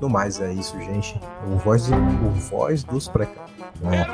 [0.00, 1.20] No mais é isso, gente.
[1.46, 3.80] O voz, o voz dos precarizados.
[3.82, 4.06] Né,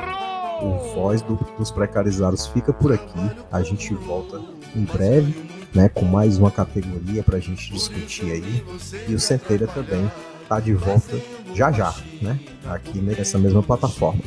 [0.61, 3.31] o voz do, dos precarizados fica por aqui.
[3.51, 4.41] A gente volta
[4.75, 8.65] em breve, né, com mais uma categoria para a gente discutir aí.
[9.07, 10.11] E o Centelha também
[10.47, 11.19] tá de volta
[11.53, 12.39] já já, né?
[12.65, 14.21] Aqui nessa mesma plataforma.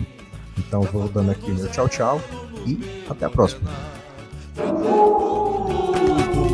[0.58, 2.20] Então vou dando aqui meu tchau tchau
[2.66, 2.78] e
[3.08, 3.70] até a próxima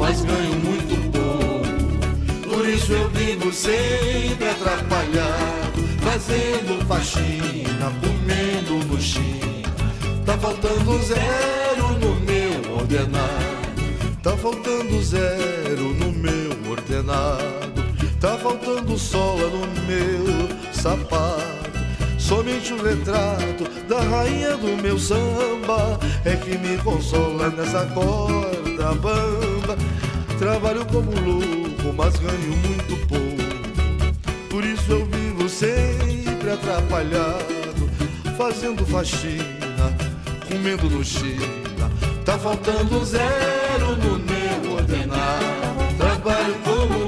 [0.07, 2.55] mas ganho muito pouco.
[2.55, 9.47] Por isso eu vivo sempre atrapalhado, fazendo faxina, comendo no China.
[10.25, 17.66] Tá faltando zero no meu ordenado, tá faltando zero no meu ordenado,
[18.27, 21.71] tá faltando sola no meu sapato.
[22.19, 29.77] Somente o retrato da rainha do meu samba é que me consola nessa corda bamba.
[30.41, 34.27] Trabalho como louco, mas ganho muito pouco.
[34.51, 37.89] Por isso eu vivo sempre atrapalhado,
[38.37, 39.95] fazendo faxina,
[40.49, 41.47] comendo no China.
[42.25, 45.47] Tá faltando zero no meu ordenado.
[45.97, 47.06] Trabalho como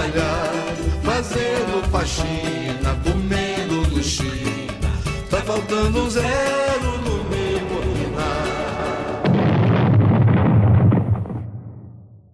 [0.00, 4.90] atrapalhado, fazendo faxina, comendo no China.
[5.28, 6.89] Tá faltando zero